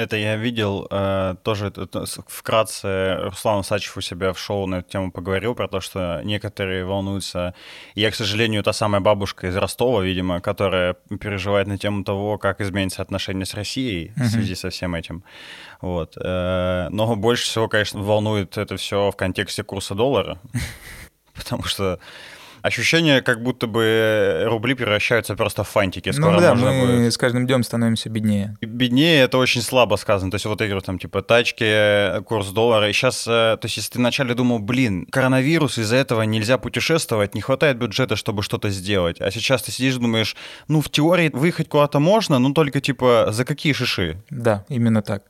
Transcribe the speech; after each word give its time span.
Это 0.00 0.16
я 0.16 0.36
видел, 0.36 0.86
э, 0.90 1.34
тоже 1.42 1.66
это, 1.66 2.06
вкратце 2.26 3.16
Руслан 3.24 3.62
Сачев 3.62 3.98
у 3.98 4.00
себя 4.00 4.32
в 4.32 4.38
шоу 4.38 4.66
на 4.66 4.76
эту 4.76 4.88
тему 4.88 5.12
поговорил 5.12 5.54
про 5.54 5.68
то, 5.68 5.80
что 5.80 6.22
некоторые 6.24 6.86
волнуются. 6.86 7.54
Я, 7.94 8.10
к 8.10 8.14
сожалению, 8.14 8.62
та 8.62 8.72
самая 8.72 9.02
бабушка 9.02 9.48
из 9.48 9.56
Ростова, 9.56 10.02
видимо, 10.02 10.40
которая 10.40 10.94
переживает 11.20 11.66
на 11.66 11.76
тему 11.76 12.02
того, 12.02 12.38
как 12.38 12.62
изменится 12.62 13.02
отношение 13.02 13.44
с 13.44 13.52
Россией 13.52 14.12
в 14.16 14.26
связи 14.26 14.54
со 14.54 14.70
всем 14.70 14.94
этим. 14.94 15.22
Вот. 15.82 16.16
Э, 16.16 16.88
но 16.90 17.14
больше 17.16 17.44
всего, 17.44 17.68
конечно, 17.68 18.00
волнует 18.00 18.56
это 18.56 18.78
все 18.78 19.10
в 19.10 19.16
контексте 19.16 19.64
курса 19.64 19.94
доллара, 19.94 20.38
потому 21.34 21.64
что 21.64 21.98
ощущение, 22.62 23.22
как 23.22 23.42
будто 23.42 23.66
бы 23.66 24.44
рубли 24.46 24.74
превращаются 24.74 25.34
просто 25.34 25.64
в 25.64 25.68
фантики. 25.68 26.10
Скоро 26.10 26.32
ну 26.32 26.40
да, 26.40 26.54
мы 26.54 26.86
будет... 26.86 27.12
с 27.12 27.18
каждым 27.18 27.46
днем 27.46 27.62
становимся 27.62 28.08
беднее. 28.08 28.56
Беднее— 28.60 29.20
это 29.22 29.38
очень 29.38 29.62
слабо 29.62 29.96
сказано. 29.96 30.30
То 30.30 30.36
есть 30.36 30.46
вот 30.46 30.60
я 30.60 30.66
говорю, 30.66 30.82
там, 30.82 30.98
типа, 30.98 31.22
тачки, 31.22 32.22
курс 32.24 32.48
доллара. 32.48 32.88
И 32.88 32.92
сейчас, 32.92 33.26
э, 33.26 33.56
то 33.56 33.60
есть 33.64 33.76
если 33.76 33.92
ты 33.92 33.98
вначале 33.98 34.34
думал, 34.34 34.58
блин, 34.58 35.06
коронавирус, 35.10 35.78
из-за 35.78 35.96
этого 35.96 36.22
нельзя 36.22 36.58
путешествовать, 36.58 37.34
не 37.34 37.40
хватает 37.40 37.78
бюджета, 37.78 38.16
чтобы 38.16 38.42
что-то 38.42 38.70
сделать. 38.70 39.20
А 39.20 39.30
сейчас 39.30 39.62
ты 39.62 39.72
сидишь 39.72 39.96
думаешь, 39.96 40.36
ну, 40.68 40.80
в 40.80 40.90
теории 40.90 41.30
выехать 41.32 41.68
куда-то 41.68 42.00
можно, 42.00 42.38
но 42.38 42.52
только, 42.52 42.80
типа, 42.80 43.28
за 43.30 43.44
какие 43.44 43.72
шиши? 43.72 44.22
Да, 44.30 44.64
именно 44.68 45.02
так. 45.02 45.24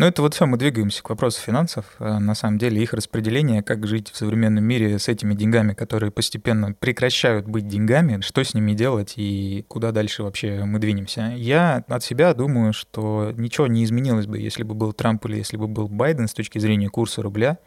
Но 0.00 0.06
это 0.06 0.22
вот 0.22 0.32
все, 0.32 0.46
мы 0.46 0.56
двигаемся 0.56 1.02
к 1.02 1.10
вопросу 1.10 1.42
финансов. 1.42 1.84
Э, 1.98 2.18
на 2.18 2.34
самом 2.34 2.56
деле 2.56 2.82
их 2.82 2.94
распределение, 2.94 3.62
как 3.62 3.86
жить 3.86 4.08
в 4.08 4.16
современном 4.16 4.64
мире 4.64 4.98
с 4.98 5.08
этими 5.08 5.34
деньгами, 5.34 5.74
которые 5.74 6.10
постепенно 6.10 6.72
прекращают 6.72 7.46
быть 7.46 7.68
деньгами, 7.68 8.22
что 8.22 8.42
с 8.42 8.54
ними 8.54 8.72
делать 8.72 9.12
и 9.16 9.62
куда 9.68 9.92
дальше 9.92 10.22
вообще 10.22 10.64
мы 10.64 10.78
двинемся. 10.78 11.34
Я 11.36 11.84
от 11.86 12.02
себя 12.02 12.32
думаю, 12.32 12.72
что 12.72 13.34
ничего 13.36 13.66
не 13.66 13.84
изменилось 13.84 14.26
бы, 14.26 14.38
если 14.38 14.62
бы 14.62 14.74
был 14.74 14.94
Трамп 14.94 15.26
или 15.26 15.36
если 15.36 15.58
бы 15.58 15.68
был 15.68 15.86
Байден 15.88 16.28
с 16.28 16.32
точки 16.32 16.58
зрения 16.58 16.88
курса 16.88 17.20
рубля 17.20 17.58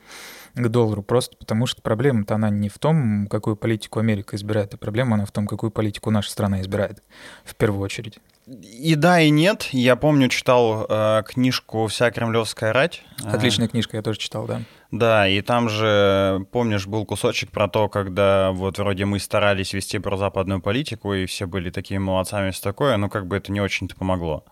к 0.56 0.70
доллару, 0.70 1.04
просто 1.04 1.38
потому 1.38 1.68
что 1.68 1.84
проблема-то 1.84 2.34
она 2.34 2.50
не 2.50 2.70
в 2.70 2.80
том, 2.80 3.28
какую 3.28 3.58
политику 3.58 4.00
Америка 4.00 4.36
избирает, 4.36 4.74
а 4.74 4.78
проблема 4.78 5.18
она 5.18 5.26
в 5.26 5.32
том, 5.32 5.46
какую 5.46 5.70
политику 5.70 6.10
наша 6.10 6.32
страна 6.32 6.62
избирает 6.62 7.04
в 7.44 7.54
первую 7.54 7.84
очередь. 7.84 8.18
И 8.46 8.96
да, 8.96 9.22
и 9.22 9.30
нет. 9.30 9.70
Я 9.72 9.96
помню, 9.96 10.28
читал 10.28 10.86
э, 10.90 11.24
книжку 11.26 11.88
«Вся 11.88 12.12
кремлевская 12.12 12.74
рать». 12.74 13.02
Отличная 13.24 13.70
книжка, 13.70 13.98
я 13.98 14.04
тоже 14.04 14.20
читал, 14.20 14.46
да. 14.48 14.62
Да, 14.92 15.28
и 15.28 15.42
там 15.42 15.70
же, 15.70 16.46
помнишь, 16.52 16.86
был 16.86 17.06
кусочек 17.06 17.52
про 17.52 17.68
то, 17.68 17.88
когда 17.88 18.52
вот 18.52 18.78
вроде 18.78 19.06
мы 19.06 19.20
старались 19.20 19.74
вести 19.74 19.98
про 19.98 20.18
западную 20.18 20.62
политику, 20.62 21.14
и 21.14 21.26
все 21.26 21.48
были 21.48 21.70
такими 21.70 22.00
молодцами, 22.00 22.52
все 22.52 22.62
такое, 22.62 22.98
но 22.98 23.10
как 23.10 23.28
бы 23.28 23.38
это 23.38 23.52
не 23.52 23.62
очень-то 23.62 23.96
помогло. 23.96 24.44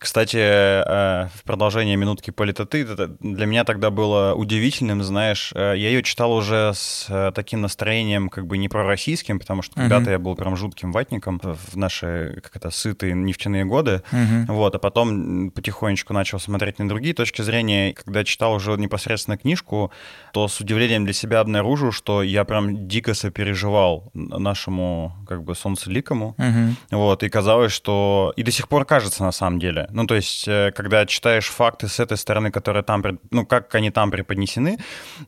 Кстати, 0.00 0.38
э, 0.38 1.28
в 1.34 1.44
продолжение 1.44 1.94
минутки 1.94 2.30
политоты, 2.30 2.86
для 3.20 3.44
меня 3.44 3.64
тогда 3.64 3.90
было 3.90 4.32
удивительным, 4.34 5.02
знаешь, 5.02 5.52
э, 5.54 5.74
я 5.76 5.90
ее 5.90 6.02
читал 6.02 6.32
уже 6.32 6.72
с 6.74 7.04
э, 7.10 7.32
таким 7.34 7.60
настроением 7.60 8.30
как 8.30 8.46
бы 8.46 8.56
не 8.56 8.70
пророссийским, 8.70 9.38
потому 9.38 9.60
что 9.60 9.74
когда-то 9.74 10.10
я 10.10 10.18
был 10.18 10.36
прям 10.36 10.56
жутким 10.56 10.90
ватником 10.90 11.38
в 11.42 11.76
наши, 11.76 12.40
как 12.42 12.56
это, 12.56 12.70
сытые 12.70 13.12
нефтяные 13.12 13.66
годы, 13.66 14.02
uh-huh. 14.10 14.46
вот, 14.48 14.74
а 14.74 14.78
потом 14.78 15.50
потихонечку 15.50 16.14
начал 16.14 16.40
смотреть 16.40 16.78
на 16.78 16.88
другие 16.88 17.12
точки 17.12 17.42
зрения. 17.42 17.92
Когда 17.92 18.24
читал 18.24 18.54
уже 18.54 18.72
непосредственно 18.78 19.36
книжку, 19.36 19.92
то 20.32 20.48
с 20.48 20.60
удивлением 20.60 21.04
для 21.04 21.12
себя 21.12 21.40
обнаружил, 21.40 21.92
что 21.92 22.22
я 22.22 22.44
прям 22.44 22.88
дико 22.88 23.12
сопереживал 23.12 24.10
нашему 24.14 25.12
как 25.28 25.44
бы 25.44 25.54
солнцеликому, 25.54 26.34
uh-huh. 26.38 26.74
вот, 26.90 27.22
и 27.22 27.28
казалось, 27.28 27.72
что... 27.72 28.32
И 28.36 28.42
до 28.42 28.50
сих 28.50 28.66
пор 28.66 28.86
кажется 28.86 29.24
на 29.24 29.32
самом 29.32 29.58
деле, 29.58 29.89
ну, 29.92 30.06
то 30.06 30.14
есть, 30.14 30.46
э, 30.48 30.72
когда 30.74 31.06
читаешь 31.06 31.48
факты 31.48 31.88
с 31.88 32.00
этой 32.00 32.16
стороны, 32.16 32.50
которые 32.50 32.82
там, 32.82 33.02
ну, 33.30 33.46
как 33.46 33.74
они 33.74 33.90
там 33.90 34.10
преподнесены, 34.10 34.78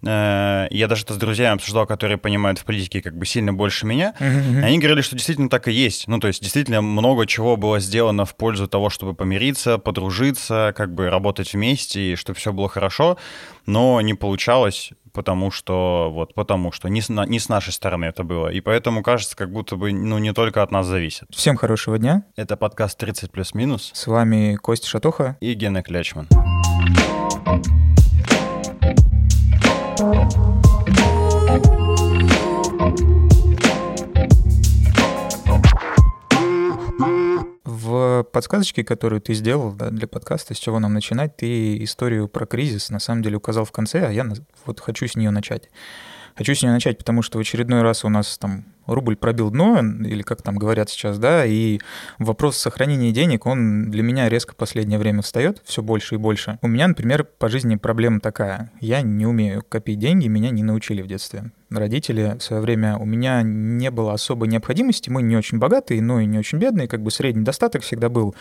э, 0.03 0.67
я 0.71 0.89
даже 0.89 1.05
это 1.05 1.15
с 1.15 1.17
друзьями 1.17 1.55
обсуждал, 1.57 1.87
которые 1.87 2.19
понимают 2.19 2.59
в 2.59 2.65
политике 2.65 3.03
как 3.03 3.17
бы 3.17 3.27
сильно 3.27 3.53
больше 3.53 3.87
меня, 3.87 4.15
uh-huh. 4.19 4.65
они 4.65 4.79
говорили, 4.79 5.03
что 5.03 5.17
действительно 5.17 5.49
так 5.49 5.69
и 5.69 5.73
есть. 5.73 6.09
Ну, 6.09 6.19
то 6.19 6.29
есть, 6.29 6.41
действительно 6.43 6.83
много 6.83 7.27
чего 7.27 7.57
было 7.57 7.81
сделано 7.81 8.25
в 8.25 8.35
пользу 8.37 8.69
того, 8.69 8.91
чтобы 8.91 9.15
помириться, 9.15 9.79
подружиться, 9.79 10.73
как 10.77 10.95
бы 10.95 11.11
работать 11.11 11.53
вместе, 11.53 12.13
и 12.13 12.17
чтобы 12.17 12.39
все 12.39 12.53
было 12.53 12.69
хорошо, 12.69 13.19
но 13.67 14.01
не 14.01 14.15
получалось 14.15 14.93
потому 15.13 15.51
что 15.51 16.11
вот 16.13 16.35
потому 16.35 16.73
что 16.73 16.89
не 16.89 17.01
с, 17.01 17.09
не 17.09 17.39
с 17.39 17.49
нашей 17.49 17.73
стороны 17.73 18.07
это 18.07 18.25
было. 18.25 18.49
И 18.49 18.61
поэтому 18.61 19.03
кажется, 19.03 19.37
как 19.37 19.53
будто 19.53 19.77
бы 19.77 19.93
ну 19.93 20.19
не 20.19 20.33
только 20.33 20.63
от 20.63 20.71
нас 20.71 20.87
зависит. 20.87 21.29
Всем 21.31 21.57
хорошего 21.57 21.99
дня. 21.99 22.25
Это 22.37 22.57
подкаст 22.57 22.99
30 22.99 23.31
плюс-минус. 23.31 23.91
С 23.95 24.07
вами 24.07 24.57
Костя 24.57 24.89
Шатуха 24.89 25.37
и 25.41 25.55
Гена 25.55 25.83
Клячман. 25.83 26.29
В 37.93 38.23
подсказочке, 38.33 38.85
которую 38.85 39.21
ты 39.21 39.35
сделал 39.35 39.71
да, 39.71 39.91
для 39.91 40.09
подкаста, 40.09 40.55
с 40.55 40.57
чего 40.57 40.79
нам 40.79 40.95
начинать, 40.95 41.37
ты 41.37 41.85
историю 41.85 42.27
про 42.27 42.47
кризис 42.47 42.89
на 42.89 42.99
самом 42.99 43.21
деле 43.21 43.37
указал 43.37 43.67
в 43.67 43.71
конце, 43.71 44.07
а 44.07 44.11
я 44.11 44.27
вот 44.65 44.81
хочу 44.81 45.07
с 45.07 45.15
нее 45.15 45.31
начать. 45.31 45.69
Хочу 46.37 46.55
с 46.55 46.63
нее 46.63 46.73
начать, 46.73 46.99
потому 46.99 47.23
что 47.23 47.39
в 47.39 47.41
очередной 47.41 47.83
раз 47.83 48.05
у 48.05 48.09
нас 48.09 48.39
там 48.39 48.65
рубль 48.87 49.17
пробил 49.17 49.51
дно, 49.51 49.81
или 49.81 50.23
как 50.23 50.43
там 50.43 50.57
говорят 50.57 50.91
сейчас, 50.91 51.19
да, 51.19 51.45
и 51.45 51.79
вопрос 52.19 52.57
сохранения 52.57 53.13
денег, 53.13 53.47
он 53.47 53.91
для 53.91 54.03
меня 54.03 54.29
резко 54.29 54.53
в 54.53 54.57
последнее 54.57 54.99
время 54.99 55.23
встает 55.23 55.63
все 55.65 55.83
больше 55.83 56.17
и 56.17 56.19
больше. 56.19 56.59
У 56.63 56.69
меня, 56.69 56.89
например, 56.89 57.25
по 57.25 57.49
жизни 57.49 57.77
проблема 57.77 58.21
такая. 58.21 58.71
Я 58.81 59.03
не 59.03 59.27
умею 59.27 59.63
копить 59.69 59.99
деньги, 59.99 60.29
меня 60.29 60.51
не 60.51 60.63
научили 60.63 61.03
в 61.03 61.07
детстве. 61.07 61.53
Родители 61.71 62.37
в 62.39 62.43
свое 62.43 62.61
время, 62.61 62.97
у 62.99 63.05
меня 63.05 63.43
не 63.43 63.91
было 63.91 64.13
особой 64.13 64.49
необходимости, 64.49 65.11
мы 65.11 65.23
не 65.23 65.37
очень 65.37 65.59
богатые, 65.59 66.03
но 66.03 66.21
и 66.21 66.27
не 66.27 66.39
очень 66.39 66.59
бедные, 66.59 66.89
как 66.89 67.03
бы 67.03 67.11
средний 67.11 67.45
достаток 67.45 67.83
всегда 67.83 68.09
был. 68.09 68.35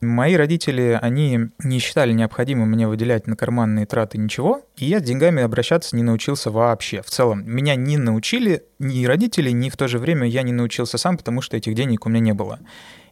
Мои 0.00 0.34
родители, 0.34 0.98
они 1.00 1.50
не 1.62 1.78
считали 1.78 2.12
необходимым 2.12 2.70
мне 2.70 2.86
выделять 2.86 3.26
на 3.26 3.36
карманные 3.36 3.86
траты 3.86 4.18
ничего, 4.18 4.62
и 4.76 4.84
я 4.86 5.00
с 5.00 5.02
деньгами 5.02 5.42
обращаться 5.42 5.96
не 5.96 6.02
научился 6.02 6.50
вообще. 6.50 7.02
В 7.02 7.10
целом, 7.10 7.42
меня 7.46 7.74
не 7.74 7.96
научили 7.96 8.64
ни 8.78 9.04
родители, 9.06 9.50
ни 9.50 9.70
в 9.70 9.76
то 9.76 9.88
же 9.88 9.98
время 9.98 10.26
я 10.26 10.42
не 10.42 10.52
научился 10.52 10.98
сам, 10.98 11.16
потому 11.16 11.40
что 11.40 11.56
этих 11.56 11.74
денег 11.74 12.06
у 12.06 12.08
меня 12.08 12.20
не 12.20 12.34
было. 12.34 12.58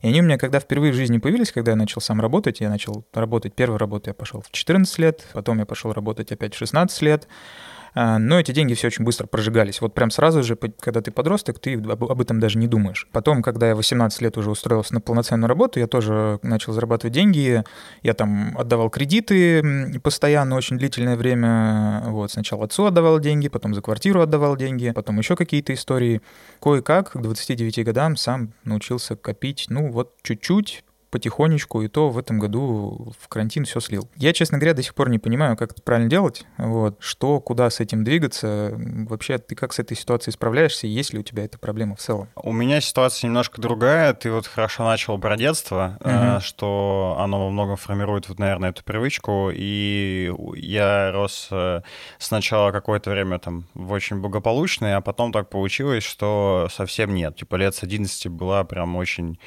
И 0.03 0.09
они 0.09 0.21
у 0.21 0.25
меня, 0.25 0.37
когда 0.37 0.61
впервые 0.61 0.93
в 0.93 0.97
жизни 0.97 1.19
появились, 1.19 1.51
когда 1.51 1.73
я 1.73 1.77
начал 1.77 2.03
сам 2.03 2.21
работать, 2.21 2.61
я 2.61 2.69
начал 2.69 3.05
работать, 3.15 3.55
первую 3.55 3.79
работу 3.79 4.11
я 4.11 4.15
пошел 4.15 4.43
в 4.43 4.51
14 4.51 4.99
лет, 4.99 5.27
потом 5.33 5.59
я 5.59 5.67
пошел 5.67 5.93
работать 5.93 6.31
опять 6.31 6.55
в 6.55 6.59
16 6.59 7.03
лет, 7.03 7.27
но 7.95 8.41
эти 8.41 8.53
деньги 8.53 8.75
все 8.75 8.89
очень 8.89 9.05
быстро 9.05 9.27
прожигались. 9.27 9.81
Вот 9.81 9.95
прям 9.95 10.11
сразу 10.11 10.43
же, 10.43 10.57
когда 10.57 11.01
ты 11.01 11.11
подросток, 11.11 11.59
ты 11.59 11.75
об 11.75 12.21
этом 12.21 12.41
даже 12.41 12.59
не 12.59 12.67
думаешь. 12.67 13.09
Потом, 13.13 13.43
когда 13.43 13.69
я 13.69 13.77
18 13.77 14.21
лет 14.23 14.37
уже 14.37 14.51
устроился 14.51 14.95
на 14.95 15.01
полноценную 15.01 15.49
работу, 15.49 15.79
я 15.79 15.87
тоже 15.87 16.39
начал 16.43 16.73
зарабатывать 16.73 17.15
деньги. 17.15 17.63
Я 18.03 18.15
там 18.15 18.57
отдавал 18.59 18.91
кредиты 18.91 20.01
постоянно, 20.03 20.57
очень 20.57 20.79
длительное 20.79 21.17
время. 21.17 22.03
Вот, 22.07 22.33
сначала 22.33 22.65
отцу 22.65 22.87
отдавал 22.87 23.21
деньги, 23.21 23.49
потом 23.49 23.75
за 23.75 23.83
квартиру 23.83 24.21
отдавал 24.21 24.57
деньги, 24.57 24.91
потом 24.91 25.19
еще 25.19 25.37
какие-то 25.37 25.73
истории. 25.75 26.21
Кое-как 26.61 27.13
к 27.13 27.21
29 27.21 27.85
годам 27.85 28.17
сам 28.17 28.53
научился 28.65 29.17
копить, 29.17 29.67
ну 29.69 29.91
вот 29.91 30.15
чуть-чуть, 30.23 30.85
потихонечку, 31.15 31.81
и 31.81 31.87
то 31.87 32.11
в 32.11 32.19
этом 32.19 32.41
году 32.41 33.13
в 33.21 33.29
карантин 33.29 33.67
все 33.67 33.79
слил. 33.79 34.11
Я, 34.17 34.33
честно 34.33 34.59
говоря, 34.59 34.75
до 34.75 34.83
сих 34.83 34.97
пор 34.97 35.11
не 35.11 35.21
понимаю, 35.21 35.57
как 35.57 35.71
это 35.71 35.81
правильно 35.81 36.11
делать, 36.11 36.45
вот, 36.59 36.97
что, 36.99 37.39
куда 37.39 37.71
с 37.71 37.79
этим 37.79 38.03
двигаться. 38.03 38.75
Вообще, 39.09 39.39
ты 39.39 39.55
как 39.55 39.73
с 39.73 39.79
этой 39.79 39.97
ситуацией 39.97 40.35
справляешься, 40.35 40.89
есть 40.89 41.13
ли 41.13 41.21
у 41.21 41.23
тебя 41.23 41.45
эта 41.45 41.57
проблема 41.57 41.95
в 41.95 42.01
целом? 42.01 42.27
У 42.35 42.51
меня 42.51 42.81
ситуация 42.81 43.29
немножко 43.29 43.61
другая. 43.61 44.13
Ты 44.13 44.33
вот 44.33 44.49
хорошо 44.49 44.83
начал 44.83 45.17
про 45.17 45.37
детство, 45.37 45.99
угу. 46.01 46.41
что 46.45 47.17
оно 47.21 47.45
во 47.45 47.51
многом 47.51 47.77
формирует, 47.77 48.29
вот, 48.29 48.41
наверное, 48.41 48.71
эту 48.71 48.83
привычку, 48.83 49.53
и 49.55 50.33
я 50.57 51.13
рос 51.13 51.47
э, 51.53 51.83
сначала 52.19 52.73
какое-то 52.73 53.11
время 53.11 53.39
там 53.39 53.69
в 53.75 53.93
очень 53.93 54.21
благополучной, 54.21 54.97
а 54.97 55.01
потом 55.01 55.31
так 55.31 55.49
получилось, 55.49 56.03
что 56.03 56.67
совсем 56.73 57.15
нет. 57.15 57.37
Типа 57.37 57.55
лет 57.55 57.77
с 57.77 57.85
11 57.85 58.27
была 58.29 58.65
прям 58.65 58.97
очень, 58.97 59.39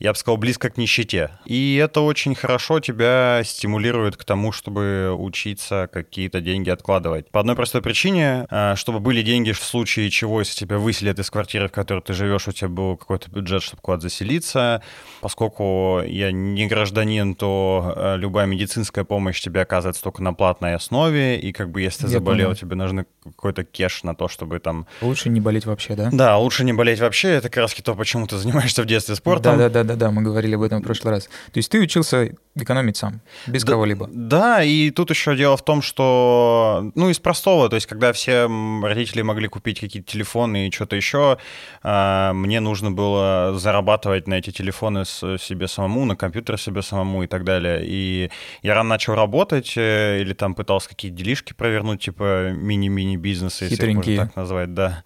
я 0.00 0.10
бы 0.10 0.18
сказал, 0.18 0.36
близко 0.36 0.68
к 0.68 0.76
нищете 0.76 1.11
университете. 1.12 1.30
И 1.44 1.76
это 1.76 2.00
очень 2.00 2.34
хорошо 2.34 2.80
тебя 2.80 3.42
стимулирует 3.44 4.16
к 4.16 4.24
тому, 4.24 4.52
чтобы 4.52 5.14
учиться 5.16 5.88
какие-то 5.92 6.40
деньги 6.40 6.70
откладывать. 6.70 7.30
По 7.30 7.40
одной 7.40 7.56
простой 7.56 7.82
причине, 7.82 8.46
э, 8.50 8.74
чтобы 8.76 9.00
были 9.00 9.22
деньги 9.22 9.52
в 9.52 9.62
случае 9.62 10.10
чего, 10.10 10.40
если 10.40 10.54
тебя 10.54 10.78
выселят 10.78 11.18
из 11.18 11.30
квартиры, 11.30 11.68
в 11.68 11.72
которой 11.72 12.00
ты 12.00 12.12
живешь, 12.12 12.48
у 12.48 12.52
тебя 12.52 12.68
был 12.68 12.96
какой-то 12.96 13.30
бюджет, 13.30 13.62
чтобы 13.62 13.82
куда-то 13.82 14.02
заселиться. 14.02 14.82
Поскольку 15.20 16.02
я 16.06 16.32
не 16.32 16.66
гражданин, 16.66 17.34
то 17.34 17.94
э, 17.96 18.16
любая 18.16 18.46
медицинская 18.46 19.04
помощь 19.04 19.40
тебе 19.40 19.62
оказывается 19.62 20.02
только 20.02 20.22
на 20.22 20.34
платной 20.34 20.74
основе, 20.74 21.38
и 21.38 21.52
как 21.52 21.70
бы 21.70 21.80
если 21.80 22.02
ты 22.02 22.08
заболел, 22.08 22.48
понял. 22.48 22.56
тебе 22.56 22.76
нужны 22.76 23.06
какой-то 23.24 23.64
кеш 23.64 24.02
на 24.02 24.14
то, 24.14 24.28
чтобы 24.28 24.58
там... 24.58 24.86
Лучше 25.00 25.28
не 25.28 25.40
болеть 25.40 25.66
вообще, 25.66 25.94
да? 25.94 26.10
Да, 26.12 26.38
лучше 26.38 26.64
не 26.64 26.72
болеть 26.72 27.00
вообще. 27.00 27.28
Это 27.28 27.48
как 27.48 27.58
раз 27.58 27.74
то, 27.82 27.94
почему 27.94 28.26
ты 28.26 28.36
занимаешься 28.36 28.82
в 28.82 28.86
детстве 28.86 29.16
спортом. 29.16 29.58
Да-да-да, 29.58 29.96
да, 29.96 30.10
мы 30.10 30.22
говорили 30.22 30.54
об 30.54 30.62
этом 30.62 30.80
в 30.80 30.84
прошлый 30.84 31.01
прошлый 31.02 31.14
раз. 31.14 31.24
То 31.52 31.58
есть 31.58 31.70
ты 31.70 31.80
учился 31.80 32.32
экономить 32.54 32.96
сам, 32.96 33.20
без 33.46 33.64
да, 33.64 33.72
кого-либо. 33.72 34.08
Да, 34.12 34.62
и 34.62 34.90
тут 34.90 35.10
еще 35.10 35.34
дело 35.36 35.56
в 35.56 35.64
том, 35.64 35.80
что, 35.80 36.90
ну, 36.94 37.08
из 37.08 37.18
простого, 37.18 37.68
то 37.68 37.76
есть 37.76 37.86
когда 37.86 38.12
все 38.12 38.46
родители 38.82 39.22
могли 39.22 39.48
купить 39.48 39.80
какие-то 39.80 40.10
телефоны 40.10 40.68
и 40.68 40.70
что-то 40.70 40.96
еще, 40.96 41.38
а, 41.82 42.32
мне 42.34 42.60
нужно 42.60 42.90
было 42.90 43.54
зарабатывать 43.58 44.28
на 44.28 44.34
эти 44.34 44.50
телефоны 44.50 45.04
себе 45.04 45.66
самому, 45.66 46.04
на 46.04 46.14
компьютер 46.14 46.58
себе 46.58 46.82
самому 46.82 47.22
и 47.22 47.26
так 47.26 47.44
далее. 47.44 47.82
И 47.84 48.30
я 48.62 48.74
рано 48.74 48.90
начал 48.90 49.14
работать 49.14 49.72
э, 49.76 50.20
или 50.20 50.34
там 50.34 50.54
пытался 50.54 50.90
какие-то 50.90 51.16
делишки 51.16 51.54
провернуть, 51.54 52.02
типа 52.02 52.50
мини-мини 52.50 53.16
бизнесы, 53.16 53.64
если 53.64 53.92
можно 53.94 54.16
так 54.16 54.36
назвать, 54.36 54.74
да 54.74 55.04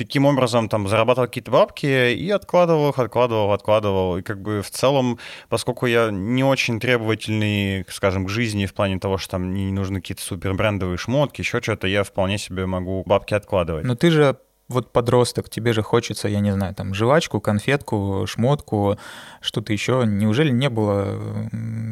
таким 0.00 0.24
образом 0.24 0.70
там 0.70 0.88
зарабатывал 0.88 1.28
какие-то 1.28 1.50
бабки 1.50 2.14
и 2.14 2.30
откладывал 2.30 2.88
их, 2.88 2.98
откладывал, 2.98 3.52
откладывал. 3.52 4.16
И 4.16 4.22
как 4.22 4.40
бы 4.40 4.62
в 4.62 4.70
целом, 4.70 5.18
поскольку 5.50 5.84
я 5.84 6.08
не 6.10 6.42
очень 6.42 6.80
требовательный, 6.80 7.84
скажем, 7.90 8.24
к 8.24 8.30
жизни 8.30 8.64
в 8.64 8.72
плане 8.72 8.98
того, 8.98 9.18
что 9.18 9.32
там 9.32 9.52
не 9.52 9.70
нужны 9.70 10.00
какие-то 10.00 10.22
супер 10.22 10.54
брендовые 10.54 10.96
шмотки, 10.96 11.42
еще 11.42 11.60
что-то, 11.60 11.86
я 11.86 12.02
вполне 12.02 12.38
себе 12.38 12.64
могу 12.64 13.02
бабки 13.04 13.34
откладывать. 13.34 13.84
Но 13.84 13.94
ты 13.94 14.10
же 14.10 14.38
вот 14.70 14.92
подросток, 14.92 15.50
тебе 15.50 15.72
же 15.72 15.82
хочется, 15.82 16.28
я 16.28 16.40
не 16.40 16.52
знаю, 16.52 16.74
там, 16.74 16.94
жвачку, 16.94 17.40
конфетку, 17.40 18.24
шмотку, 18.26 18.96
что-то 19.40 19.72
еще. 19.72 20.04
Неужели 20.06 20.50
не 20.50 20.70
было 20.70 21.18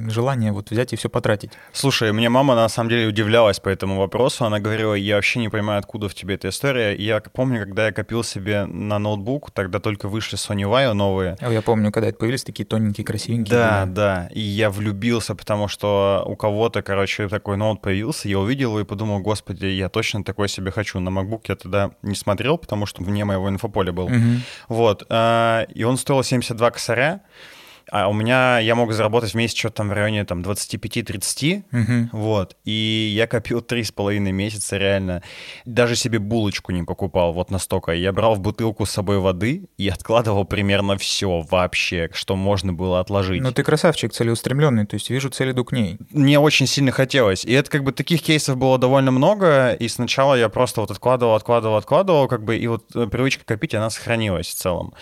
желания 0.09 0.53
вот 0.53 0.71
взять 0.71 0.93
и 0.93 0.97
все 0.97 1.09
потратить? 1.09 1.53
Слушай, 1.73 2.13
мне 2.13 2.29
мама 2.29 2.55
на 2.55 2.69
самом 2.69 2.91
деле 2.91 3.09
удивлялась 3.09 3.59
по 3.61 3.69
этому 3.69 3.99
вопросу. 3.99 4.45
Она 4.45 4.61
говорила, 4.61 4.95
я 4.95 5.17
вообще 5.17 5.41
не 5.41 5.49
понимаю, 5.49 5.81
откуда 5.81 6.09
в 6.09 6.15
тебе 6.15 6.37
эта 6.37 6.49
история. 6.49 6.95
И 6.95 7.05
я 7.05 7.21
помню, 7.21 7.65
когда 7.65 7.87
я 7.87 7.93
копил 7.93 8.23
себе 8.23 8.65
на 8.67 8.99
ноутбук, 8.99 9.51
тогда 9.51 9.81
только 9.81 10.09
вышли 10.09 10.39
Sony 10.39 10.63
Vaio 10.63 10.93
новые. 10.93 11.37
А 11.41 11.51
я 11.51 11.63
помню, 11.63 11.91
когда 11.91 12.09
это 12.09 12.19
появились 12.19 12.45
такие 12.45 12.65
тоненькие, 12.65 13.05
красивенькие. 13.05 13.59
Да, 13.59 13.85
были. 13.85 13.95
да. 13.95 14.29
И 14.33 14.41
я 14.41 14.71
влюбился, 14.71 15.35
потому 15.35 15.67
что 15.69 16.25
у 16.27 16.37
кого-то, 16.37 16.83
короче, 16.83 17.29
такой 17.29 17.57
ноут 17.57 17.83
появился, 17.83 18.29
я 18.29 18.39
увидел 18.39 18.71
его 18.71 18.81
и 18.81 18.85
подумал, 18.85 19.21
господи, 19.21 19.67
я 19.67 19.89
точно 19.89 20.23
такой 20.23 20.49
себе 20.49 20.71
хочу. 20.71 21.01
На 21.01 21.09
MacBook 21.09 21.43
я 21.49 21.57
тогда 21.57 21.91
не 22.03 22.15
смотрел, 22.15 22.59
потому 22.69 22.85
что 22.85 23.03
вне 23.03 23.25
моего 23.25 23.49
инфополя 23.49 23.93
был. 23.93 24.05
Угу. 24.05 24.41
Вот. 24.69 25.07
Э, 25.09 25.65
и 25.75 25.85
он 25.85 25.97
стоил 25.97 26.23
72 26.23 26.71
косаря. 26.71 27.21
А 27.91 28.09
у 28.09 28.13
меня 28.13 28.59
я 28.59 28.75
мог 28.75 28.93
заработать 28.93 29.33
в 29.33 29.35
месяц 29.35 29.57
что-то 29.57 29.77
там 29.77 29.89
в 29.89 29.93
районе 29.93 30.25
там 30.25 30.43
25-30, 30.43 31.65
угу. 31.73 32.09
вот. 32.13 32.57
И 32.65 33.13
я 33.15 33.27
копил 33.27 33.61
три 33.61 33.85
с 33.85 33.93
половиной 33.93 34.33
месяца 34.33 34.77
реально. 34.77 35.23
Даже 35.65 35.97
себе 35.97 36.19
булочку 36.19 36.73
не 36.73 36.83
покупал, 36.83 37.33
вот 37.33 37.51
настолько. 37.51 37.93
Я 37.93 38.13
брал 38.13 38.35
в 38.35 38.41
бутылку 38.41 38.87
с 38.87 38.91
собой 38.91 39.19
воды 39.19 39.69
и 39.77 39.89
откладывал 39.89 40.45
примерно 40.45 40.97
все 40.97 41.41
вообще, 41.41 42.09
что 42.13 42.37
можно 42.37 42.73
было 42.73 43.01
отложить. 43.01 43.43
Ну 43.43 43.53
ты 43.53 43.63
красавчик 43.63 44.13
целеустремленный, 44.13 44.87
то 44.87 44.95
есть 44.95 45.11
вижу 45.11 45.31
цель, 45.31 45.51
иду 45.51 45.65
к 45.65 45.73
ней. 45.73 45.99
Мне 46.11 46.39
очень 46.39 46.67
сильно 46.67 46.91
хотелось. 46.91 47.45
И 47.45 47.53
это 47.53 47.71
как 47.71 47.85
бы 47.85 47.93
таких 47.93 48.23
кейсов 48.23 48.57
было 48.57 48.79
довольно 48.79 49.11
много, 49.11 49.73
и 49.73 49.89
сначала 49.89 50.35
я 50.35 50.49
просто 50.49 50.81
вот 50.81 50.91
откладывал, 50.91 51.35
откладывал, 51.35 51.77
откладывал, 51.77 52.29
как 52.29 52.45
бы, 52.45 52.57
и 52.57 52.67
вот 52.67 52.85
э, 52.95 53.07
привычка 53.07 53.45
копить, 53.45 53.75
она 53.75 53.91
сохранилась 53.91 54.49
в 54.49 54.55
целом. 54.55 54.95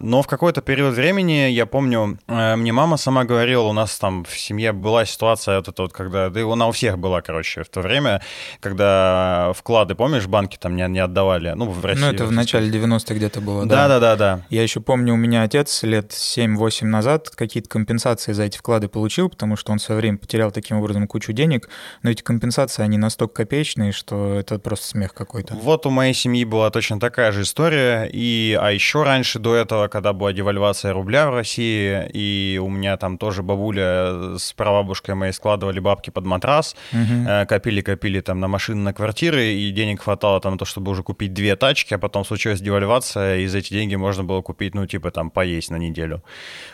Но 0.00 0.22
в 0.22 0.26
какой-то 0.26 0.60
период 0.62 0.94
времени, 0.94 1.50
я 1.50 1.66
помню, 1.66 2.18
мне 2.56 2.72
мама 2.72 2.96
сама 2.96 3.24
говорила, 3.24 3.62
у 3.62 3.72
нас 3.72 3.98
там 3.98 4.24
в 4.24 4.38
семье 4.38 4.72
была 4.72 5.04
ситуация 5.04 5.56
вот 5.56 5.68
эта 5.68 5.82
вот, 5.82 5.92
когда, 5.92 6.30
да 6.30 6.40
и 6.40 6.44
она 6.44 6.68
у 6.68 6.72
всех 6.72 6.98
была, 6.98 7.22
короче, 7.22 7.62
в 7.62 7.68
то 7.68 7.80
время, 7.80 8.22
когда 8.60 9.52
вклады, 9.54 9.94
помнишь, 9.94 10.26
банки 10.26 10.56
там 10.56 10.76
не, 10.76 10.86
не 10.88 10.98
отдавали, 10.98 11.52
ну, 11.56 11.70
в 11.70 11.84
России. 11.84 12.02
Ну, 12.02 12.10
это 12.10 12.24
в 12.24 12.32
начале 12.32 12.70
90-х 12.70 13.14
где-то 13.14 13.40
было, 13.40 13.66
да? 13.66 13.88
Да, 13.88 14.00
да, 14.00 14.16
да, 14.16 14.46
Я 14.50 14.62
еще 14.62 14.80
помню, 14.80 15.14
у 15.14 15.16
меня 15.16 15.42
отец 15.42 15.82
лет 15.82 16.10
7-8 16.10 16.86
назад 16.86 17.30
какие-то 17.30 17.68
компенсации 17.68 18.32
за 18.32 18.44
эти 18.44 18.58
вклады 18.58 18.88
получил, 18.88 19.28
потому 19.28 19.56
что 19.56 19.72
он 19.72 19.78
в 19.78 19.82
свое 19.82 20.00
время 20.00 20.18
потерял 20.18 20.50
таким 20.50 20.78
образом 20.78 21.06
кучу 21.06 21.32
денег, 21.32 21.68
но 22.02 22.10
эти 22.10 22.22
компенсации, 22.22 22.82
они 22.82 22.98
настолько 22.98 23.34
копеечные, 23.34 23.92
что 23.92 24.34
это 24.34 24.58
просто 24.58 24.86
смех 24.86 25.14
какой-то. 25.14 25.54
Вот 25.54 25.86
у 25.86 25.90
моей 25.90 26.14
семьи 26.14 26.44
была 26.44 26.70
точно 26.70 27.00
такая 27.00 27.32
же 27.32 27.42
история, 27.42 28.08
и, 28.12 28.58
а 28.60 28.70
еще 28.70 29.02
раньше 29.02 29.38
до 29.38 29.54
этого, 29.54 29.88
когда 29.88 30.12
была 30.12 30.32
девальвация 30.32 30.92
рубля 30.92 31.30
в 31.30 31.34
России, 31.34 32.08
и 32.12 32.21
и 32.22 32.58
у 32.58 32.68
меня 32.68 32.96
там 32.96 33.18
тоже 33.18 33.42
бабуля 33.42 34.38
с 34.38 34.52
прабабушкой 34.52 35.14
моей 35.14 35.32
складывали 35.32 35.80
бабки 35.80 36.10
под 36.10 36.24
матрас, 36.24 36.76
угу. 36.92 37.46
копили-копили 37.48 38.20
там 38.20 38.40
на 38.40 38.48
машины, 38.48 38.80
на 38.82 38.92
квартиры, 38.92 39.52
и 39.54 39.70
денег 39.70 40.02
хватало 40.02 40.40
там 40.40 40.52
на 40.52 40.58
то, 40.58 40.64
чтобы 40.64 40.90
уже 40.90 41.02
купить 41.02 41.32
две 41.32 41.56
тачки, 41.56 41.94
а 41.94 41.98
потом 41.98 42.24
случилась 42.24 42.60
девальвация, 42.60 43.38
и 43.38 43.46
за 43.46 43.58
эти 43.58 43.74
деньги 43.74 43.96
можно 43.96 44.24
было 44.24 44.42
купить, 44.42 44.74
ну, 44.74 44.86
типа 44.86 45.10
там 45.10 45.30
поесть 45.30 45.70
на 45.70 45.76
неделю. 45.76 46.22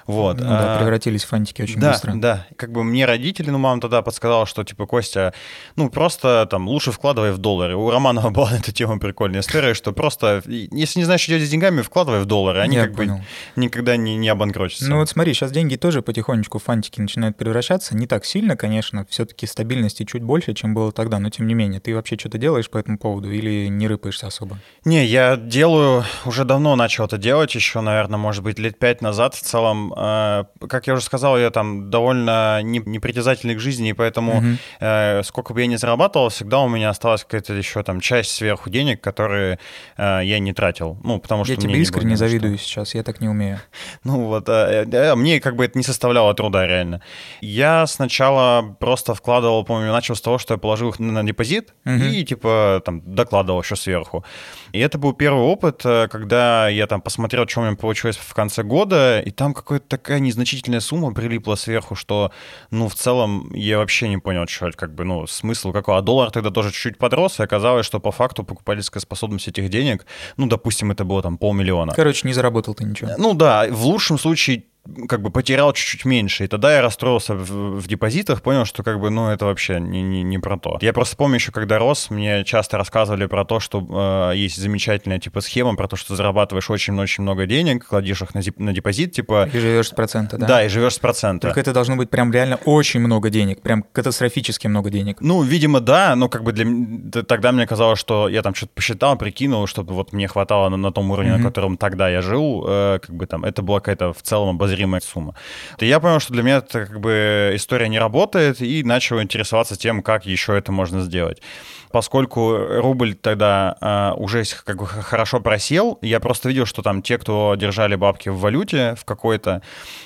Вот. 0.07 0.39
Ну, 0.39 0.45
да, 0.45 0.77
а, 0.77 0.79
превратились 0.79 1.25
в 1.25 1.29
фантики 1.29 1.63
очень 1.63 1.81
да, 1.81 1.93
быстро. 1.93 2.13
Да, 2.15 2.47
как 2.57 2.73
бы 2.73 2.85
мне 2.85 3.07
родители, 3.07 3.51
ну, 3.51 3.59
мама 3.59 3.81
тогда 3.81 4.03
подсказала, 4.03 4.47
что, 4.47 4.65
типа, 4.65 4.87
Костя, 4.87 5.33
ну, 5.77 5.91
просто 5.91 6.47
там 6.51 6.69
лучше 6.69 6.93
вкладывай 6.93 7.33
в 7.33 7.39
доллары. 7.39 7.77
У 7.77 7.91
Романова 7.91 8.31
была 8.39 8.51
на 8.51 8.57
эту 8.57 8.73
тему 8.73 8.99
прикольная 8.99 9.41
история, 9.41 9.75
что 9.75 9.93
просто, 9.93 10.43
если 10.47 11.01
не 11.01 11.05
знаешь, 11.05 11.21
что 11.21 11.31
делать 11.33 11.47
с 11.47 11.51
деньгами, 11.51 11.83
вкладывай 11.83 12.21
в 12.21 12.27
доллары, 12.27 12.61
они 12.61 12.77
Я 12.77 12.87
как 12.87 12.97
понял. 12.97 13.17
бы 13.17 13.23
никогда 13.57 13.97
не, 13.97 14.17
не 14.17 14.29
обанкротятся. 14.29 14.89
Ну, 14.89 14.99
вот 14.99 15.09
смотри, 15.09 15.35
сейчас 15.39 15.53
деньги 15.53 15.77
тоже 15.77 16.03
потихонечку 16.03 16.59
в 16.59 16.65
фантики 16.65 17.01
начинают 17.01 17.37
превращаться. 17.37 17.97
Не 17.97 18.07
так 18.07 18.25
сильно, 18.25 18.57
конечно, 18.57 19.07
все-таки 19.09 19.47
стабильности 19.47 20.05
чуть 20.05 20.23
больше, 20.23 20.53
чем 20.53 20.75
было 20.75 20.91
тогда, 20.91 21.21
но 21.21 21.31
тем 21.31 21.47
не 21.47 21.55
менее. 21.55 21.81
Ты 21.81 21.95
вообще 21.95 22.19
что-то 22.19 22.39
делаешь 22.39 22.69
по 22.69 22.79
этому 22.79 22.99
поводу 22.99 23.31
или 23.31 23.69
не 23.69 23.87
рыпаешься 23.87 24.27
особо? 24.27 24.59
Не, 24.85 25.05
я 25.05 25.37
делаю, 25.37 26.05
уже 26.25 26.45
давно 26.45 26.75
начал 26.75 27.05
это 27.05 27.19
делать, 27.19 27.55
еще, 27.55 27.81
наверное, 27.81 28.19
может 28.19 28.43
быть, 28.43 28.59
лет 28.59 28.79
пять 28.79 29.01
назад. 29.01 29.35
В 29.35 29.41
целом, 29.43 29.95
э, 29.97 30.45
как 30.69 30.89
я 30.89 30.95
уже 30.95 31.05
сказал, 31.05 31.39
я 31.39 31.51
там 31.51 31.91
довольно 31.91 32.61
не, 32.63 32.81
непритязательный 32.81 33.55
к 33.55 33.61
жизни, 33.61 33.91
и 33.91 33.93
поэтому 33.93 34.39
угу. 34.39 34.47
э, 34.81 35.23
сколько 35.23 35.55
бы 35.55 35.61
я 35.61 35.69
ни 35.69 35.77
зарабатывал, 35.77 36.31
всегда 36.31 36.61
у 36.61 36.69
меня 36.69 36.91
осталась 36.91 37.23
какая-то 37.23 37.55
еще 37.55 37.85
там 37.85 38.01
часть 38.01 38.33
сверху 38.33 38.71
денег, 38.71 39.01
которые 39.01 39.61
э, 39.97 40.21
я 40.25 40.41
не 40.41 40.53
тратил. 40.53 40.99
Ну, 41.05 41.21
потому 41.21 41.45
что 41.45 41.53
я 41.53 41.61
тебе 41.61 41.79
искренне 41.79 42.17
завидую 42.17 42.59
что... 42.59 42.67
сейчас, 42.67 42.95
я 42.97 43.05
так 43.05 43.21
не 43.21 43.29
умею. 43.29 43.61
Ну 44.05 44.25
вот, 44.25 44.49
э, 44.49 44.87
э, 44.91 45.15
мне 45.15 45.28
как 45.37 45.57
бы 45.57 45.65
это 45.65 45.79
не 45.79 45.85
составляло 45.85 46.35
труда 46.35 46.67
реально. 46.67 47.01
Я 47.41 47.87
сначала 47.87 48.77
просто 48.81 49.15
вкладывал, 49.15 49.65
помню, 49.65 49.93
начал 49.93 50.15
с 50.15 50.21
того, 50.21 50.39
что 50.39 50.55
я 50.55 50.59
положил 50.59 50.91
их 50.91 50.99
на 50.99 51.23
депозит 51.25 51.75
угу. 51.85 51.95
и 51.95 52.25
типа 52.25 52.83
там 52.85 53.03
докладывал 53.05 53.61
еще 53.63 53.77
сверху. 53.77 54.25
И 54.73 54.79
это 54.79 54.99
был 54.99 55.13
первый 55.13 55.43
опыт, 55.43 55.83
э, 55.85 56.09
когда 56.09 56.69
я 56.69 56.87
там 56.87 57.01
посмотрел, 57.01 57.47
что 57.49 57.61
у 57.61 57.65
меня 57.65 57.77
получилось 57.77 58.17
в 58.17 58.35
конце 58.35 58.63
года, 58.63 59.21
и 59.21 59.31
там 59.31 59.55
какая-то 59.55 59.87
такая 59.89 60.21
незначительная 60.21 60.81
сумма 60.81 61.13
прилипла 61.13 61.55
сверху, 61.55 61.95
что, 61.95 62.33
ну, 62.71 62.89
в 62.89 62.95
целом 62.95 63.53
я 63.55 63.79
вообще 63.79 64.09
не 64.09 64.19
понял, 64.19 64.47
что 64.47 64.71
как 64.73 64.95
бы, 64.95 65.05
ну, 65.05 65.27
смысл 65.27 65.73
какой. 65.73 65.97
А 65.97 66.03
доллар 66.03 66.31
тогда 66.31 66.51
тоже 66.51 66.71
чуть-чуть 66.71 66.99
подрос, 66.99 67.41
и 67.41 67.43
оказалось, 67.43 67.87
что 67.87 68.01
по 68.01 68.13
факту 68.13 68.45
покупательская 68.45 69.01
способность 69.01 69.49
этих 69.49 69.69
денег, 69.71 70.07
ну, 70.37 70.47
допустим, 70.47 70.91
это 70.91 71.05
было 71.05 71.23
там 71.23 71.39
полмиллиона. 71.39 71.93
Короче, 71.95 72.27
не 72.27 72.35
заработал 72.35 72.75
ты 72.75 72.85
ничего. 72.85 73.11
Ну 73.19 73.35
да, 73.35 73.67
в 73.71 73.87
лучшем 73.87 74.19
случае 74.19 74.65
как 75.09 75.23
бы 75.23 75.31
потерял 75.31 75.73
чуть-чуть 75.73 76.05
меньше. 76.05 76.45
И 76.45 76.47
тогда 76.47 76.75
я 76.75 76.83
расстроился 76.83 77.35
в, 77.35 77.81
в 77.81 77.87
депозитах, 77.87 78.43
понял, 78.43 78.65
что 78.65 78.83
как 78.83 79.01
бы, 79.01 79.11
ну, 79.11 79.29
это 79.29 79.47
вообще 79.47 79.81
не, 79.81 80.03
не, 80.03 80.23
не 80.23 80.39
про 80.39 80.59
то. 80.59 80.79
Я 80.81 80.93
просто 80.93 81.17
помню 81.17 81.37
еще, 81.37 81.53
когда 81.53 81.79
рос, 81.79 82.11
мне 82.11 82.45
часто 82.45 82.79
рассказывали 82.79 83.27
про 83.27 83.45
то, 83.45 83.61
что 83.61 84.31
э, 84.33 84.37
есть 84.37 84.57
замечательная, 84.57 85.19
типа, 85.19 85.41
схема 85.41 85.77
про 85.77 85.89
то, 85.89 85.97
что 85.97 86.17
зарабатываешь 86.17 86.71
очень-очень 86.71 87.23
много 87.23 87.47
денег, 87.47 87.87
кладешь 87.87 88.23
их 88.23 88.35
на, 88.35 88.41
на 88.57 88.73
депозит, 88.73 89.13
типа... 89.13 89.49
И 89.53 89.59
живешь 89.59 89.89
с 89.89 89.91
процента, 89.91 90.39
да? 90.39 90.47
Да, 90.47 90.65
и 90.65 90.69
живешь 90.69 90.95
с 90.95 90.99
процента. 90.99 91.49
Только 91.49 91.61
это 91.61 91.73
должно 91.73 91.97
быть 91.97 92.11
прям 92.11 92.33
реально 92.33 92.57
очень 92.65 93.01
много 93.01 93.31
денег, 93.31 93.61
прям 93.61 93.85
катастрофически 93.93 94.67
много 94.67 94.91
денег. 94.91 95.19
Ну, 95.21 95.43
видимо, 95.43 95.81
да, 95.81 96.17
но 96.17 96.29
как 96.29 96.45
бы 96.45 96.53
для... 96.53 97.23
тогда 97.23 97.53
мне 97.53 97.67
казалось, 97.67 97.99
что 97.99 98.29
я 98.29 98.43
там 98.43 98.55
что-то 98.55 98.73
посчитал, 98.75 99.17
прикинул, 99.17 99.67
чтобы 99.67 99.95
вот 99.95 100.13
мне 100.13 100.29
хватало 100.29 100.69
на, 100.69 100.77
на 100.77 100.93
том 100.93 101.11
уровне, 101.11 101.33
mm-hmm. 101.33 101.39
на 101.39 101.43
котором 101.43 101.77
тогда 101.77 102.09
я 102.09 102.23
жил, 102.23 102.65
э, 102.67 102.99
как 103.03 103.15
бы 103.15 103.27
там, 103.27 103.45
это 103.45 103.63
была 103.63 103.81
какая-то 103.81 104.13
в 104.13 104.23
целом 104.23 104.57
обозримая 104.57 104.78
обозримая 104.79 105.01
сумма. 105.01 105.35
И 105.79 105.87
я 105.87 106.01
понял, 106.01 106.21
что 106.21 106.33
для 106.33 106.43
меня 106.43 106.57
это 106.59 106.87
как 106.87 107.01
бы 107.01 107.53
история 107.55 107.89
не 107.89 107.99
работает, 107.99 108.61
и 108.61 108.85
начал 108.85 109.21
интересоваться 109.21 109.77
тем, 109.77 110.03
как 110.03 110.27
еще 110.27 110.57
это 110.57 110.73
можно 110.73 111.01
сделать. 111.01 111.43
Поскольку 111.91 112.57
рубль 112.57 113.15
тогда 113.15 113.77
э, 113.81 114.21
уже 114.21 114.43
как 114.65 114.77
бы 114.77 114.87
хорошо 114.87 115.41
просел, 115.41 115.99
я 116.03 116.21
просто 116.21 116.49
видел, 116.49 116.67
что 116.67 116.83
там 116.83 117.03
те, 117.03 117.19
кто 117.19 117.55
держали 117.57 117.97
бабки 117.97 118.29
в 118.29 118.39
валюте 118.39 118.95
в 118.95 119.05
какой-то, 119.05 119.63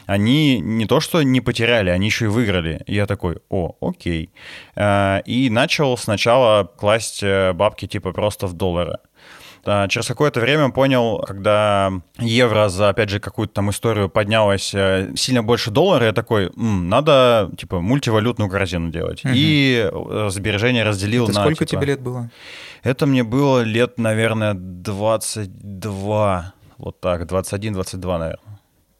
они 0.07 0.61
не 0.61 0.87
то 0.87 1.01
что 1.01 1.23
не 1.23 1.41
потеряли, 1.41 1.91
они 1.91 2.07
еще 2.07 2.27
и 2.27 2.29
выиграли. 2.29 2.83
И 2.87 2.95
я 2.95 3.07
такой, 3.07 3.39
о, 3.51 3.75
окей. 3.81 4.31
Э, 4.77 5.21
и 5.27 5.51
начал 5.51 5.97
сначала 5.97 6.65
класть 6.65 7.23
э, 7.23 7.53
бабки 7.53 7.87
типа 7.87 8.13
просто 8.13 8.47
в 8.47 8.53
доллары. 8.53 8.99
А, 9.65 9.87
через 9.89 10.09
какое-то 10.09 10.41
время 10.41 10.71
понял, 10.71 11.23
когда 11.27 11.93
евро 12.19 12.69
за, 12.69 12.89
опять 12.89 13.11
же, 13.11 13.21
какую-то 13.21 13.55
там 13.55 13.71
историю 13.71 14.09
поднялось 14.09 14.75
э, 14.75 15.13
сильно 15.15 15.45
больше 15.45 15.71
доллара, 15.71 16.07
я 16.07 16.13
такой, 16.13 16.51
М, 16.57 16.89
надо, 16.89 17.49
типа, 17.57 17.81
мультивалютную 17.81 18.51
корзину 18.51 18.91
делать. 18.91 19.25
Угу. 19.25 19.33
И 19.35 19.89
э, 19.93 20.29
сбережения 20.31 20.83
разделил 20.83 21.25
Это 21.25 21.35
на... 21.35 21.41
сколько 21.43 21.65
типа, 21.65 21.81
тебе 21.81 21.93
лет 21.93 22.01
было? 22.01 22.29
Это 22.83 23.07
мне 23.07 23.23
было 23.23 23.61
лет, 23.61 23.99
наверное, 23.99 24.55
22, 24.55 26.55
вот 26.79 27.01
так, 27.01 27.23
21-22, 27.23 28.19
наверное. 28.19 28.39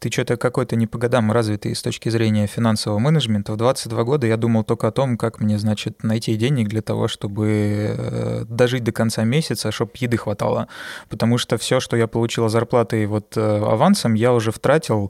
Ты 0.03 0.11
что-то 0.11 0.35
какой-то 0.35 0.75
не 0.75 0.85
по 0.85 0.97
годам 0.97 1.31
развитый 1.31 1.73
с 1.73 1.81
точки 1.81 2.09
зрения 2.09 2.45
финансового 2.45 2.99
менеджмента. 2.99 3.53
В 3.53 3.55
22 3.55 4.03
года 4.03 4.27
я 4.27 4.35
думал 4.35 4.65
только 4.65 4.89
о 4.89 4.91
том, 4.91 5.17
как 5.17 5.39
мне, 5.39 5.57
значит, 5.57 6.03
найти 6.03 6.35
денег 6.35 6.67
для 6.67 6.81
того, 6.81 7.07
чтобы 7.07 7.95
э, 7.97 8.45
дожить 8.49 8.83
до 8.83 8.91
конца 8.91 9.23
месяца, 9.23 9.71
чтобы 9.71 9.91
еды 9.95 10.17
хватало. 10.17 10.67
Потому 11.07 11.37
что 11.37 11.57
все, 11.57 11.79
что 11.79 11.95
я 11.95 12.07
получила 12.07 12.49
зарплатой 12.49 13.05
вот 13.05 13.37
э, 13.37 13.41
авансом, 13.41 14.15
я 14.15 14.33
уже 14.33 14.51
втратил 14.51 15.09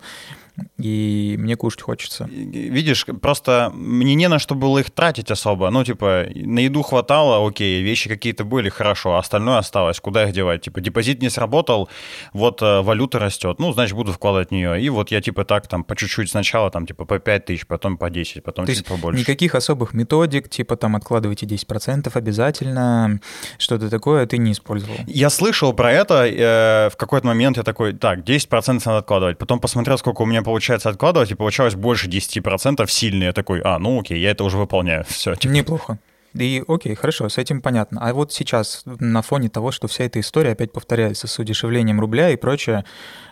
и 0.78 1.36
мне 1.40 1.56
кушать 1.56 1.82
хочется. 1.82 2.26
Видишь, 2.26 3.06
просто 3.22 3.72
мне 3.74 4.16
не 4.16 4.28
на 4.28 4.40
что 4.40 4.56
было 4.56 4.80
их 4.80 4.92
тратить 4.92 5.32
особо. 5.32 5.70
Ну, 5.70 5.84
типа, 5.84 6.26
на 6.36 6.60
еду 6.60 6.84
хватало, 6.84 7.48
окей, 7.48 7.82
вещи 7.82 8.10
какие-то 8.10 8.44
были, 8.44 8.70
хорошо, 8.70 9.16
а 9.16 9.20
остальное 9.20 9.58
осталось. 9.58 10.00
Куда 10.00 10.26
их 10.26 10.34
девать? 10.34 10.62
Типа, 10.62 10.82
депозит 10.82 11.22
не 11.22 11.30
сработал, 11.30 11.90
вот 12.34 12.62
э, 12.62 12.82
валюта 12.82 13.20
растет, 13.20 13.60
ну, 13.60 13.74
значит, 13.74 13.96
буду 13.96 14.12
вкладывать 14.12 14.50
в 14.50 14.52
нее. 14.52 14.82
И 14.82 14.90
вот 14.90 15.12
я, 15.12 15.22
типа, 15.22 15.46
так, 15.46 15.68
там, 15.68 15.84
по 15.84 15.96
чуть-чуть 15.96 16.30
сначала, 16.30 16.70
там, 16.70 16.86
типа, 16.86 17.06
по 17.06 17.18
5 17.20 17.46
тысяч, 17.46 17.66
потом 17.66 17.98
по 17.98 18.10
10, 18.10 18.44
потом 18.44 18.66
То 18.66 18.76
чуть 18.76 18.86
побольше. 18.86 19.20
никаких 19.20 19.56
особых 19.56 19.94
методик, 19.94 20.50
типа, 20.50 20.76
там, 20.76 20.96
откладывайте 20.96 21.46
10% 21.46 22.10
обязательно, 22.14 23.20
что-то 23.58 23.90
такое 23.90 24.26
ты 24.28 24.38
не 24.38 24.52
использовал? 24.52 24.96
Я 25.08 25.30
слышал 25.30 25.74
про 25.74 25.92
это, 25.92 26.26
э, 26.28 26.90
в 26.90 26.98
какой-то 26.98 27.26
момент 27.26 27.58
я 27.58 27.64
такой, 27.64 27.94
так, 27.94 28.20
10% 28.20 28.82
надо 28.86 29.00
откладывать. 29.00 29.38
Потом 29.38 29.60
посмотрел, 29.60 29.98
сколько 29.98 30.22
у 30.22 30.26
меня 30.26 30.43
получается 30.44 30.90
откладывать, 30.90 31.32
и 31.32 31.36
получалось 31.36 31.76
больше 31.76 32.08
10% 32.08 32.86
сильные. 32.88 33.28
Я 33.28 33.34
такой, 33.34 33.62
а, 33.62 33.80
ну 33.80 34.00
окей, 34.00 34.20
я 34.20 34.32
это 34.32 34.44
уже 34.44 34.58
выполняю. 34.58 35.06
Все. 35.08 35.36
Типа. 35.36 35.52
Неплохо. 35.52 35.98
И 36.34 36.64
окей, 36.68 36.96
хорошо, 36.96 37.30
с 37.30 37.38
этим 37.38 37.62
понятно. 37.62 38.02
А 38.02 38.14
вот 38.14 38.34
сейчас 38.34 38.84
на 38.86 39.22
фоне 39.22 39.50
того, 39.50 39.72
что 39.72 39.88
вся 39.88 40.06
эта 40.06 40.20
история 40.20 40.52
опять 40.52 40.72
повторяется 40.72 41.28
с 41.28 41.38
удешевлением 41.38 42.00
рубля 42.00 42.32
и 42.32 42.36
прочее, 42.36 42.86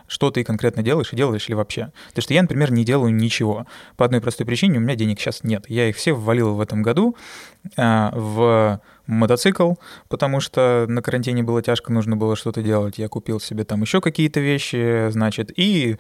что 0.08 0.30
ты 0.30 0.44
конкретно 0.44 0.84
делаешь 0.84 1.12
и 1.12 1.16
делаешь 1.16 1.48
ли 1.50 1.56
вообще? 1.56 1.92
Потому 2.10 2.22
что 2.22 2.34
я, 2.34 2.44
например, 2.44 2.72
не 2.72 2.84
делаю 2.84 3.14
ничего. 3.14 3.66
По 3.98 4.06
одной 4.06 4.22
простой 4.22 4.46
причине, 4.46 4.78
у 4.78 4.82
меня 4.82 4.96
денег 4.96 5.20
сейчас 5.20 5.44
нет. 5.44 5.66
Я 5.68 5.90
их 5.90 5.96
все 5.96 6.14
ввалил 6.14 6.54
в 6.54 6.62
этом 6.62 6.84
году 6.84 7.16
а, 7.76 8.12
в 8.14 8.82
мотоцикл, 9.08 9.74
потому 10.08 10.40
что 10.40 10.86
на 10.88 11.02
карантине 11.02 11.44
было 11.44 11.62
тяжко, 11.64 11.92
нужно 11.92 12.18
было 12.18 12.36
что-то 12.36 12.62
делать. 12.62 13.00
Я 13.00 13.08
купил 13.08 13.40
себе 13.40 13.64
там 13.64 13.82
еще 13.82 14.00
какие-то 14.00 14.40
вещи, 14.42 15.10
значит, 15.10 15.52
и 15.58 15.98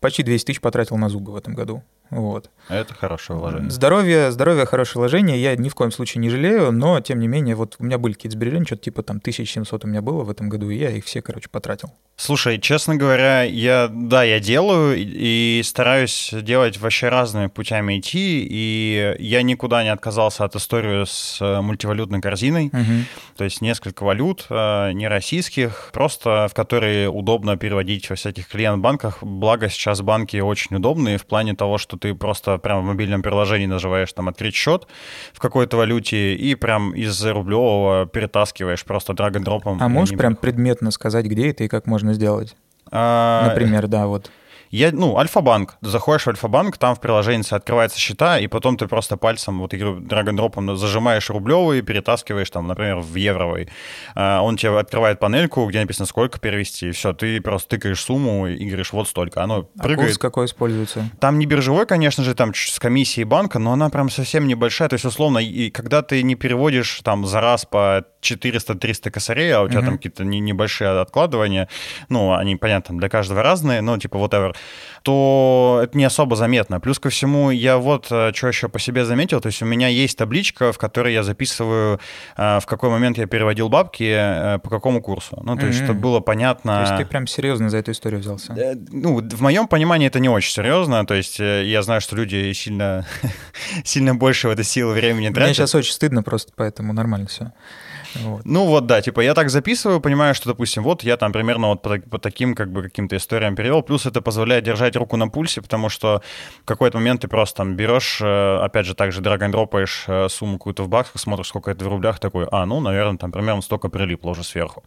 почти 0.00 0.22
200 0.22 0.46
тысяч 0.46 0.60
потратил 0.60 0.96
на 0.96 1.08
зубы 1.08 1.32
в 1.32 1.36
этом 1.36 1.54
году. 1.54 1.82
Вот. 2.10 2.50
Это 2.68 2.94
хорошее 2.94 3.38
вложение. 3.38 3.70
Здоровье, 3.70 4.30
здоровье, 4.32 4.66
хорошее 4.66 5.00
вложение. 5.00 5.40
Я 5.40 5.56
ни 5.56 5.68
в 5.68 5.74
коем 5.74 5.92
случае 5.92 6.20
не 6.20 6.30
жалею, 6.30 6.72
но, 6.72 7.00
тем 7.00 7.20
не 7.20 7.28
менее, 7.28 7.54
вот 7.54 7.76
у 7.78 7.84
меня 7.84 7.98
были 7.98 8.14
какие-то 8.14 8.36
сбережения, 8.36 8.66
что-то 8.66 8.82
типа 8.82 9.02
там 9.02 9.18
1700 9.18 9.84
у 9.84 9.88
меня 9.88 10.02
было 10.02 10.24
в 10.24 10.30
этом 10.30 10.48
году, 10.48 10.70
и 10.70 10.76
я 10.76 10.90
их 10.90 11.04
все, 11.04 11.22
короче, 11.22 11.48
потратил. 11.48 11.92
Слушай, 12.16 12.58
честно 12.58 12.96
говоря, 12.96 13.42
я, 13.42 13.88
да, 13.92 14.24
я 14.24 14.40
делаю 14.40 14.96
и, 14.96 15.60
стараюсь 15.62 16.30
делать 16.32 16.78
вообще 16.78 17.10
разными 17.10 17.48
путями 17.48 17.98
идти, 17.98 18.46
и 18.48 19.16
я 19.18 19.42
никуда 19.42 19.82
не 19.82 19.90
отказался 19.90 20.44
от 20.44 20.56
истории 20.56 21.04
с 21.04 21.38
э, 21.42 21.60
мультивалютной 21.60 22.22
корзиной, 22.22 22.68
угу. 22.68 23.04
то 23.36 23.44
есть 23.44 23.60
несколько 23.60 24.02
валют, 24.04 24.46
э, 24.48 24.92
не 24.92 25.08
российских, 25.08 25.90
просто 25.92 26.48
в 26.50 26.54
которые 26.54 27.10
удобно 27.10 27.58
переводить 27.58 28.08
во 28.08 28.16
всяких 28.16 28.48
клиент-банках, 28.48 29.22
благо 29.22 29.68
сейчас 29.68 30.00
банки 30.00 30.38
очень 30.38 30.76
удобные 30.76 31.18
в 31.18 31.26
плане 31.26 31.54
того, 31.54 31.76
что 31.76 31.95
что 31.96 32.08
ты 32.08 32.14
просто 32.14 32.58
прямо 32.58 32.80
в 32.80 32.84
мобильном 32.84 33.22
приложении 33.22 33.66
нажимаешь 33.66 34.12
там 34.12 34.28
«открыть 34.28 34.54
счет» 34.54 34.86
в 35.32 35.38
какой-то 35.38 35.76
валюте 35.76 36.34
и 36.34 36.54
прям 36.54 36.94
из 36.94 37.24
рублевого 37.24 38.06
перетаскиваешь 38.06 38.84
просто 38.84 39.14
драг-н-дропом. 39.14 39.78
А 39.80 39.88
можешь 39.88 40.16
прям 40.16 40.36
предметно 40.36 40.90
сказать, 40.90 41.26
где 41.26 41.50
это 41.50 41.64
и 41.64 41.68
как 41.68 41.86
можно 41.86 42.14
сделать? 42.14 42.56
А... 42.90 43.48
Например, 43.48 43.86
да, 43.88 44.06
вот. 44.06 44.30
Я, 44.70 44.90
ну, 44.92 45.16
Альфа-банк. 45.16 45.76
Заходишь 45.80 46.24
в 46.24 46.28
Альфа-банк, 46.28 46.78
там 46.78 46.94
в 46.94 47.00
приложении 47.00 47.36
открывается 47.54 47.98
счета, 47.98 48.38
и 48.38 48.46
потом 48.46 48.76
ты 48.76 48.88
просто 48.88 49.16
пальцем, 49.16 49.60
вот 49.60 49.70
драг-н-дропом 49.70 50.76
зажимаешь 50.76 51.30
рублевый, 51.30 51.82
перетаскиваешь 51.82 52.50
там, 52.50 52.66
например, 52.66 52.96
в 52.98 53.14
евровый. 53.14 53.68
А, 54.14 54.40
он 54.40 54.56
тебе 54.56 54.78
открывает 54.78 55.20
панельку, 55.20 55.66
где 55.66 55.80
написано, 55.80 56.06
сколько 56.06 56.38
перевести, 56.38 56.88
и 56.88 56.90
все, 56.92 57.12
ты 57.12 57.40
просто 57.40 57.76
тыкаешь 57.76 58.00
сумму 58.00 58.46
и 58.46 58.66
говоришь, 58.66 58.92
вот 58.92 59.08
столько. 59.08 59.42
Оно 59.42 59.68
а 59.78 59.82
прыгает. 59.82 60.08
курс 60.08 60.18
какой 60.18 60.46
используется? 60.46 61.08
Там 61.20 61.38
не 61.38 61.46
биржевой, 61.46 61.86
конечно 61.86 62.24
же, 62.24 62.34
там 62.34 62.54
с 62.54 62.78
комиссией 62.78 63.24
банка, 63.24 63.58
но 63.58 63.72
она 63.72 63.88
прям 63.90 64.10
совсем 64.10 64.46
небольшая. 64.46 64.88
То 64.88 64.94
есть, 64.94 65.04
условно, 65.04 65.38
и 65.38 65.70
когда 65.70 66.02
ты 66.02 66.22
не 66.22 66.34
переводишь 66.34 67.00
там 67.02 67.26
за 67.26 67.40
раз 67.40 67.64
по 67.64 68.04
400-300 68.22 69.10
косарей, 69.10 69.52
а 69.52 69.62
у 69.62 69.68
тебя 69.68 69.80
uh-huh. 69.80 69.84
там 69.84 69.96
какие-то 69.96 70.24
небольшие 70.24 70.90
откладывания, 71.00 71.68
ну, 72.08 72.34
они, 72.34 72.56
понятно, 72.56 72.98
для 72.98 73.08
каждого 73.08 73.42
разные, 73.42 73.80
но 73.80 73.98
типа 73.98 74.16
whatever, 74.16 74.55
то 75.06 75.80
это 75.84 75.96
не 75.96 76.02
особо 76.02 76.34
заметно. 76.34 76.80
Плюс 76.80 76.98
ко 76.98 77.10
всему, 77.10 77.50
я 77.52 77.78
вот 77.78 78.08
э, 78.10 78.32
что 78.34 78.48
еще 78.48 78.68
по 78.68 78.80
себе 78.80 79.04
заметил, 79.04 79.40
то 79.40 79.46
есть 79.46 79.62
у 79.62 79.64
меня 79.64 79.86
есть 79.86 80.18
табличка, 80.18 80.72
в 80.72 80.78
которой 80.78 81.12
я 81.12 81.22
записываю, 81.22 82.00
э, 82.36 82.58
в 82.58 82.66
какой 82.66 82.90
момент 82.90 83.16
я 83.16 83.26
переводил 83.26 83.68
бабки, 83.68 84.02
э, 84.02 84.58
по 84.58 84.68
какому 84.68 85.00
курсу. 85.00 85.40
Ну, 85.44 85.54
то 85.54 85.62
mm-hmm. 85.62 85.66
есть, 85.68 85.84
чтобы 85.84 86.00
было 86.00 86.18
понятно... 86.18 86.74
То 86.74 86.80
есть 86.80 86.96
ты 86.96 87.06
прям 87.06 87.28
серьезно 87.28 87.70
за 87.70 87.76
эту 87.76 87.92
историю 87.92 88.20
взялся? 88.20 88.52
Ну, 88.90 89.20
в 89.20 89.40
моем 89.40 89.68
понимании 89.68 90.08
это 90.08 90.18
не 90.18 90.28
очень 90.28 90.50
серьезно, 90.50 91.06
то 91.06 91.14
есть 91.14 91.38
я 91.38 91.82
знаю, 91.82 92.00
что 92.00 92.16
люди 92.16 92.52
сильно, 92.52 93.06
сильно 93.84 94.16
больше 94.16 94.48
в 94.48 94.50
это 94.50 94.64
силы 94.64 94.92
времени 94.92 95.28
тратят. 95.28 95.44
Мне 95.44 95.54
сейчас 95.54 95.76
очень 95.76 95.92
стыдно 95.92 96.24
просто, 96.24 96.50
поэтому 96.56 96.92
нормально 96.92 97.28
все. 97.28 97.52
Ну 98.44 98.66
вот, 98.66 98.86
да, 98.86 99.02
типа 99.02 99.20
я 99.20 99.34
так 99.34 99.50
записываю, 99.50 100.00
понимаю, 100.00 100.34
что, 100.34 100.48
допустим, 100.48 100.82
вот 100.82 101.02
я 101.02 101.16
там 101.16 101.32
примерно 101.32 101.68
вот 101.68 101.82
по, 101.82 101.98
по 101.98 102.18
таким 102.18 102.54
как 102.54 102.72
бы 102.72 102.82
каким-то 102.82 103.16
историям 103.16 103.56
перевел, 103.56 103.82
плюс 103.82 104.06
это 104.06 104.20
позволяет 104.20 104.64
держать 104.64 104.96
руку 104.96 105.16
на 105.16 105.28
пульсе, 105.28 105.62
потому 105.62 105.88
что 105.88 106.22
в 106.62 106.64
какой-то 106.64 106.98
момент 106.98 107.22
ты 107.22 107.28
просто 107.28 107.58
там 107.58 107.74
берешь, 107.74 108.18
э, 108.20 108.58
опять 108.62 108.86
же, 108.86 108.94
также 108.94 109.20
драгондропаешь 109.20 110.04
э, 110.06 110.28
сумму 110.28 110.58
какую-то 110.58 110.82
в 110.82 110.88
баксах, 110.88 111.20
смотришь, 111.20 111.48
сколько 111.48 111.70
это 111.70 111.84
в 111.84 111.88
рублях, 111.88 112.18
такой, 112.18 112.46
а, 112.50 112.66
ну, 112.66 112.80
наверное, 112.80 113.18
там 113.18 113.32
примерно 113.32 113.62
столько 113.62 113.88
прилипло 113.88 114.30
уже 114.30 114.44
сверху. 114.44 114.84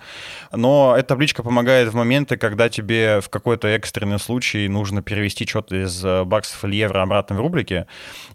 Но 0.51 0.95
эта 0.98 1.09
табличка 1.09 1.43
помогает 1.43 1.89
в 1.89 1.95
моменты, 1.95 2.38
когда 2.38 2.69
тебе 2.69 3.21
в 3.21 3.29
какой-то 3.29 3.67
экстренный 3.67 4.19
случай 4.19 4.67
нужно 4.67 5.01
перевести 5.01 5.45
что-то 5.45 5.83
из 5.83 6.03
э, 6.03 6.24
баксов 6.24 6.63
или 6.65 6.75
евро 6.75 7.01
обратно 7.01 7.36
в 7.36 7.39
рублики. 7.39 7.86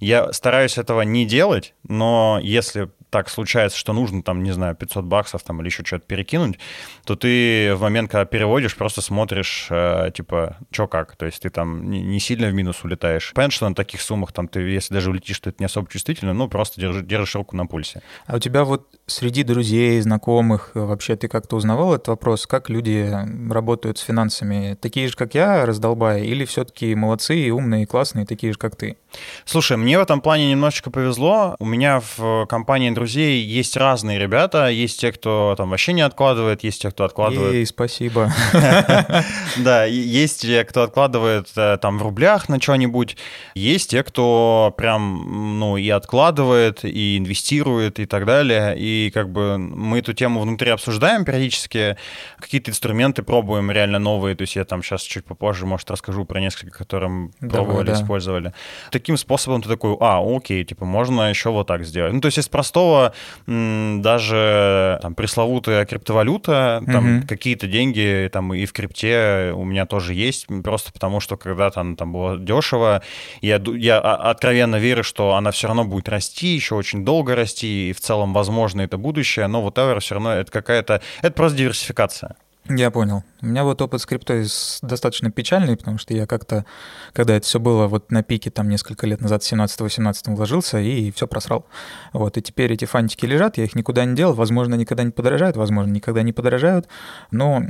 Я 0.00 0.32
стараюсь 0.32 0.78
этого 0.78 1.02
не 1.02 1.24
делать, 1.24 1.74
но 1.88 2.38
если 2.42 2.90
так 3.14 3.28
случается, 3.28 3.78
что 3.78 3.92
нужно 3.92 4.24
там, 4.24 4.42
не 4.42 4.50
знаю, 4.50 4.74
500 4.84 5.04
баксов 5.04 5.42
там 5.42 5.60
или 5.60 5.68
еще 5.68 5.84
что-то 5.84 6.06
перекинуть, 6.06 6.58
то 7.04 7.16
ты 7.16 7.74
в 7.74 7.80
момент, 7.82 8.10
когда 8.10 8.24
переводишь, 8.24 8.76
просто 8.76 9.00
смотришь, 9.00 9.68
э, 9.70 10.10
типа, 10.14 10.58
что 10.70 10.86
как, 10.86 11.16
то 11.16 11.26
есть 11.26 11.42
ты 11.42 11.50
там 11.50 11.90
не, 11.90 12.20
сильно 12.20 12.48
в 12.48 12.54
минус 12.54 12.84
улетаешь. 12.84 13.32
Понятно, 13.34 13.54
что 13.54 13.68
на 13.68 13.74
таких 13.74 14.00
суммах 14.00 14.32
там 14.32 14.48
ты, 14.48 14.60
если 14.60 14.94
даже 14.94 15.10
улетишь, 15.10 15.38
то 15.40 15.50
это 15.50 15.56
не 15.60 15.66
особо 15.66 15.88
чувствительно, 15.90 16.32
ну, 16.32 16.48
просто 16.48 16.80
держишь, 16.80 17.04
держишь 17.04 17.34
руку 17.34 17.56
на 17.56 17.66
пульсе. 17.66 18.02
А 18.26 18.36
у 18.36 18.38
тебя 18.38 18.64
вот 18.64 18.88
среди 19.06 19.42
друзей, 19.42 20.00
знакомых, 20.00 20.72
э, 20.74 20.80
вообще 20.80 21.16
ты 21.16 21.28
как-то 21.28 21.56
узнавал 21.56 21.94
этот 21.94 22.08
вопрос, 22.08 22.46
как 22.46 22.70
люди 22.70 23.10
работают 23.50 23.98
с 23.98 24.02
финансами? 24.02 24.76
Такие 24.80 25.08
же, 25.08 25.16
как 25.16 25.34
я, 25.34 25.66
раздолбая, 25.66 26.22
или 26.22 26.44
все-таки 26.44 26.94
молодцы, 26.94 27.50
умные, 27.50 27.86
классные, 27.86 28.26
такие 28.26 28.52
же, 28.52 28.58
как 28.58 28.76
ты? 28.76 28.96
Слушай, 29.44 29.76
мне 29.76 29.98
в 29.98 30.02
этом 30.02 30.20
плане 30.20 30.50
немножечко 30.50 30.90
повезло. 30.90 31.56
У 31.58 31.64
меня 31.64 32.00
в 32.16 32.46
компании 32.46 32.90
друзей 32.90 33.42
есть 33.42 33.76
разные 33.76 34.18
ребята. 34.18 34.63
Есть 34.68 35.00
те, 35.00 35.12
кто 35.12 35.54
там 35.56 35.70
вообще 35.70 35.92
не 35.92 36.02
откладывает, 36.02 36.64
есть 36.64 36.82
те, 36.82 36.90
кто 36.90 37.04
откладывает... 37.04 37.54
Ей, 37.54 37.66
спасибо. 37.66 38.32
Да, 39.56 39.84
есть 39.84 40.42
те, 40.42 40.64
кто 40.64 40.82
откладывает 40.82 41.48
э, 41.56 41.78
там 41.80 41.98
в 41.98 42.02
рублях 42.02 42.48
на 42.48 42.60
что-нибудь. 42.60 43.16
Есть 43.54 43.90
те, 43.90 44.02
кто 44.02 44.74
прям, 44.76 45.58
ну, 45.58 45.76
и 45.76 45.88
откладывает, 45.90 46.84
и 46.84 47.18
инвестирует, 47.18 48.00
и 48.00 48.06
так 48.06 48.26
далее. 48.26 48.76
И 48.76 49.10
как 49.12 49.30
бы 49.30 49.58
мы 49.58 50.00
эту 50.00 50.12
тему 50.12 50.40
внутри 50.40 50.70
обсуждаем 50.70 51.24
периодически. 51.24 51.96
Какие-то 52.38 52.70
инструменты 52.70 53.22
пробуем 53.22 53.70
реально 53.70 53.98
новые. 53.98 54.34
То 54.34 54.42
есть 54.42 54.56
я 54.56 54.64
там 54.64 54.82
сейчас 54.82 55.02
чуть 55.02 55.24
попозже, 55.24 55.66
может, 55.66 55.90
расскажу 55.90 56.24
про 56.24 56.40
несколько, 56.40 56.78
которые 56.78 57.30
пробовали, 57.40 57.92
использовали. 57.92 58.52
Таким 58.90 59.16
способом 59.16 59.62
ты 59.62 59.68
такой, 59.68 59.96
а, 60.00 60.20
окей, 60.24 60.64
типа, 60.64 60.84
можно 60.84 61.28
еще 61.30 61.50
вот 61.50 61.66
так 61.66 61.84
сделать. 61.84 62.12
Ну, 62.12 62.20
то 62.20 62.26
есть 62.26 62.38
из 62.38 62.48
простого 62.48 63.14
даже 63.46 64.53
там 65.02 65.14
пресловутая 65.14 65.84
криптовалюта, 65.84 66.82
там 66.86 67.18
угу. 67.18 67.26
какие-то 67.26 67.66
деньги 67.66 68.28
там 68.32 68.54
и 68.54 68.64
в 68.64 68.72
крипте 68.72 69.52
у 69.54 69.64
меня 69.64 69.86
тоже 69.86 70.14
есть, 70.14 70.46
просто 70.62 70.92
потому 70.92 71.20
что 71.20 71.36
когда-то 71.36 71.80
она 71.80 71.96
там 71.96 72.12
была 72.12 72.36
дешево, 72.36 73.02
я, 73.42 73.62
я 73.76 73.98
откровенно 73.98 74.76
верю, 74.76 75.04
что 75.04 75.34
она 75.34 75.50
все 75.50 75.66
равно 75.66 75.84
будет 75.84 76.08
расти, 76.08 76.48
еще 76.54 76.74
очень 76.74 77.04
долго 77.04 77.34
расти, 77.34 77.90
и 77.90 77.92
в 77.92 78.00
целом, 78.00 78.32
возможно, 78.32 78.80
это 78.80 78.96
будущее, 78.96 79.46
но 79.46 79.60
вот 79.62 79.74
whatever, 79.74 80.00
все 80.00 80.14
равно 80.14 80.32
это 80.32 80.50
какая-то, 80.50 81.00
это 81.22 81.32
просто 81.32 81.58
диверсификация. 81.58 82.36
Я 82.68 82.90
понял. 82.90 83.24
У 83.42 83.46
меня 83.46 83.62
вот 83.62 83.82
опыт 83.82 84.00
с 84.00 84.06
криптой 84.06 84.46
достаточно 84.80 85.30
печальный, 85.30 85.76
потому 85.76 85.98
что 85.98 86.14
я 86.14 86.26
как-то, 86.26 86.64
когда 87.12 87.36
это 87.36 87.44
все 87.44 87.60
было 87.60 87.88
вот 87.88 88.10
на 88.10 88.22
пике, 88.22 88.50
там 88.50 88.70
несколько 88.70 89.06
лет 89.06 89.20
назад, 89.20 89.42
17-18 89.42 90.34
вложился 90.34 90.80
и 90.80 91.10
все 91.10 91.26
просрал. 91.26 91.66
Вот, 92.14 92.38
и 92.38 92.42
теперь 92.42 92.72
эти 92.72 92.86
фантики 92.86 93.26
лежат, 93.26 93.58
я 93.58 93.64
их 93.64 93.74
никуда 93.74 94.06
не 94.06 94.16
делал, 94.16 94.32
возможно, 94.32 94.76
никогда 94.76 95.02
не 95.02 95.10
подорожают, 95.10 95.58
возможно, 95.58 95.90
никогда 95.90 96.22
не 96.22 96.32
подорожают, 96.32 96.88
но 97.30 97.62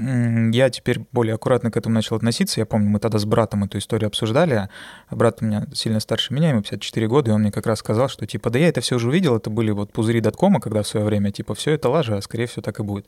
я 0.52 0.70
теперь 0.70 1.00
более 1.10 1.34
аккуратно 1.34 1.72
к 1.72 1.76
этому 1.76 1.96
начал 1.96 2.14
относиться. 2.14 2.60
Я 2.60 2.66
помню, 2.66 2.88
мы 2.88 3.00
тогда 3.00 3.18
с 3.18 3.24
братом 3.24 3.64
эту 3.64 3.78
историю 3.78 4.06
обсуждали, 4.06 4.68
брат 5.10 5.38
у 5.40 5.44
меня 5.44 5.66
сильно 5.74 5.98
старше 5.98 6.32
меня, 6.32 6.50
ему 6.50 6.62
54 6.62 7.08
года, 7.08 7.32
и 7.32 7.34
он 7.34 7.40
мне 7.40 7.50
как 7.50 7.66
раз 7.66 7.80
сказал, 7.80 8.08
что 8.08 8.28
типа, 8.28 8.48
да 8.50 8.60
я 8.60 8.68
это 8.68 8.80
все 8.80 8.94
уже 8.94 9.08
увидел, 9.08 9.36
это 9.36 9.50
были 9.50 9.72
вот 9.72 9.92
пузыри 9.92 10.20
доткома, 10.20 10.60
когда 10.60 10.82
в 10.82 10.86
свое 10.86 11.04
время, 11.04 11.32
типа, 11.32 11.56
все 11.56 11.72
это 11.72 11.88
лажа, 11.88 12.18
а 12.18 12.22
скорее 12.22 12.46
всего 12.46 12.62
так 12.62 12.78
и 12.78 12.84
будет. 12.84 13.06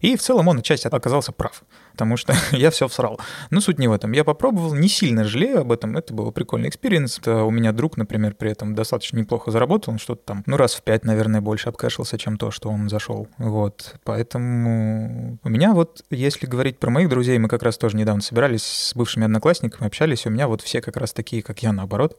И 0.00 0.16
в 0.16 0.22
целом 0.22 0.48
он 0.48 0.60
отчасти 0.60 0.86
оказался 0.86 1.25
прав 1.32 1.62
потому 1.96 2.18
что 2.18 2.34
я 2.52 2.70
все 2.70 2.88
всрал. 2.88 3.18
Но 3.50 3.60
суть 3.60 3.78
не 3.78 3.88
в 3.88 3.92
этом. 3.92 4.12
Я 4.12 4.22
попробовал, 4.22 4.74
не 4.74 4.88
сильно 4.88 5.24
жалею 5.24 5.60
об 5.60 5.72
этом, 5.72 5.96
это 5.96 6.12
был 6.12 6.30
прикольный 6.30 6.68
experience. 6.68 7.20
У 7.26 7.50
меня 7.50 7.72
друг, 7.72 7.96
например, 7.96 8.34
при 8.34 8.50
этом 8.50 8.74
достаточно 8.74 9.18
неплохо 9.18 9.50
заработал, 9.50 9.94
он 9.94 9.98
что-то 9.98 10.22
там, 10.26 10.42
ну, 10.46 10.58
раз 10.58 10.74
в 10.74 10.82
пять, 10.82 11.04
наверное, 11.04 11.40
больше 11.40 11.70
обкашился, 11.70 12.18
чем 12.18 12.36
то, 12.36 12.50
что 12.50 12.68
он 12.68 12.90
зашел. 12.90 13.28
Вот, 13.38 13.94
поэтому 14.04 15.38
у 15.42 15.48
меня 15.48 15.72
вот, 15.72 16.04
если 16.10 16.46
говорить 16.46 16.78
про 16.78 16.90
моих 16.90 17.08
друзей, 17.08 17.38
мы 17.38 17.48
как 17.48 17.62
раз 17.62 17.78
тоже 17.78 17.96
недавно 17.96 18.20
собирались 18.20 18.64
с 18.64 18.94
бывшими 18.94 19.24
одноклассниками, 19.24 19.86
общались, 19.86 20.26
у 20.26 20.30
меня 20.30 20.48
вот 20.48 20.60
все 20.60 20.82
как 20.82 20.98
раз 20.98 21.14
такие, 21.14 21.42
как 21.42 21.62
я, 21.62 21.72
наоборот 21.72 22.18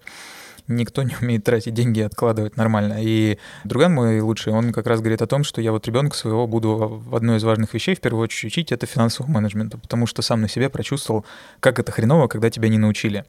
никто 0.68 1.04
не 1.04 1.16
умеет 1.22 1.44
тратить 1.44 1.74
деньги 1.74 2.00
и 2.00 2.04
откладывать 2.04 2.58
нормально. 2.58 2.98
И 3.00 3.38
друган 3.64 3.94
мой 3.94 4.20
лучший, 4.20 4.54
он 4.54 4.74
как 4.74 4.88
раз 4.88 5.00
говорит 5.00 5.22
о 5.22 5.28
том, 5.28 5.44
что 5.44 5.62
я 5.62 5.72
вот 5.72 5.88
ребенка 5.88 6.16
своего 6.16 6.48
буду 6.48 7.02
в 7.06 7.16
одной 7.16 7.38
из 7.38 7.44
важных 7.44 7.74
вещей 7.74 7.96
в 7.96 8.02
первую 8.02 8.24
очередь 8.24 8.52
учить, 8.52 8.72
это 8.72 8.86
финансового 8.86 9.32
менеджмента, 9.32 9.78
потому 9.78 10.08
что 10.08 10.22
сам 10.22 10.42
на 10.42 10.50
себе 10.50 10.70
прочувствовал, 10.70 11.26
как 11.60 11.80
это 11.80 11.92
хреново, 11.92 12.28
когда 12.28 12.50
тебя 12.50 12.70
не 12.70 12.78
научили. 12.78 13.26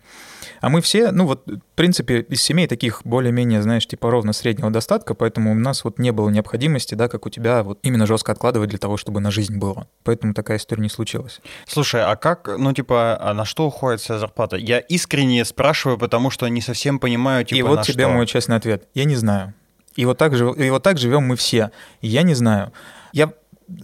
А 0.61 0.69
мы 0.69 0.81
все, 0.81 1.11
ну 1.13 1.27
вот, 1.27 1.47
в 1.47 1.61
принципе, 1.75 2.21
из 2.21 2.43
семей 2.43 2.67
таких 2.67 3.03
более-менее, 3.05 3.63
знаешь, 3.63 3.87
типа 3.87 4.11
ровно 4.11 4.33
среднего 4.33 4.71
достатка, 4.71 5.15
поэтому 5.15 5.53
у 5.53 5.55
нас 5.55 5.85
вот 5.85 5.99
не 5.99 6.11
было 6.11 6.29
необходимости, 6.31 6.95
да, 6.95 7.09
как 7.09 7.27
у 7.27 7.31
тебя, 7.31 7.63
вот 7.63 7.79
именно 7.83 8.07
жестко 8.07 8.33
откладывать 8.33 8.71
для 8.71 8.79
того, 8.79 8.97
чтобы 8.97 9.21
на 9.21 9.31
жизнь 9.31 9.59
было. 9.59 9.87
Поэтому 10.05 10.35
такая 10.35 10.59
история 10.59 10.83
не 10.83 10.89
случилась. 10.89 11.41
Слушай, 11.67 12.03
а 12.05 12.17
как, 12.17 12.49
ну 12.59 12.73
типа, 12.73 13.19
а 13.21 13.35
на 13.35 13.45
что 13.45 13.67
уходит 13.67 14.01
вся 14.01 14.19
зарплата? 14.19 14.57
Я 14.57 14.79
искренне 14.79 15.45
спрашиваю, 15.45 15.99
потому 15.99 16.31
что 16.31 16.49
не 16.49 16.61
совсем 16.61 16.99
понимаю, 16.99 17.45
типа, 17.45 17.59
И 17.59 17.63
вот 17.63 17.83
тебе 17.83 18.05
что. 18.05 18.13
мой 18.13 18.27
честный 18.27 18.57
ответ. 18.57 18.89
Я 18.95 19.05
не 19.05 19.17
знаю. 19.17 19.55
И 19.97 20.05
вот 20.05 20.17
так, 20.19 20.33
и 20.33 20.71
вот 20.71 20.83
так 20.83 20.99
живем 20.99 21.25
мы 21.25 21.37
все. 21.37 21.71
Я 22.01 22.23
не 22.23 22.35
знаю. 22.35 22.73
Я 23.13 23.33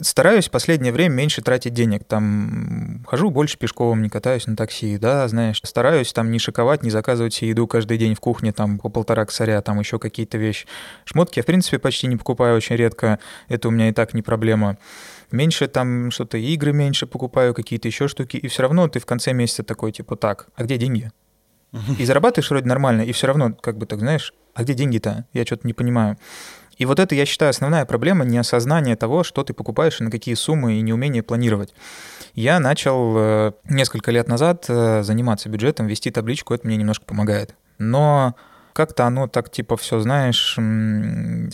стараюсь 0.00 0.48
в 0.48 0.50
последнее 0.50 0.92
время 0.92 1.14
меньше 1.14 1.42
тратить 1.42 1.74
денег. 1.74 2.04
Там 2.04 3.04
хожу 3.06 3.30
больше 3.30 3.58
пешком, 3.58 4.02
не 4.02 4.08
катаюсь 4.08 4.46
на 4.46 4.56
такси, 4.56 4.98
да, 4.98 5.26
знаешь. 5.28 5.60
Стараюсь 5.62 6.12
там 6.12 6.30
не 6.30 6.38
шиковать, 6.38 6.82
не 6.82 6.90
заказывать 6.90 7.34
себе 7.34 7.50
еду 7.50 7.66
каждый 7.66 7.98
день 7.98 8.14
в 8.14 8.20
кухне, 8.20 8.52
там 8.52 8.78
по 8.78 8.88
полтора 8.88 9.24
косаря, 9.24 9.60
там 9.62 9.78
еще 9.78 9.98
какие-то 9.98 10.38
вещи. 10.38 10.66
Шмотки 11.04 11.38
я, 11.38 11.42
в 11.42 11.46
принципе, 11.46 11.78
почти 11.78 12.06
не 12.06 12.16
покупаю 12.16 12.56
очень 12.56 12.76
редко. 12.76 13.18
Это 13.48 13.68
у 13.68 13.70
меня 13.70 13.88
и 13.88 13.92
так 13.92 14.14
не 14.14 14.22
проблема. 14.22 14.78
Меньше 15.30 15.68
там 15.68 16.10
что-то, 16.10 16.38
игры 16.38 16.72
меньше 16.72 17.06
покупаю, 17.06 17.54
какие-то 17.54 17.88
еще 17.88 18.08
штуки. 18.08 18.36
И 18.36 18.48
все 18.48 18.62
равно 18.62 18.88
ты 18.88 19.00
в 19.00 19.06
конце 19.06 19.32
месяца 19.32 19.62
такой, 19.62 19.92
типа, 19.92 20.16
так, 20.16 20.48
а 20.56 20.64
где 20.64 20.76
деньги? 20.76 21.10
И 21.98 22.04
зарабатываешь 22.04 22.50
вроде 22.50 22.66
нормально, 22.66 23.02
и 23.02 23.10
все 23.10 23.26
равно, 23.26 23.52
как 23.52 23.78
бы 23.78 23.86
так, 23.86 23.98
знаешь, 23.98 24.32
а 24.54 24.62
где 24.62 24.74
деньги-то? 24.74 25.26
Я 25.32 25.44
что-то 25.44 25.66
не 25.66 25.72
понимаю. 25.72 26.16
И 26.78 26.86
вот 26.86 26.98
это, 26.98 27.14
я 27.14 27.26
считаю, 27.26 27.50
основная 27.50 27.84
проблема 27.84 28.24
неосознание 28.24 28.96
того, 28.96 29.24
что 29.24 29.42
ты 29.44 29.52
покупаешь 29.54 30.00
и 30.00 30.04
на 30.04 30.10
какие 30.10 30.34
суммы, 30.34 30.74
и 30.74 30.80
неумение 30.80 31.22
планировать. 31.22 31.74
Я 32.34 32.58
начал 32.58 33.14
э, 33.16 33.52
несколько 33.68 34.10
лет 34.10 34.28
назад 34.28 34.64
э, 34.68 35.02
заниматься 35.02 35.48
бюджетом, 35.48 35.86
вести 35.86 36.10
табличку, 36.10 36.54
это 36.54 36.66
мне 36.66 36.76
немножко 36.76 37.04
помогает. 37.04 37.54
Но 37.78 38.34
как-то 38.74 39.06
оно 39.06 39.28
так 39.28 39.50
типа 39.50 39.76
все, 39.76 40.00
знаешь, 40.00 40.58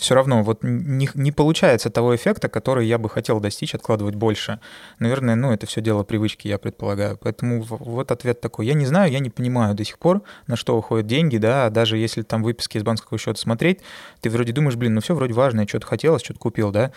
все 0.01 0.15
равно 0.15 0.43
вот 0.43 0.61
не, 0.63 1.09
не 1.15 1.33
получается 1.33 1.91
того 1.91 2.17
эффекта, 2.17 2.49
который 2.49 2.87
я 2.87 2.97
бы 2.97 3.11
хотел 3.11 3.41
достичь, 3.41 3.75
откладывать 3.75 4.15
больше. 4.15 4.59
Наверное, 4.99 5.35
ну, 5.35 5.53
это 5.53 5.67
все 5.67 5.83
дело 5.83 6.03
привычки, 6.03 6.49
я 6.49 6.59
предполагаю. 6.59 7.19
Поэтому 7.19 7.63
вот 7.63 8.11
ответ 8.11 8.41
такой. 8.41 8.67
Я 8.67 8.75
не 8.75 8.87
знаю, 8.87 9.13
я 9.13 9.19
не 9.19 9.29
понимаю 9.29 9.75
до 9.75 9.85
сих 9.85 9.99
пор, 9.99 10.23
на 10.47 10.57
что 10.57 10.77
уходят 10.79 11.07
деньги, 11.07 11.37
да, 11.37 11.69
даже 11.69 11.99
если 11.99 12.23
там 12.23 12.43
выписки 12.43 12.79
из 12.79 12.83
банковского 12.83 13.19
счета 13.19 13.39
смотреть, 13.39 13.81
ты 14.23 14.31
вроде 14.31 14.53
думаешь, 14.53 14.77
блин, 14.77 14.95
ну 14.95 15.03
все 15.03 15.15
вроде 15.15 15.35
важное, 15.35 15.67
что-то 15.67 15.87
хотелось, 15.87 16.23
что-то 16.23 16.41
купил, 16.41 16.71
да, 16.71 16.91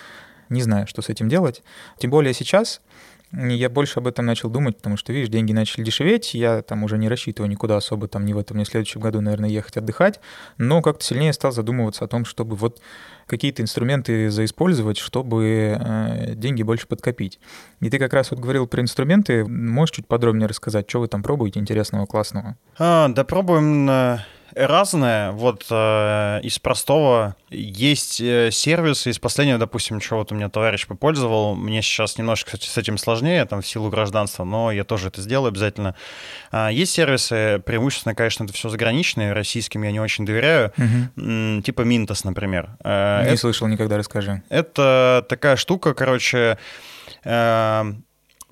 не 0.48 0.62
знаю, 0.62 0.88
что 0.88 1.02
с 1.02 1.10
этим 1.10 1.28
делать. 1.28 1.64
Тем 1.98 2.12
более 2.12 2.34
сейчас 2.34 2.80
я 3.34 3.70
больше 3.70 4.00
об 4.00 4.08
этом 4.08 4.26
начал 4.26 4.50
думать, 4.50 4.78
потому 4.78 4.98
что, 4.98 5.12
видишь, 5.12 5.30
деньги 5.30 5.54
начали 5.54 5.84
дешеветь, 5.84 6.34
я 6.34 6.62
там 6.62 6.84
уже 6.84 6.98
не 6.98 7.10
рассчитываю 7.10 7.50
никуда 7.50 7.78
особо, 7.78 8.08
там, 8.08 8.26
ни 8.26 8.34
в 8.34 8.38
этом, 8.38 8.58
ни 8.58 8.64
в 8.64 8.68
следующем 8.68 9.02
году, 9.02 9.22
наверное, 9.22 9.50
ехать 9.50 9.78
отдыхать, 9.78 10.20
но 10.58 10.82
как-то 10.82 11.04
сильнее 11.04 11.34
стал 11.34 11.52
задумываться 11.52 12.06
о 12.06 12.08
том, 12.08 12.26
чтобы 12.26 12.56
вот 12.56 12.80
какие-то 13.26 13.62
инструменты 13.62 14.30
заиспользовать, 14.30 14.98
чтобы 14.98 15.78
э, 15.80 16.36
деньги 16.36 16.62
больше 16.64 16.88
подкопить. 16.88 17.40
И 17.80 17.90
ты 17.90 17.98
как 17.98 18.14
раз 18.14 18.32
вот 18.32 18.40
говорил 18.40 18.68
про 18.68 18.82
инструменты, 18.82 19.46
можешь 19.46 19.96
чуть 19.96 20.08
подробнее 20.08 20.48
рассказать, 20.48 20.90
что 20.90 21.00
вы 21.00 21.08
там 21.08 21.24
пробуете 21.24 21.60
интересного, 21.60 22.06
классного? 22.06 22.58
А, 22.78 23.08
да 23.10 23.24
пробуем 23.24 24.20
разное. 24.56 25.32
Вот 25.32 25.66
э, 25.70 26.40
из 26.44 26.60
простого 26.60 27.36
есть 27.50 28.20
э, 28.22 28.52
сервисы, 28.52 29.10
из 29.10 29.20
последнего, 29.20 29.58
допустим, 29.58 30.00
чего 30.00 30.20
вот 30.20 30.32
у 30.32 30.36
меня 30.36 30.50
товарищ 30.50 30.88
попользовал. 30.88 31.56
Мне 31.56 31.82
сейчас 31.82 32.18
немножко, 32.18 32.52
кстати, 32.52 32.68
с 32.68 32.78
этим 32.78 32.98
сложнее, 32.98 33.46
там, 33.46 33.62
в 33.62 33.68
силу 33.68 33.90
гражданства, 33.90 34.44
но 34.44 34.72
я 34.72 34.84
тоже 34.84 35.08
это 35.10 35.22
сделаю 35.22 35.50
обязательно. 35.50 35.96
А, 36.52 36.70
есть 36.72 36.94
сервисы, 36.94 37.62
преимущественно, 37.66 38.16
конечно, 38.16 38.44
это 38.44 38.54
все 38.54 38.70
заграничные, 38.70 39.34
российским 39.34 39.84
я 39.84 39.92
не 39.92 40.00
очень 40.00 40.26
доверяю, 40.26 40.72
угу. 40.78 41.62
типа 41.62 41.82
Минтос, 41.82 42.24
например. 42.24 42.78
Э, 42.84 43.24
не 43.24 43.30
это, 43.30 43.38
слышал 43.38 43.68
никогда, 43.68 43.98
расскажи. 43.98 44.44
Это 44.50 45.26
такая 45.28 45.56
штука, 45.56 45.94
короче, 45.94 46.58
э, 47.24 47.94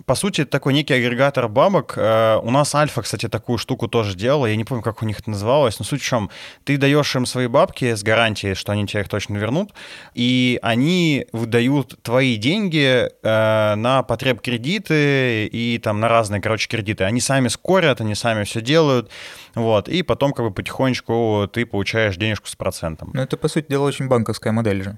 по 0.05 0.15
сути, 0.15 0.45
такой 0.45 0.73
некий 0.73 0.93
агрегатор 0.93 1.47
бабок. 1.47 1.93
Э, 1.97 2.39
у 2.41 2.51
нас 2.51 2.73
Альфа, 2.75 3.01
кстати, 3.01 3.27
такую 3.27 3.57
штуку 3.57 3.87
тоже 3.87 4.15
делала. 4.15 4.45
Я 4.45 4.55
не 4.55 4.63
помню, 4.63 4.83
как 4.83 5.01
у 5.01 5.05
них 5.05 5.19
это 5.19 5.29
называлось, 5.29 5.79
но 5.79 5.85
суть 5.85 6.01
в 6.01 6.05
чем. 6.05 6.29
Ты 6.63 6.77
даешь 6.77 7.15
им 7.15 7.25
свои 7.25 7.47
бабки 7.47 7.93
с 7.95 8.03
гарантией, 8.03 8.55
что 8.55 8.71
они 8.71 8.87
тебе 8.87 9.01
их 9.01 9.09
точно 9.09 9.37
вернут, 9.37 9.71
и 10.13 10.59
они 10.61 11.27
выдают 11.31 12.01
твои 12.01 12.35
деньги 12.37 13.09
э, 13.23 13.75
на 13.75 14.03
потреб 14.03 14.41
кредиты 14.41 15.45
и 15.47 15.79
там 15.79 15.99
на 15.99 16.07
разные, 16.07 16.41
короче, 16.41 16.67
кредиты. 16.67 17.03
Они 17.03 17.21
сами 17.21 17.47
скорят, 17.47 18.01
они 18.01 18.15
сами 18.15 18.43
все 18.43 18.61
делают. 18.61 19.09
Вот, 19.55 19.89
и 19.89 20.03
потом 20.03 20.33
как 20.33 20.45
бы 20.45 20.51
потихонечку 20.51 21.49
ты 21.51 21.65
получаешь 21.65 22.15
денежку 22.15 22.47
с 22.47 22.55
процентом. 22.55 23.11
Ну, 23.13 23.21
это, 23.21 23.37
по 23.37 23.47
сути 23.47 23.67
дела, 23.69 23.85
очень 23.85 24.07
банковская 24.07 24.51
модель 24.51 24.83
же. 24.83 24.97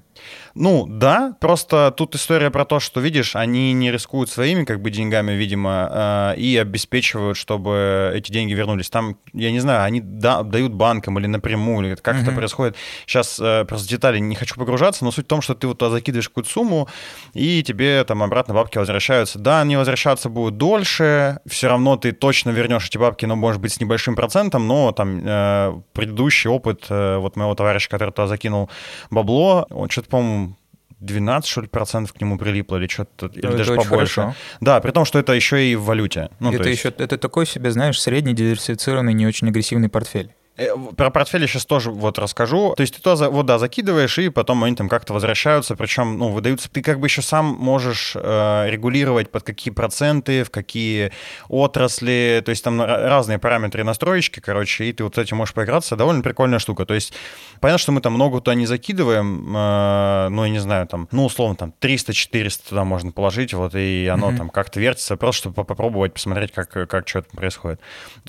Ну, 0.54 0.86
да, 0.88 1.36
просто 1.40 1.92
тут 1.96 2.14
история 2.14 2.50
про 2.50 2.64
то, 2.64 2.80
что, 2.80 3.00
видишь, 3.00 3.36
они 3.36 3.72
не 3.72 3.90
рискуют 3.90 4.30
своими 4.30 4.64
как 4.64 4.80
бы 4.80 4.90
деньгами, 4.90 5.32
видимо, 5.32 6.34
э, 6.34 6.36
и 6.36 6.56
обеспечивают, 6.56 7.36
чтобы 7.36 8.12
эти 8.14 8.30
деньги 8.30 8.52
вернулись. 8.52 8.90
Там, 8.90 9.18
я 9.32 9.50
не 9.50 9.60
знаю, 9.60 9.82
они 9.82 10.00
да, 10.00 10.42
дают 10.42 10.72
банкам 10.72 11.18
или 11.18 11.26
напрямую, 11.26 11.88
или 11.88 11.94
как 11.96 12.16
uh-huh. 12.16 12.22
это 12.22 12.32
происходит. 12.32 12.76
Сейчас 13.06 13.40
э, 13.40 13.64
просто 13.64 13.88
детали 13.88 14.18
не 14.18 14.36
хочу 14.36 14.54
погружаться, 14.54 15.04
но 15.04 15.10
суть 15.10 15.26
в 15.26 15.28
том, 15.28 15.42
что 15.42 15.54
ты 15.54 15.66
вот 15.66 15.78
туда 15.78 15.90
закидываешь 15.90 16.28
какую-то 16.28 16.50
сумму, 16.50 16.88
и 17.32 17.62
тебе 17.62 18.04
там 18.04 18.22
обратно 18.22 18.54
бабки 18.54 18.78
возвращаются. 18.78 19.38
Да, 19.38 19.62
они 19.62 19.76
возвращаться 19.76 20.28
будут 20.28 20.58
дольше, 20.58 21.40
все 21.46 21.68
равно 21.68 21.96
ты 21.96 22.12
точно 22.12 22.50
вернешь 22.50 22.86
эти 22.86 22.98
бабки, 22.98 23.26
но, 23.26 23.36
может 23.36 23.60
быть, 23.60 23.72
с 23.72 23.80
небольшим 23.80 24.14
процентом, 24.14 24.43
но 24.52 24.92
там 24.92 25.20
э, 25.24 25.80
предыдущий 25.92 26.50
опыт 26.50 26.86
э, 26.88 27.16
вот 27.18 27.36
моего 27.36 27.54
товарища, 27.54 27.88
который 27.88 28.10
туда 28.10 28.26
закинул 28.26 28.70
бабло, 29.10 29.66
он 29.70 29.88
что-то, 29.90 30.08
по-моему, 30.08 30.56
12, 31.00 31.48
что 31.48 31.60
ли, 31.60 31.68
процентов 31.68 32.12
к 32.12 32.20
нему 32.20 32.38
прилипло, 32.38 32.76
или 32.76 32.88
что-то, 32.88 33.26
или 33.26 33.46
это 33.46 33.56
даже 33.56 33.74
побольше. 33.74 34.20
Хорошо. 34.20 34.36
Да, 34.60 34.80
при 34.80 34.90
том, 34.90 35.04
что 35.04 35.18
это 35.18 35.32
еще 35.32 35.64
и 35.66 35.76
в 35.76 35.84
валюте. 35.84 36.30
Ну, 36.40 36.52
это 36.52 36.68
есть... 36.68 36.80
еще, 36.80 36.94
это 36.96 37.18
такой 37.18 37.46
себе, 37.46 37.70
знаешь, 37.70 38.00
средний 38.00 38.34
диверсифицированный, 38.34 39.12
не 39.14 39.26
очень 39.26 39.48
агрессивный 39.48 39.88
портфель. 39.88 40.32
Э, 40.56 40.68
про 40.96 41.10
портфель 41.10 41.42
я 41.42 41.46
сейчас 41.46 41.66
тоже 41.66 41.90
вот 41.90 42.18
расскажу. 42.18 42.74
То 42.76 42.82
есть 42.82 42.94
ты 42.94 43.02
туда 43.02 43.28
вот, 43.28 43.46
да, 43.46 43.58
закидываешь, 43.58 44.18
и 44.18 44.28
потом 44.28 44.62
они 44.64 44.76
там 44.76 44.88
как-то 44.88 45.12
возвращаются, 45.12 45.74
причем, 45.76 46.18
ну, 46.18 46.28
выдаются. 46.28 46.70
Ты 46.70 46.82
как 46.82 47.00
бы 47.00 47.06
еще 47.06 47.22
сам 47.22 47.46
можешь 47.46 48.12
э, 48.14 48.70
регулировать, 48.70 49.30
под 49.30 49.42
какие 49.42 49.72
проценты, 49.72 50.44
в 50.44 50.50
какие 50.50 51.12
отрасли, 51.48 52.42
то 52.44 52.50
есть 52.50 52.62
там 52.62 52.80
разные 52.80 53.38
параметры 53.38 53.82
настроечки, 53.82 54.40
короче, 54.40 54.84
и 54.84 54.92
ты 54.92 55.02
вот 55.02 55.16
с 55.16 55.18
этим 55.18 55.38
можешь 55.38 55.54
поиграться. 55.54 55.96
Довольно 55.96 56.22
прикольная 56.22 56.58
штука. 56.60 56.86
То 56.86 56.94
есть 56.94 57.12
понятно, 57.60 57.78
что 57.78 57.92
мы 57.92 58.00
там 58.00 58.14
много 58.14 58.38
туда 58.38 58.54
не 58.54 58.66
закидываем, 58.66 59.56
э, 59.56 60.28
ну, 60.28 60.44
я 60.44 60.50
не 60.50 60.60
знаю, 60.60 60.86
там, 60.86 61.08
ну, 61.10 61.24
условно, 61.24 61.56
там 61.56 61.74
300-400 61.80 62.68
туда 62.68 62.84
можно 62.84 63.10
положить, 63.10 63.54
вот, 63.54 63.74
и 63.74 64.06
оно 64.06 64.30
mm-hmm. 64.30 64.36
там 64.36 64.50
как-то 64.50 64.78
вертится, 64.78 65.16
просто 65.16 65.44
чтобы 65.44 65.64
попробовать 65.64 66.14
посмотреть, 66.14 66.52
как, 66.52 66.70
как 66.70 67.08
что-то 67.08 67.36
происходит. 67.36 67.80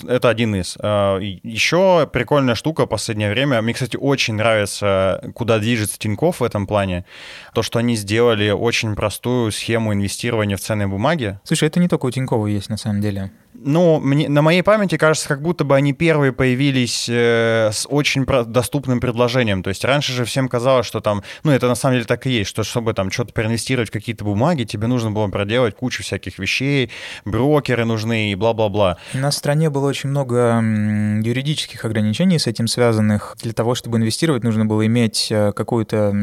Это 0.07 0.29
один 0.29 0.55
из. 0.55 0.75
Э, 0.81 1.19
еще 1.21 2.09
прикольная 2.15 2.55
штука 2.55 2.85
в 2.85 2.87
последнее 2.87 3.29
время. 3.29 3.61
Мне, 3.61 3.73
кстати, 3.73 3.97
очень 3.97 4.35
нравится, 4.35 5.21
куда 5.35 5.59
движется 5.59 5.99
Тинькофф 5.99 6.39
в 6.39 6.43
этом 6.45 6.65
плане. 6.65 7.03
То, 7.53 7.61
что 7.61 7.77
они 7.77 7.97
сделали 7.97 8.51
очень 8.51 8.95
простую 8.95 9.51
схему 9.51 9.93
инвестирования 9.93 10.55
в 10.55 10.61
ценные 10.61 10.87
бумаги. 10.87 11.41
Слушай, 11.43 11.67
это 11.67 11.81
не 11.81 11.89
только 11.89 12.05
у 12.05 12.11
Тинькова 12.11 12.47
есть 12.47 12.69
на 12.69 12.77
самом 12.77 13.01
деле. 13.01 13.31
Ну, 13.67 13.99
мне, 13.99 14.29
на 14.29 14.43
моей 14.43 14.61
памяти 14.61 14.95
кажется, 14.95 15.27
как 15.27 15.41
будто 15.41 15.63
бы 15.63 15.75
они 15.75 15.91
первые 15.91 16.31
появились 16.31 17.07
э, 17.09 17.71
с 17.73 17.87
очень 17.89 18.25
про- 18.25 18.45
доступным 18.45 18.99
предложением. 18.99 19.63
То 19.63 19.69
есть 19.69 19.83
раньше 19.83 20.13
же 20.13 20.23
всем 20.23 20.47
казалось, 20.47 20.85
что 20.85 21.01
там, 21.01 21.23
ну, 21.43 21.51
это 21.51 21.67
на 21.67 21.73
самом 21.73 21.95
деле 21.95 22.05
так 22.05 22.27
и 22.27 22.29
есть, 22.29 22.47
что 22.47 22.63
чтобы 22.63 22.93
там 22.93 23.09
что-то 23.09 23.33
проинвестировать 23.33 23.89
в 23.89 23.91
какие-то 23.91 24.23
бумаги, 24.23 24.65
тебе 24.65 24.85
нужно 24.85 25.09
было 25.09 25.27
проделать 25.29 25.75
кучу 25.75 26.03
всяких 26.03 26.37
вещей, 26.37 26.91
брокеры 27.25 27.85
нужны 27.85 28.31
и 28.31 28.35
бла-бла-бла. 28.35 28.97
В 29.13 29.31
стране 29.31 29.71
было 29.71 29.87
очень 29.87 30.09
много 30.11 30.61
юридических 31.23 31.83
ограничений 31.85 32.37
с 32.37 32.45
этим 32.45 32.67
связанных. 32.67 33.35
Для 33.41 33.53
того, 33.53 33.73
чтобы 33.73 33.97
инвестировать, 33.97 34.43
нужно 34.43 34.67
было 34.67 34.85
иметь 34.85 35.31
э, 35.31 35.51
какую-то 35.53 36.13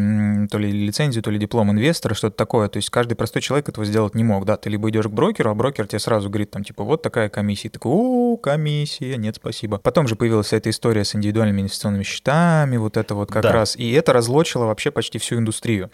то 0.48 0.58
ли 0.58 0.70
лицензию, 0.70 1.24
то 1.24 1.30
ли 1.32 1.40
диплом 1.40 1.72
инвестора, 1.72 2.14
что-то 2.14 2.36
такое. 2.36 2.68
То 2.68 2.76
есть 2.76 2.88
каждый 2.90 3.14
простой 3.14 3.42
человек 3.42 3.68
этого 3.68 3.84
сделать 3.84 4.14
не 4.14 4.22
мог, 4.22 4.44
да. 4.44 4.56
Ты 4.56 4.70
либо 4.70 4.88
идешь 4.90 5.06
к 5.06 5.10
брокеру, 5.10 5.50
а 5.50 5.54
брокер 5.54 5.88
тебе 5.88 5.98
сразу 5.98 6.28
говорит, 6.30 6.52
там, 6.52 6.62
типа, 6.62 6.84
вот 6.84 7.02
такая 7.02 7.31
комиссия. 7.32 7.68
Такой, 7.68 7.90
о, 7.92 8.36
комиссия, 8.36 9.16
нет, 9.16 9.36
спасибо. 9.36 9.78
Потом 9.78 10.06
же 10.06 10.14
появилась 10.14 10.52
эта 10.52 10.70
история 10.70 11.04
с 11.04 11.16
индивидуальными 11.16 11.62
инвестиционными 11.62 12.04
счетами, 12.04 12.76
вот 12.76 12.96
это 12.96 13.14
вот 13.16 13.30
как 13.32 13.42
да. 13.42 13.52
раз. 13.52 13.74
И 13.74 13.90
это 13.92 14.12
разлочило 14.12 14.66
вообще 14.66 14.90
почти 14.90 15.18
всю 15.18 15.36
индустрию. 15.38 15.90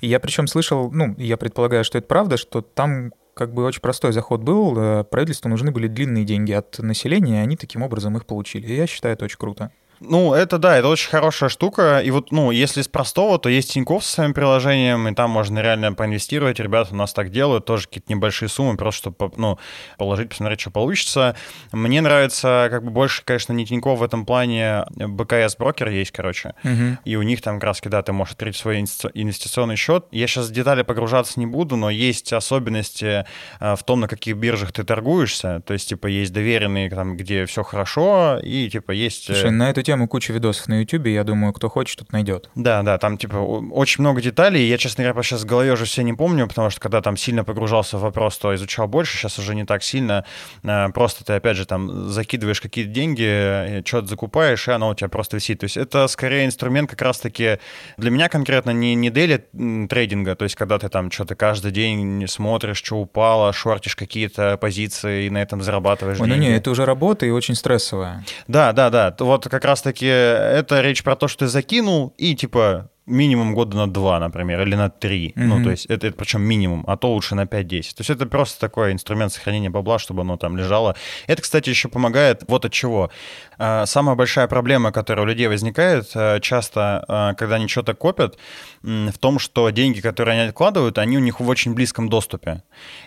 И 0.00 0.08
я 0.08 0.20
причем 0.20 0.46
слышал, 0.46 0.90
ну, 0.92 1.14
я 1.16 1.38
предполагаю, 1.38 1.84
что 1.84 1.96
это 1.96 2.06
правда, 2.06 2.36
что 2.36 2.60
там 2.60 3.12
как 3.34 3.54
бы 3.54 3.64
очень 3.64 3.80
простой 3.80 4.12
заход 4.12 4.42
был. 4.42 4.76
Э, 4.78 5.04
правительству 5.04 5.48
нужны 5.48 5.70
были 5.70 5.88
длинные 5.88 6.24
деньги 6.24 6.52
от 6.52 6.78
населения, 6.78 7.40
и 7.40 7.42
они 7.42 7.56
таким 7.56 7.82
образом 7.82 8.16
их 8.16 8.26
получили. 8.26 8.66
И 8.66 8.76
я 8.76 8.86
считаю, 8.86 9.14
это 9.14 9.24
очень 9.24 9.38
круто. 9.38 9.70
Ну, 10.02 10.34
это 10.34 10.58
да, 10.58 10.76
это 10.76 10.88
очень 10.88 11.10
хорошая 11.10 11.48
штука. 11.48 12.00
И 12.00 12.10
вот, 12.10 12.32
ну, 12.32 12.50
если 12.50 12.82
с 12.82 12.88
простого, 12.88 13.38
то 13.38 13.48
есть 13.48 13.72
Тинькофф 13.72 14.04
со 14.04 14.12
своим 14.12 14.34
приложением, 14.34 15.08
и 15.08 15.14
там 15.14 15.30
можно 15.30 15.60
реально 15.60 15.92
поинвестировать. 15.92 16.60
Ребята 16.60 16.92
у 16.92 16.96
нас 16.96 17.12
так 17.12 17.30
делают, 17.30 17.64
тоже 17.64 17.86
какие-то 17.86 18.12
небольшие 18.12 18.48
суммы, 18.48 18.76
просто 18.76 19.10
чтобы, 19.10 19.32
ну, 19.36 19.58
положить, 19.98 20.30
посмотреть, 20.30 20.60
что 20.60 20.70
получится. 20.70 21.36
Мне 21.72 22.00
нравится, 22.00 22.68
как 22.70 22.84
бы 22.84 22.90
больше, 22.90 23.22
конечно, 23.24 23.52
не 23.52 23.66
Тинькофф 23.66 23.98
в 23.98 24.02
этом 24.02 24.26
плане, 24.26 24.84
БКС 24.90 25.56
брокер 25.56 25.88
есть, 25.88 26.10
короче. 26.10 26.54
Угу. 26.64 26.98
И 27.04 27.16
у 27.16 27.22
них 27.22 27.42
там 27.42 27.56
как 27.60 27.64
раз, 27.64 27.80
да, 27.84 28.02
ты 28.02 28.12
можешь 28.12 28.34
открыть 28.34 28.56
свой 28.56 28.80
инвестиционный 28.80 29.76
счет. 29.76 30.06
Я 30.10 30.26
сейчас 30.26 30.48
в 30.48 30.52
детали 30.52 30.82
погружаться 30.82 31.38
не 31.38 31.46
буду, 31.46 31.76
но 31.76 31.90
есть 31.90 32.32
особенности 32.32 33.24
э, 33.60 33.76
в 33.76 33.82
том, 33.84 34.00
на 34.00 34.08
каких 34.08 34.36
биржах 34.36 34.72
ты 34.72 34.84
торгуешься. 34.84 35.60
То 35.66 35.72
есть, 35.72 35.88
типа, 35.88 36.06
есть 36.06 36.32
доверенные, 36.32 36.90
там, 36.90 37.16
где 37.16 37.46
все 37.46 37.62
хорошо, 37.62 38.38
и, 38.42 38.68
типа, 38.68 38.92
есть... 38.92 39.26
Слушай, 39.26 39.50
на 39.50 39.70
эту 39.70 39.82
тему 39.82 39.91
тему 39.92 40.08
куча 40.08 40.32
видосов 40.32 40.68
на 40.68 40.80
YouTube, 40.80 41.06
я 41.08 41.22
думаю, 41.22 41.52
кто 41.52 41.68
хочет, 41.68 41.98
тот 41.98 42.12
найдет. 42.12 42.48
Да, 42.54 42.82
да, 42.82 42.96
там 42.96 43.18
типа 43.18 43.36
очень 43.36 44.00
много 44.00 44.22
деталей. 44.22 44.66
Я, 44.66 44.78
честно 44.78 45.04
говоря, 45.04 45.22
сейчас 45.22 45.42
в 45.42 45.46
голове 45.46 45.72
уже 45.72 45.84
все 45.84 46.02
не 46.02 46.14
помню, 46.14 46.48
потому 46.48 46.70
что 46.70 46.80
когда 46.80 47.02
там 47.02 47.18
сильно 47.18 47.44
погружался 47.44 47.98
в 47.98 48.00
вопрос, 48.00 48.38
то 48.38 48.54
изучал 48.54 48.88
больше, 48.88 49.18
сейчас 49.18 49.38
уже 49.38 49.54
не 49.54 49.66
так 49.66 49.82
сильно. 49.82 50.24
Э, 50.64 50.88
просто 50.94 51.24
ты, 51.26 51.34
опять 51.34 51.58
же, 51.58 51.66
там 51.66 52.08
закидываешь 52.08 52.62
какие-то 52.62 52.90
деньги, 52.90 53.26
э, 53.26 53.82
что-то 53.84 54.06
закупаешь, 54.06 54.66
и 54.66 54.70
оно 54.70 54.88
у 54.88 54.94
тебя 54.94 55.10
просто 55.10 55.36
висит. 55.36 55.60
То 55.60 55.64
есть 55.64 55.76
это 55.76 56.08
скорее 56.08 56.46
инструмент 56.46 56.88
как 56.88 57.02
раз-таки 57.02 57.58
для 57.98 58.10
меня 58.10 58.30
конкретно 58.30 58.70
не, 58.70 58.94
не 58.94 59.10
дели 59.10 59.44
трейдинга, 59.90 60.36
то 60.36 60.44
есть 60.44 60.54
когда 60.54 60.78
ты 60.78 60.88
там 60.88 61.10
что-то 61.10 61.34
каждый 61.34 61.70
день 61.70 62.26
смотришь, 62.28 62.78
что 62.78 62.96
упало, 62.96 63.52
шортишь 63.52 63.94
какие-то 63.94 64.56
позиции 64.56 65.26
и 65.26 65.30
на 65.30 65.42
этом 65.42 65.60
зарабатываешь 65.60 66.18
Ой, 66.18 66.28
деньги. 66.28 66.40
Ну 66.40 66.48
не, 66.48 66.56
это 66.56 66.70
уже 66.70 66.86
работа 66.86 67.26
и 67.26 67.30
очень 67.30 67.54
стрессовая. 67.54 68.24
Да, 68.48 68.72
да, 68.72 68.88
да. 68.88 69.14
Вот 69.18 69.46
как 69.48 69.64
раз 69.66 69.81
раз-таки 69.82 70.06
это 70.06 70.80
речь 70.80 71.02
про 71.02 71.16
то, 71.16 71.28
что 71.28 71.40
ты 71.40 71.48
закинул 71.48 72.14
и 72.16 72.34
типа 72.34 72.90
минимум 73.06 73.54
года 73.54 73.76
на 73.76 73.92
два, 73.92 74.20
например, 74.20 74.62
или 74.62 74.74
на 74.74 74.88
три. 74.88 75.28
Mm-hmm. 75.30 75.44
Ну, 75.44 75.64
то 75.64 75.70
есть 75.70 75.86
это, 75.86 76.06
это 76.06 76.16
причем 76.16 76.42
минимум, 76.42 76.84
а 76.86 76.96
то 76.96 77.12
лучше 77.12 77.34
на 77.34 77.44
5-10. 77.44 77.68
То 77.68 78.00
есть 78.00 78.10
это 78.10 78.26
просто 78.26 78.60
такой 78.60 78.92
инструмент 78.92 79.32
сохранения 79.32 79.70
бабла, 79.70 79.98
чтобы 79.98 80.22
оно 80.22 80.36
там 80.36 80.56
лежало. 80.56 80.94
Это, 81.26 81.42
кстати, 81.42 81.70
еще 81.70 81.88
помогает 81.88 82.44
вот 82.46 82.64
от 82.64 82.72
чего. 82.72 83.10
А, 83.58 83.86
самая 83.86 84.14
большая 84.14 84.46
проблема, 84.46 84.92
которая 84.92 85.24
у 85.24 85.28
людей 85.28 85.48
возникает 85.48 86.10
э, 86.14 86.38
часто, 86.40 87.04
э, 87.08 87.34
когда 87.36 87.56
они 87.56 87.68
что-то 87.68 87.94
копят, 87.94 88.38
в 88.82 89.18
том, 89.18 89.38
что 89.38 89.70
деньги, 89.70 90.00
которые 90.00 90.40
они 90.40 90.48
откладывают, 90.48 90.98
они 90.98 91.16
у 91.16 91.20
них 91.20 91.40
в 91.40 91.48
очень 91.48 91.74
близком 91.74 92.08
доступе. 92.08 92.62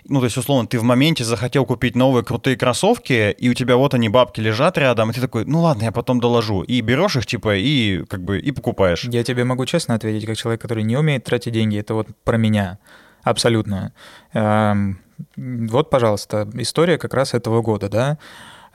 Ну, 0.05 0.19
то 0.19 0.25
есть, 0.25 0.37
условно, 0.37 0.67
ты 0.67 0.79
в 0.79 0.83
моменте 0.83 1.23
захотел 1.23 1.65
купить 1.65 1.95
новые 1.95 2.23
крутые 2.23 2.55
кроссовки, 2.55 3.31
и 3.31 3.49
у 3.49 3.53
тебя 3.53 3.75
вот 3.75 3.93
они, 3.93 4.07
бабки, 4.07 4.39
лежат 4.39 4.77
рядом, 4.77 5.11
и 5.11 5.13
ты 5.13 5.21
такой, 5.21 5.45
ну 5.45 5.61
ладно, 5.61 5.83
я 5.83 5.91
потом 5.91 6.19
доложу. 6.19 6.61
И 6.61 6.81
берешь 6.81 7.15
их, 7.17 7.25
типа, 7.25 7.55
и 7.57 8.05
как 8.05 8.23
бы, 8.23 8.39
и 8.39 8.51
покупаешь. 8.51 9.03
Я 9.03 9.23
тебе 9.23 9.43
могу 9.43 9.65
честно 9.65 9.84
ответить, 9.93 10.25
как 10.25 10.37
человек, 10.37 10.61
который 10.61 10.83
не 10.83 10.97
умеет 10.97 11.23
тратить 11.23 11.53
деньги, 11.53 11.79
это 11.79 11.93
вот 11.93 12.07
про 12.23 12.37
меня. 12.37 12.79
Абсолютно. 13.23 13.93
Эм, 14.33 14.99
вот, 15.35 15.89
пожалуйста, 15.89 16.47
история 16.53 16.97
как 16.97 17.13
раз 17.13 17.33
этого 17.33 17.61
года, 17.61 17.89
да. 17.89 18.17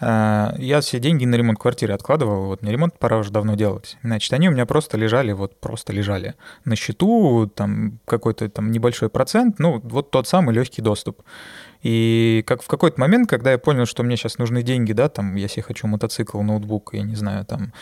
Э, 0.00 0.54
я 0.58 0.80
все 0.80 0.98
деньги 0.98 1.24
на 1.24 1.34
ремонт 1.34 1.58
квартиры 1.58 1.94
откладывал, 1.94 2.46
вот 2.46 2.62
мне 2.62 2.72
ремонт 2.72 2.98
пора 2.98 3.18
уже 3.18 3.30
давно 3.30 3.54
делать. 3.54 3.98
Значит, 4.02 4.32
они 4.32 4.48
у 4.48 4.52
меня 4.52 4.66
просто 4.66 4.96
лежали, 4.96 5.32
вот 5.32 5.60
просто 5.60 5.92
лежали 5.92 6.34
на 6.64 6.76
счету, 6.76 7.50
там 7.54 7.98
какой-то 8.06 8.48
там 8.48 8.72
небольшой 8.72 9.08
процент, 9.08 9.58
ну 9.58 9.80
вот 9.84 10.10
тот 10.10 10.26
самый 10.26 10.54
легкий 10.54 10.82
доступ. 10.82 11.22
И 11.82 12.44
как 12.46 12.62
в 12.62 12.68
какой-то 12.68 13.00
момент, 13.00 13.28
когда 13.28 13.52
я 13.52 13.58
понял, 13.58 13.86
что 13.86 14.02
мне 14.02 14.16
сейчас 14.16 14.38
нужны 14.38 14.62
деньги, 14.62 14.92
да, 14.92 15.08
там, 15.08 15.34
я 15.36 15.48
хочу 15.62 15.86
мотоцикл, 15.86 16.40
ноутбук, 16.42 16.90
я 16.92 17.02
не 17.02 17.14
знаю, 17.14 17.44
там, 17.44 17.72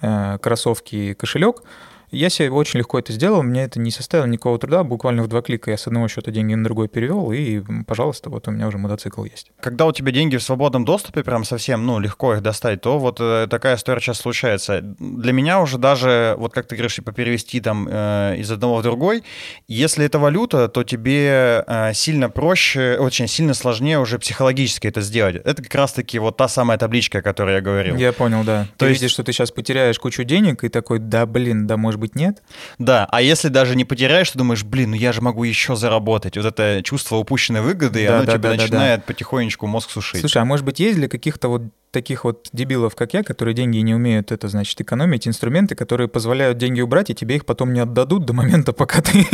э, 0.00 0.38
кроссовки, 0.40 1.14
кошелек, 1.14 1.62
я 2.10 2.30
себе 2.30 2.50
очень 2.50 2.78
легко 2.78 2.98
это 2.98 3.12
сделал, 3.12 3.42
мне 3.42 3.64
это 3.64 3.80
не 3.80 3.90
составило 3.90 4.26
никакого 4.26 4.58
труда, 4.58 4.84
буквально 4.84 5.22
в 5.22 5.28
два 5.28 5.42
клика 5.42 5.70
я 5.70 5.76
с 5.76 5.86
одного 5.86 6.08
счета 6.08 6.30
деньги 6.30 6.54
на 6.54 6.64
другой 6.64 6.88
перевел, 6.88 7.32
и, 7.32 7.62
пожалуйста, 7.86 8.30
вот 8.30 8.48
у 8.48 8.50
меня 8.50 8.68
уже 8.68 8.78
мотоцикл 8.78 9.24
есть. 9.24 9.50
Когда 9.60 9.86
у 9.86 9.92
тебя 9.92 10.12
деньги 10.12 10.36
в 10.36 10.42
свободном 10.42 10.84
доступе, 10.84 11.22
прям 11.22 11.44
совсем, 11.44 11.86
ну, 11.86 11.98
легко 11.98 12.34
их 12.34 12.42
достать, 12.42 12.80
то 12.80 12.98
вот 12.98 13.18
э, 13.20 13.46
такая 13.48 13.76
история 13.76 14.00
сейчас 14.00 14.18
случается. 14.18 14.80
Для 14.82 15.32
меня 15.32 15.60
уже 15.60 15.78
даже, 15.78 16.34
вот 16.38 16.52
как 16.52 16.66
ты 16.66 16.76
говоришь, 16.76 16.96
типа 16.96 17.12
перевести 17.12 17.60
там 17.60 17.88
э, 17.90 18.36
из 18.38 18.50
одного 18.50 18.76
в 18.76 18.82
другой, 18.82 19.22
если 19.68 20.04
это 20.04 20.18
валюта, 20.18 20.68
то 20.68 20.84
тебе 20.84 21.64
э, 21.66 21.92
сильно 21.94 22.30
проще, 22.30 22.96
очень 22.98 23.28
сильно 23.28 23.54
сложнее 23.54 23.98
уже 23.98 24.18
психологически 24.18 24.86
это 24.86 25.00
сделать. 25.00 25.36
Это 25.36 25.62
как 25.62 25.74
раз-таки 25.74 26.18
вот 26.18 26.36
та 26.36 26.48
самая 26.48 26.78
табличка, 26.78 27.18
о 27.18 27.22
которой 27.22 27.54
я 27.56 27.60
говорил. 27.60 27.96
Я 27.96 28.12
понял, 28.12 28.44
да. 28.44 28.66
То 28.76 28.86
ты 28.86 28.90
есть... 28.90 29.00
видишь, 29.00 29.12
что 29.12 29.24
ты 29.24 29.32
сейчас 29.32 29.50
потеряешь 29.50 29.98
кучу 29.98 30.24
денег, 30.24 30.64
и 30.64 30.68
такой, 30.68 30.98
да, 30.98 31.26
блин, 31.26 31.66
да, 31.66 31.76
может 31.76 31.93
быть, 31.98 32.04
быть, 32.04 32.14
нет. 32.14 32.42
Да, 32.78 33.06
а 33.10 33.22
если 33.22 33.48
даже 33.48 33.76
не 33.76 33.84
потеряешь, 33.84 34.30
ты 34.30 34.38
думаешь, 34.38 34.62
блин, 34.64 34.90
ну 34.90 34.96
я 34.96 35.12
же 35.12 35.20
могу 35.20 35.44
еще 35.44 35.76
заработать. 35.76 36.36
Вот 36.36 36.46
это 36.46 36.82
чувство 36.82 37.16
упущенной 37.16 37.60
выгоды, 37.60 38.06
да, 38.06 38.16
оно 38.16 38.26
да, 38.26 38.32
тебя 38.32 38.50
да, 38.50 38.56
начинает 38.56 39.00
да. 39.00 39.04
потихонечку 39.06 39.66
мозг 39.66 39.90
сушить. 39.90 40.20
Слушай, 40.20 40.42
а 40.42 40.44
может 40.44 40.64
быть, 40.64 40.80
есть 40.80 40.96
для 40.96 41.08
каких-то 41.08 41.48
вот 41.48 41.62
таких 41.94 42.24
вот 42.24 42.48
дебилов, 42.52 42.94
как 42.94 43.14
я, 43.14 43.22
которые 43.22 43.54
деньги 43.54 43.78
не 43.78 43.94
умеют, 43.94 44.32
это 44.32 44.48
значит 44.48 44.78
экономить, 44.80 45.26
инструменты, 45.26 45.74
которые 45.76 46.08
позволяют 46.08 46.58
деньги 46.58 46.80
убрать, 46.80 47.08
и 47.08 47.14
тебе 47.14 47.36
их 47.36 47.46
потом 47.46 47.72
не 47.72 47.80
отдадут 47.80 48.26
до 48.26 48.32
момента, 48.32 48.72
пока 48.72 49.00
ты 49.00 49.26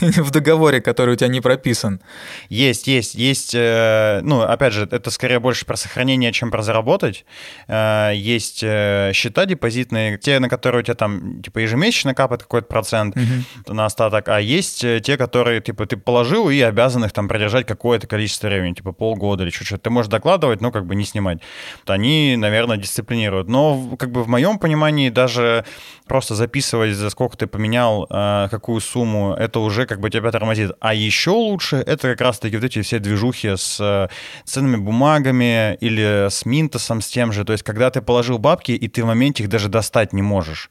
в 0.22 0.30
договоре, 0.30 0.80
который 0.80 1.14
у 1.14 1.16
тебя 1.16 1.28
не 1.28 1.40
прописан. 1.40 2.00
Есть, 2.48 2.86
есть, 2.88 3.14
есть. 3.14 3.54
Э, 3.54 4.20
ну, 4.22 4.40
опять 4.40 4.72
же, 4.72 4.88
это 4.90 5.10
скорее 5.10 5.38
больше 5.38 5.66
про 5.66 5.76
сохранение, 5.76 6.32
чем 6.32 6.50
про 6.50 6.62
заработать. 6.62 7.24
Э, 7.68 8.12
есть 8.14 8.62
э, 8.62 9.12
счета 9.14 9.44
депозитные, 9.44 10.18
те, 10.18 10.38
на 10.40 10.48
которые 10.48 10.80
у 10.80 10.82
тебя 10.82 10.94
там 10.94 11.42
типа 11.42 11.58
ежемесячно 11.58 12.14
капает 12.14 12.42
какой-то 12.42 12.66
процент 12.66 13.16
угу. 13.16 13.74
на 13.74 13.84
остаток, 13.84 14.28
а 14.28 14.40
есть 14.40 14.80
те, 14.80 15.16
которые 15.18 15.60
типа 15.60 15.86
ты 15.86 15.98
положил 15.98 16.48
и 16.48 16.60
обязан 16.60 17.04
их 17.04 17.12
там 17.12 17.28
продержать 17.28 17.66
какое-то 17.66 18.06
количество 18.06 18.46
времени, 18.46 18.72
типа 18.72 18.92
полгода 18.92 19.44
или 19.44 19.50
что-то. 19.50 19.78
Ты 19.78 19.90
можешь 19.90 20.10
докладывать, 20.10 20.62
но 20.62 20.72
как 20.72 20.86
бы 20.86 20.94
не 20.94 21.04
снимать 21.04 21.40
они, 21.90 22.36
наверное, 22.36 22.76
дисциплинируют. 22.76 23.48
Но 23.48 23.96
как 23.98 24.10
бы 24.10 24.22
в 24.22 24.28
моем 24.28 24.58
понимании 24.58 25.10
даже 25.10 25.64
просто 26.10 26.34
записывать, 26.34 26.94
за 26.94 27.08
сколько 27.08 27.36
ты 27.36 27.46
поменял, 27.46 28.04
э, 28.10 28.48
какую 28.50 28.80
сумму, 28.80 29.32
это 29.32 29.60
уже 29.60 29.86
как 29.86 30.00
бы 30.00 30.10
тебя 30.10 30.32
тормозит. 30.32 30.72
А 30.80 30.92
еще 30.92 31.30
лучше 31.30 31.76
это 31.76 32.08
как 32.08 32.20
раз-таки 32.20 32.56
вот 32.56 32.64
эти 32.64 32.82
все 32.82 32.98
движухи 32.98 33.56
с 33.56 33.78
э, 33.80 34.08
ценными 34.44 34.76
бумагами 34.76 35.76
или 35.76 36.26
с 36.28 36.44
Минтосом, 36.44 37.00
с 37.00 37.06
тем 37.06 37.32
же. 37.32 37.44
То 37.44 37.52
есть 37.52 37.62
когда 37.62 37.90
ты 37.90 38.02
положил 38.02 38.38
бабки, 38.38 38.72
и 38.72 38.88
ты 38.88 39.04
в 39.04 39.06
моменте 39.06 39.44
их 39.44 39.48
даже 39.48 39.68
достать 39.68 40.12
не 40.12 40.22
можешь. 40.22 40.68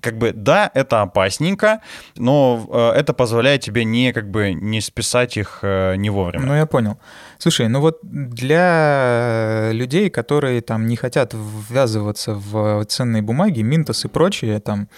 Как 0.00 0.18
бы 0.18 0.32
да, 0.32 0.70
это 0.72 1.02
опасненько, 1.02 1.80
но 2.16 2.64
э, 2.72 3.00
это 3.00 3.12
позволяет 3.12 3.62
тебе 3.62 3.84
не 3.84 4.12
как 4.12 4.30
бы 4.30 4.52
не 4.52 4.80
списать 4.80 5.36
их 5.36 5.60
не 5.62 6.10
вовремя. 6.10 6.46
Ну, 6.46 6.54
я 6.54 6.66
понял. 6.66 6.96
Слушай, 7.38 7.68
ну 7.68 7.80
вот 7.80 7.98
для 8.02 9.70
людей, 9.72 10.10
которые 10.10 10.60
там 10.62 10.86
не 10.86 10.96
хотят 10.96 11.34
ввязываться 11.34 12.34
в 12.34 12.84
ценные 12.86 13.22
бумаги, 13.22 13.60
Минтос 13.62 14.04
и 14.04 14.08
прочее, 14.08 14.60
там, 14.60 14.88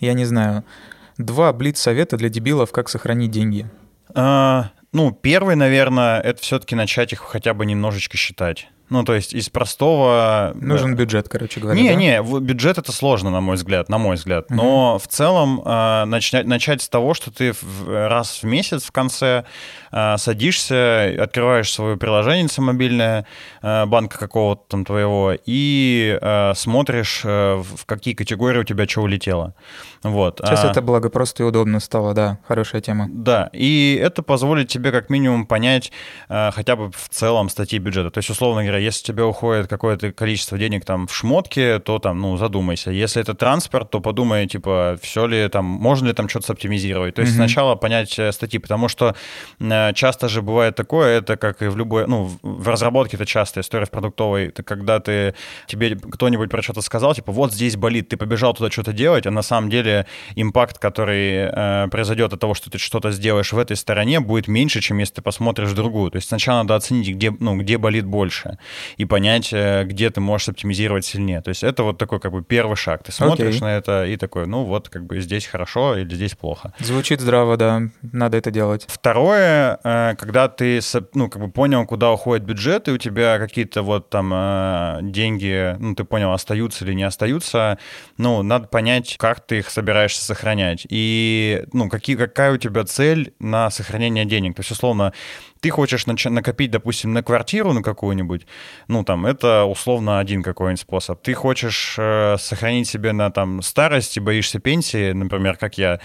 я 0.00 0.14
не 0.14 0.24
знаю, 0.24 0.64
два 1.18 1.52
блиц-совета 1.52 2.16
для 2.16 2.28
дебилов, 2.28 2.72
как 2.72 2.88
сохранить 2.88 3.30
деньги. 3.30 3.66
А, 4.14 4.70
ну, 4.92 5.12
первый, 5.12 5.56
наверное, 5.56 6.20
это 6.20 6.40
все-таки 6.42 6.74
начать 6.74 7.12
их 7.12 7.20
хотя 7.20 7.54
бы 7.54 7.66
немножечко 7.66 8.16
считать. 8.16 8.68
Ну, 8.94 9.02
то 9.02 9.12
есть 9.12 9.34
из 9.34 9.48
простого... 9.48 10.52
Нужен 10.54 10.94
бюджет, 10.94 11.28
короче 11.28 11.58
говоря. 11.58 11.80
Не, 11.80 11.88
да? 11.88 11.94
не, 11.96 12.40
бюджет 12.40 12.78
это 12.78 12.92
сложно, 12.92 13.30
на 13.30 13.40
мой 13.40 13.56
взгляд, 13.56 13.88
на 13.88 13.98
мой 13.98 14.14
взгляд. 14.14 14.50
Но 14.50 15.00
в 15.00 15.08
целом 15.08 15.60
э, 15.64 16.04
начать, 16.04 16.46
начать 16.46 16.80
с 16.80 16.88
того, 16.88 17.12
что 17.12 17.32
ты 17.32 17.52
раз 17.84 18.40
в 18.40 18.44
месяц 18.44 18.84
в 18.84 18.92
конце 18.92 19.46
э, 19.90 20.16
садишься, 20.16 21.12
открываешь 21.20 21.72
свое 21.72 21.96
приложение 21.96 22.46
мобильное, 22.58 23.26
э, 23.62 23.84
банка 23.86 24.16
какого-то 24.16 24.62
там 24.68 24.84
твоего, 24.84 25.32
и 25.44 26.16
смотришь, 26.54 27.22
в 27.24 27.86
какие 27.86 28.14
категории 28.14 28.60
у 28.60 28.64
тебя 28.64 28.86
что 28.86 29.00
улетело. 29.00 29.54
Вот. 30.04 30.40
Сейчас 30.44 30.64
а, 30.64 30.70
это 30.70 30.82
благо 30.82 31.08
просто 31.10 31.42
и 31.42 31.46
удобно 31.46 31.80
стало, 31.80 32.14
да, 32.14 32.38
хорошая 32.46 32.80
тема. 32.80 33.08
Да, 33.10 33.50
и 33.52 33.98
это 34.00 34.22
позволит 34.22 34.68
тебе 34.68 34.92
как 34.92 35.10
минимум 35.10 35.46
понять 35.46 35.90
хотя 36.28 36.76
бы 36.76 36.92
в 36.92 37.08
целом 37.08 37.48
статьи 37.48 37.80
бюджета. 37.80 38.10
То 38.10 38.18
есть, 38.18 38.30
условно 38.30 38.62
говоря, 38.62 38.83
если 38.84 39.02
у 39.04 39.06
тебя 39.14 39.26
уходит 39.26 39.66
какое-то 39.66 40.12
количество 40.12 40.58
денег 40.58 40.84
там 40.84 41.06
в 41.06 41.14
шмотки, 41.14 41.80
то 41.84 41.98
там, 41.98 42.20
ну, 42.20 42.36
задумайся. 42.36 42.90
Если 42.90 43.22
это 43.22 43.34
транспорт, 43.34 43.90
то 43.90 44.00
подумай, 44.00 44.46
типа, 44.46 44.98
все 45.02 45.26
ли 45.26 45.48
там, 45.48 45.64
можно 45.64 46.08
ли 46.08 46.12
там 46.12 46.28
что-то 46.28 46.52
оптимизировать. 46.52 47.14
То 47.14 47.22
есть 47.22 47.32
mm-hmm. 47.32 47.36
сначала 47.36 47.74
понять 47.74 48.18
э, 48.18 48.32
статьи, 48.32 48.58
потому 48.58 48.88
что 48.88 49.14
э, 49.60 49.92
часто 49.94 50.28
же 50.28 50.42
бывает 50.42 50.76
такое, 50.76 51.18
это 51.18 51.36
как 51.36 51.62
и 51.62 51.66
в 51.66 51.76
любой, 51.76 52.06
ну, 52.06 52.30
в 52.42 52.68
разработке 52.68 53.16
это 53.16 53.26
часто 53.26 53.60
история 53.60 53.86
в 53.86 53.90
продуктовой, 53.90 54.48
это 54.48 54.62
когда 54.62 55.00
ты, 55.00 55.34
тебе 55.66 55.96
кто-нибудь 55.96 56.50
про 56.50 56.62
что-то 56.62 56.80
сказал, 56.80 57.14
типа, 57.14 57.32
вот 57.32 57.52
здесь 57.52 57.76
болит, 57.76 58.08
ты 58.08 58.16
побежал 58.16 58.54
туда 58.54 58.70
что-то 58.70 58.92
делать, 58.92 59.26
а 59.26 59.30
на 59.30 59.42
самом 59.42 59.70
деле 59.70 60.06
импакт, 60.36 60.78
который 60.78 61.48
э, 61.50 61.88
произойдет 61.88 62.32
от 62.32 62.40
того, 62.40 62.54
что 62.54 62.70
ты 62.70 62.78
что-то 62.78 63.10
сделаешь 63.10 63.52
в 63.52 63.58
этой 63.58 63.76
стороне, 63.76 64.20
будет 64.20 64.48
меньше, 64.48 64.80
чем 64.80 64.98
если 64.98 65.14
ты 65.14 65.22
посмотришь 65.22 65.70
в 65.70 65.74
другую. 65.74 66.10
То 66.10 66.16
есть 66.16 66.28
сначала 66.28 66.58
надо 66.58 66.74
оценить, 66.76 67.08
где, 67.08 67.30
ну, 67.30 67.56
где 67.56 67.78
болит 67.78 68.04
больше 68.04 68.58
и 68.96 69.04
понять, 69.04 69.52
э, 69.52 69.84
где 69.84 70.10
ты 70.10 70.20
можешь 70.20 70.48
оптимизировать 70.48 71.04
сильнее. 71.04 71.40
То 71.40 71.50
есть 71.50 71.64
это 71.64 71.82
вот 71.82 71.98
такой 71.98 72.20
как 72.20 72.32
бы 72.32 72.42
первый 72.42 72.76
шаг. 72.76 73.02
Ты 73.02 73.12
смотришь 73.12 73.56
okay. 73.56 73.60
на 73.60 73.76
это 73.76 74.06
и 74.06 74.16
такой, 74.16 74.46
ну 74.46 74.64
вот 74.64 74.88
как 74.88 75.04
бы 75.06 75.20
здесь 75.20 75.46
хорошо 75.46 75.96
или 75.96 76.14
здесь 76.14 76.34
плохо. 76.34 76.72
Звучит 76.78 77.20
здраво, 77.20 77.56
да, 77.56 77.82
надо 78.02 78.36
это 78.36 78.50
делать. 78.50 78.86
Второе, 78.88 79.78
э, 79.84 80.14
когда 80.18 80.48
ты 80.48 80.80
ну 81.14 81.28
как 81.28 81.42
бы 81.42 81.50
понял, 81.50 81.86
куда 81.86 82.12
уходит 82.12 82.44
бюджет, 82.44 82.88
и 82.88 82.92
у 82.92 82.98
тебя 82.98 83.38
какие-то 83.38 83.82
вот 83.82 84.10
там 84.10 84.32
э, 84.34 84.98
деньги, 85.02 85.76
ну 85.78 85.94
ты 85.94 86.04
понял, 86.04 86.32
остаются 86.32 86.84
или 86.84 86.94
не 86.94 87.04
остаются, 87.04 87.78
ну 88.18 88.42
надо 88.42 88.68
понять, 88.68 89.16
как 89.18 89.40
ты 89.40 89.58
их 89.58 89.70
собираешься 89.70 90.24
сохранять 90.24 90.86
и 90.88 91.64
ну 91.72 91.88
какие, 91.88 92.16
какая 92.16 92.52
у 92.52 92.56
тебя 92.56 92.84
цель 92.84 93.34
на 93.38 93.70
сохранение 93.70 94.24
денег. 94.24 94.56
То 94.56 94.60
есть 94.60 94.70
условно 94.70 95.12
ты 95.64 95.70
хочешь 95.70 96.04
накопить, 96.06 96.70
допустим, 96.70 97.14
на 97.14 97.22
квартиру 97.22 97.72
на 97.72 97.82
какую-нибудь, 97.82 98.46
ну, 98.86 99.02
там, 99.02 99.24
это 99.24 99.64
условно 99.64 100.18
один 100.18 100.42
какой-нибудь 100.42 100.78
способ. 100.78 101.22
Ты 101.22 101.32
хочешь 101.32 101.96
э, 101.98 102.36
сохранить 102.38 102.86
себе 102.86 103.12
на, 103.12 103.30
там, 103.30 103.62
старость 103.62 104.18
и 104.18 104.20
боишься 104.20 104.58
пенсии, 104.58 105.12
например, 105.12 105.56
как 105.56 105.78
я, 105.78 106.00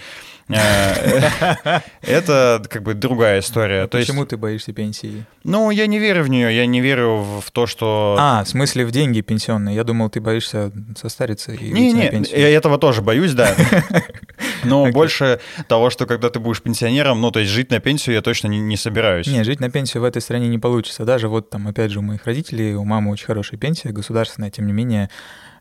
Э, 0.50 1.80
это 2.02 2.62
как 2.68 2.82
бы 2.82 2.94
другая 2.94 3.40
история. 3.40 3.86
Почему 3.86 4.26
ты 4.26 4.36
боишься 4.36 4.72
пенсии? 4.72 5.24
Ну, 5.44 5.70
я 5.70 5.86
не 5.86 5.98
верю 5.98 6.24
в 6.24 6.28
нее, 6.28 6.54
я 6.54 6.66
не 6.66 6.80
верю 6.80 7.24
в 7.40 7.50
то, 7.50 7.66
что... 7.66 8.16
А, 8.18 8.44
в 8.44 8.48
смысле 8.48 8.84
в 8.84 8.90
деньги 8.90 9.20
пенсионные. 9.20 9.74
Я 9.74 9.84
думал, 9.84 10.10
ты 10.10 10.20
боишься 10.20 10.72
состариться 10.96 11.52
и 11.52 11.70
не, 11.70 11.92
не, 11.92 12.24
я 12.30 12.48
этого 12.50 12.78
тоже 12.78 13.02
боюсь, 13.02 13.32
да. 13.32 13.54
Но 14.64 14.90
больше 14.90 15.40
того, 15.68 15.90
что 15.90 16.06
когда 16.06 16.30
ты 16.30 16.40
будешь 16.40 16.62
пенсионером, 16.62 17.20
ну, 17.20 17.30
то 17.30 17.40
есть 17.40 17.50
жить 17.50 17.70
на 17.70 17.80
пенсию 17.80 18.14
я 18.14 18.22
точно 18.22 18.48
не, 18.48 18.76
собираюсь. 18.76 19.26
Не, 19.26 19.44
жить 19.44 19.60
на 19.60 19.70
пенсию 19.70 20.02
в 20.02 20.04
этой 20.04 20.22
стране 20.22 20.48
не 20.48 20.58
получится. 20.58 21.04
Даже 21.04 21.28
вот 21.28 21.50
там, 21.50 21.68
опять 21.68 21.90
же, 21.90 22.00
у 22.00 22.02
моих 22.02 22.24
родителей, 22.24 22.74
у 22.74 22.84
мамы 22.84 23.10
очень 23.10 23.26
хорошая 23.26 23.58
пенсия, 23.58 23.90
государственная, 23.90 24.50
тем 24.50 24.66
не 24.66 24.72
менее, 24.72 25.10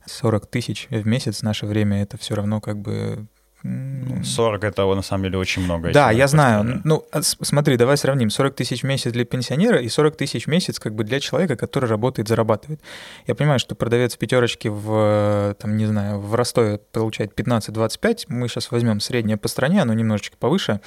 40 0.06 0.48
тысяч 0.48 0.88
в 0.90 1.06
месяц 1.08 1.40
в 1.40 1.44
наше 1.44 1.66
время 1.66 2.02
это 2.02 2.18
все 2.18 2.36
равно 2.36 2.62
как 2.62 2.80
бы 2.80 3.28
40 3.64 4.64
это 4.64 4.86
на 4.96 5.02
самом 5.02 5.24
деле 5.24 5.38
очень 5.38 5.64
много. 5.64 5.92
Да, 5.92 6.12
я 6.12 6.28
знаю. 6.28 6.82
Ну, 6.84 7.06
а 7.12 7.22
смотри, 7.22 7.78
давай 7.78 7.98
сравним. 7.98 8.30
40 8.30 8.56
тысяч 8.56 8.84
в 8.84 8.86
месяц 8.86 9.12
для 9.12 9.26
пенсионера 9.26 9.80
и 9.82 9.90
40 9.90 10.16
тысяч 10.16 10.46
в 10.46 10.50
месяц 10.50 10.80
как 10.80 10.96
бы 10.96 11.04
для 11.04 11.20
человека, 11.20 11.56
который 11.56 11.90
работает, 11.90 12.28
зарабатывает. 12.28 12.80
Я 13.28 13.36
понимаю, 13.36 13.60
что 13.60 13.76
продавец 13.76 14.16
пятерочки 14.16 14.70
в, 14.70 15.56
там, 15.60 15.76
не 15.78 15.86
знаю, 15.86 16.20
в 16.20 16.36
Ростове 16.36 16.80
получает 16.92 17.38
15-25. 17.38 18.26
Мы 18.30 18.48
сейчас 18.48 18.72
возьмем 18.72 19.00
среднее 19.00 19.38
по 19.38 19.48
стране, 19.48 19.82
оно 19.82 19.94
немножечко 19.94 20.38
повыше. 20.38 20.80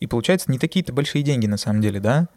И 0.00 0.06
получается 0.06 0.50
не 0.50 0.58
такие-то 0.58 0.92
большие 0.92 1.22
деньги 1.22 1.46
на 1.46 1.56
самом 1.56 1.80
деле, 1.80 2.00
да? 2.00 2.28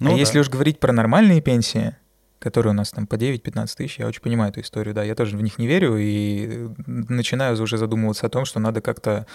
Ну, 0.00 0.10
а 0.10 0.12
да. 0.14 0.18
если 0.18 0.40
уж 0.40 0.48
говорить 0.48 0.80
про 0.80 0.92
нормальные 0.92 1.40
пенсии, 1.40 1.94
которые 2.42 2.72
у 2.72 2.76
нас 2.76 2.90
там 2.90 3.06
по 3.06 3.14
9-15 3.14 3.76
тысяч, 3.76 3.98
я 3.98 4.06
очень 4.06 4.20
понимаю 4.20 4.50
эту 4.50 4.60
историю, 4.60 4.94
да, 4.94 5.02
я 5.02 5.14
тоже 5.14 5.36
в 5.36 5.42
них 5.42 5.58
не 5.58 5.66
верю 5.66 5.96
и 5.96 6.68
начинаю 6.86 7.60
уже 7.60 7.78
задумываться 7.78 8.26
о 8.26 8.30
том, 8.30 8.44
что 8.44 8.60
надо 8.60 8.80
как-то, 8.80 9.26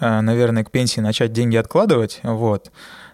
э, 0.00 0.20
наверное, 0.20 0.64
к 0.64 0.70
пенсии 0.70 1.00
начать 1.00 1.32
деньги 1.32 1.56
откладывать, 1.56 2.20
вот, 2.22 2.70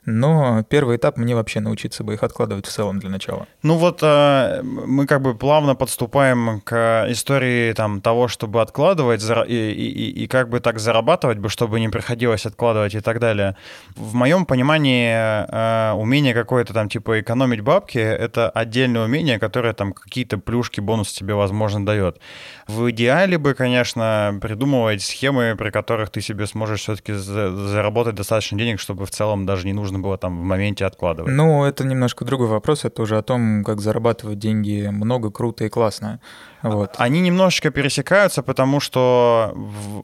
но 0.07 0.65
первый 0.69 0.97
этап 0.97 1.19
мне 1.19 1.35
вообще 1.35 1.61
научиться 1.61 2.05
бы 2.05 2.15
их 2.15 2.23
откладывать 2.23 2.67
в 2.67 2.71
целом 2.71 3.01
для 3.01 3.11
начала. 3.11 3.47
Ну 3.63 3.77
вот 3.77 3.99
э, 4.03 4.63
мы 4.63 5.07
как 5.07 5.21
бы 5.21 5.35
плавно 5.35 5.75
подступаем 5.75 6.61
к 6.61 7.07
истории 7.09 7.73
там 7.73 8.01
того, 8.01 8.29
чтобы 8.29 8.63
откладывать 8.63 9.23
и, 9.49 9.73
и, 9.73 10.25
и 10.25 10.27
как 10.29 10.49
бы 10.49 10.61
так 10.61 10.79
зарабатывать 10.79 11.39
бы, 11.39 11.49
чтобы 11.49 11.81
не 11.81 11.89
приходилось 11.89 12.47
откладывать 12.47 12.95
и 12.95 13.01
так 13.01 13.19
далее. 13.19 13.57
В 13.97 14.15
моем 14.15 14.47
понимании 14.47 15.13
э, 15.13 15.93
умение 15.93 16.35
какое-то 16.35 16.73
там 16.73 16.89
типа 16.89 17.21
экономить 17.21 17.61
бабки— 17.61 17.99
это 17.99 18.49
отдельное 18.51 19.05
умение, 19.05 19.39
которое 19.39 19.73
там 19.73 19.93
какие-то 19.93 20.39
плюшки, 20.39 20.81
бонусы 20.81 21.17
тебе, 21.17 21.35
возможно, 21.35 21.85
дает. 21.85 22.21
В 22.69 22.91
идеале 22.91 23.39
бы, 23.39 23.55
конечно, 23.55 24.39
придумывать 24.41 25.03
схемы, 25.03 25.57
при 25.59 25.71
которых 25.71 26.11
ты 26.11 26.21
себе 26.21 26.47
сможешь 26.47 26.81
все-таки 26.81 27.13
заработать 27.13 28.15
достаточно 28.15 28.59
денег, 28.59 28.81
чтобы 28.81 29.07
в 29.07 29.11
целом 29.11 29.47
даже 29.47 29.67
не 29.67 29.73
нужно 29.73 29.96
нужно 29.97 30.03
было 30.03 30.19
там 30.19 30.41
в 30.41 30.43
моменте 30.43 30.85
откладывать. 30.85 31.33
Ну, 31.33 31.65
это 31.65 31.85
немножко 31.85 32.25
другой 32.25 32.49
вопрос. 32.49 32.85
Это 32.85 33.03
уже 33.03 33.19
о 33.19 33.23
том, 33.23 33.65
как 33.65 33.81
зарабатывать 33.81 34.39
деньги 34.39 34.89
много, 34.91 35.31
круто 35.31 35.65
и 35.65 35.69
классно. 35.69 36.21
Вот. 36.63 36.95
Они 36.99 37.21
немножечко 37.21 37.71
пересекаются, 37.71 38.43
потому 38.43 38.81
что, 38.81 39.55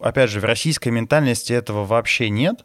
опять 0.00 0.30
же, 0.30 0.40
в 0.40 0.44
российской 0.44 0.90
ментальности 0.90 1.52
этого 1.52 1.84
вообще 1.84 2.30
нет, 2.30 2.64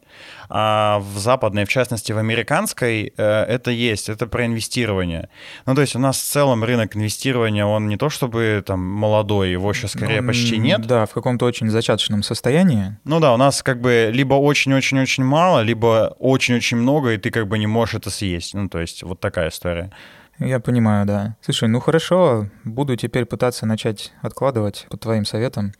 а 0.50 1.00
в 1.00 1.18
западной, 1.18 1.66
в 1.66 1.70
частности, 1.70 2.12
в 2.12 2.18
американской, 2.18 3.14
э, 3.16 3.44
это 3.44 3.72
есть, 3.72 4.10
это 4.10 4.28
про 4.28 4.46
инвестирование. 4.46 5.30
Ну, 5.66 5.76
то 5.76 5.82
есть 5.82 5.96
у 5.96 6.00
нас 6.00 6.18
в 6.18 6.24
целом 6.24 6.64
рынок 6.64 6.96
инвестирования, 6.96 7.66
он 7.66 7.88
не 7.88 7.98
то 7.98 8.10
чтобы 8.10 8.64
там 8.66 8.80
молодой, 8.80 9.52
его 9.52 9.70
еще 9.70 9.88
скорее 9.88 10.22
ну, 10.22 10.28
почти 10.28 10.58
нет. 10.58 10.86
Да, 10.86 11.06
в 11.06 11.14
каком-то 11.14 11.46
очень 11.46 11.70
зачаточном 11.70 12.24
состоянии. 12.24 12.98
Ну 13.04 13.20
да, 13.20 13.34
у 13.34 13.38
нас 13.38 13.64
как 13.64 13.82
бы 13.82 14.10
либо 14.12 14.36
очень-очень-очень 14.36 15.24
мало, 15.24 15.62
либо 15.62 16.16
очень-очень 16.20 16.78
много, 16.78 17.14
и 17.14 17.18
ты 17.18 17.32
как 17.32 17.48
бы 17.48 17.58
не 17.58 17.68
можешь 17.68 17.96
это 17.96 18.10
съесть. 18.10 18.54
Ну, 18.54 18.70
то 18.70 18.80
есть 18.80 19.04
вот 19.04 19.20
такая 19.20 19.50
история. 19.50 19.92
Я 20.40 20.60
понимаю, 20.60 21.06
да. 21.06 21.36
Слушай, 21.42 21.68
ну 21.68 21.80
хорошо, 21.80 22.48
буду 22.64 22.96
теперь 22.96 23.26
пытаться 23.26 23.66
начать 23.66 24.14
откладывать 24.22 24.86
по 24.90 24.98
твоим 24.98 25.26
советам. 25.26 25.74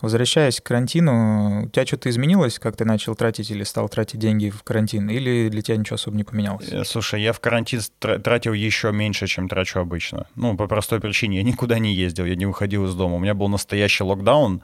Возвращаясь 0.00 0.60
к 0.60 0.64
карантину, 0.64 1.64
у 1.64 1.68
тебя 1.68 1.84
что-то 1.84 2.08
изменилось, 2.08 2.58
как 2.58 2.76
ты 2.76 2.86
начал 2.86 3.14
тратить 3.14 3.50
или 3.50 3.62
стал 3.64 3.90
тратить 3.90 4.18
деньги 4.18 4.48
в 4.48 4.62
карантин, 4.62 5.10
или 5.10 5.50
для 5.50 5.60
тебя 5.60 5.76
ничего 5.76 5.96
особо 5.96 6.16
не 6.16 6.24
поменялось? 6.24 6.68
Э, 6.72 6.84
слушай, 6.84 7.20
я 7.20 7.34
в 7.34 7.40
карантин 7.40 7.80
тратил 7.98 8.54
еще 8.54 8.92
меньше, 8.92 9.26
чем 9.26 9.48
трачу 9.48 9.78
обычно. 9.80 10.26
Ну, 10.34 10.56
по 10.56 10.66
простой 10.66 11.00
причине, 11.00 11.38
я 11.38 11.42
никуда 11.42 11.78
не 11.78 11.94
ездил, 11.94 12.24
я 12.24 12.34
не 12.34 12.46
выходил 12.46 12.86
из 12.86 12.94
дома. 12.94 13.16
У 13.16 13.18
меня 13.18 13.34
был 13.34 13.48
настоящий 13.48 14.04
локдаун, 14.04 14.62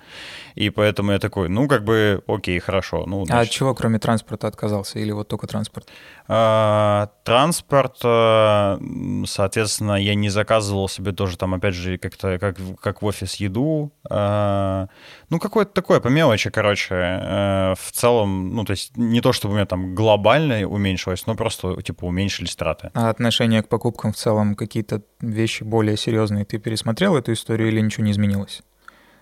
и 0.54 0.70
поэтому 0.70 1.12
я 1.12 1.18
такой, 1.18 1.50
ну, 1.50 1.68
как 1.68 1.84
бы, 1.84 2.22
окей, 2.26 2.58
хорошо. 2.58 3.04
Ну, 3.06 3.26
значит... 3.26 3.38
А 3.38 3.42
от 3.42 3.50
чего, 3.50 3.74
кроме 3.74 3.98
транспорта, 3.98 4.48
отказался? 4.48 4.98
Или 4.98 5.12
вот 5.12 5.28
только 5.28 5.46
транспорт? 5.46 5.88
А, 6.28 7.10
транспорт, 7.24 7.98
э, 8.02 8.78
соответственно, 9.26 9.92
я 9.94 10.14
не 10.14 10.28
заказывал 10.28 10.88
себе 10.88 11.12
тоже 11.12 11.36
там, 11.36 11.54
опять 11.54 11.74
же, 11.74 11.98
как-то 11.98 12.38
как, 12.38 12.56
как 12.80 13.02
в 13.02 13.06
офис 13.06 13.36
еду. 13.36 13.92
А, 14.10 14.88
ну, 15.30 15.38
какое-то 15.38 15.72
такое 15.72 16.00
по 16.00 16.08
мелочи, 16.08 16.50
короче. 16.50 16.94
Э, 16.94 17.74
в 17.78 17.92
целом, 17.92 18.54
ну, 18.54 18.64
то 18.64 18.72
есть 18.72 18.96
не 18.96 19.20
то, 19.20 19.32
чтобы 19.32 19.54
у 19.54 19.56
меня 19.56 19.66
там 19.66 19.94
глобально 19.94 20.66
уменьшилось, 20.66 21.26
но 21.26 21.34
просто, 21.36 21.80
типа, 21.82 22.04
уменьшились 22.04 22.56
траты. 22.56 22.90
А 22.94 23.10
отношение 23.10 23.62
к 23.62 23.68
покупкам 23.68 24.12
в 24.12 24.16
целом, 24.16 24.56
какие-то 24.56 25.02
вещи 25.20 25.62
более 25.62 25.96
серьезные, 25.96 26.44
ты 26.44 26.58
пересмотрел 26.58 27.16
эту 27.16 27.32
историю 27.32 27.68
или 27.68 27.80
ничего 27.80 28.04
не 28.04 28.12
изменилось? 28.12 28.62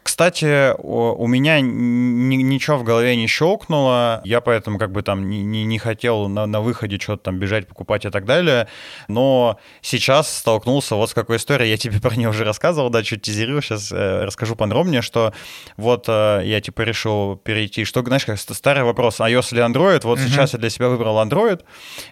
Кстати, 0.04 0.74
у 0.78 1.26
меня 1.26 1.62
ничего 1.62 2.76
в 2.76 2.84
голове 2.84 3.16
не 3.16 3.26
щелкнуло, 3.26 4.20
я 4.24 4.42
поэтому 4.42 4.78
как 4.78 4.92
бы 4.92 5.02
там 5.02 5.30
не, 5.30 5.42
не, 5.42 5.64
не 5.64 5.78
хотел 5.78 6.28
на, 6.28 6.44
на 6.44 6.60
выходе 6.60 6.98
что-то 6.98 7.24
там 7.24 7.38
бежать, 7.38 7.66
покупать 7.66 8.04
и 8.04 8.10
так 8.10 8.26
далее, 8.26 8.68
но 9.08 9.58
сейчас 9.80 10.30
столкнулся 10.30 10.94
вот 10.94 11.08
с 11.08 11.14
какой 11.14 11.38
историей, 11.38 11.70
я 11.70 11.78
тебе 11.78 12.00
про 12.02 12.14
нее 12.14 12.28
уже 12.28 12.44
рассказывал, 12.44 12.90
да, 12.90 13.02
чуть 13.02 13.22
тизерил, 13.22 13.62
сейчас 13.62 13.90
э, 13.92 14.24
расскажу 14.24 14.56
подробнее, 14.56 15.00
что 15.00 15.32
вот 15.78 16.04
э, 16.08 16.42
я 16.44 16.60
типа 16.60 16.82
решил 16.82 17.36
перейти, 17.36 17.86
что, 17.86 18.02
знаешь, 18.02 18.26
как 18.26 18.38
старый 18.38 18.84
вопрос, 18.84 19.20
iOS 19.20 19.54
или 19.54 19.66
Android, 19.66 20.02
вот 20.04 20.18
угу. 20.18 20.28
сейчас 20.28 20.52
я 20.52 20.58
для 20.58 20.68
себя 20.68 20.90
выбрал 20.90 21.16
Android, 21.16 21.62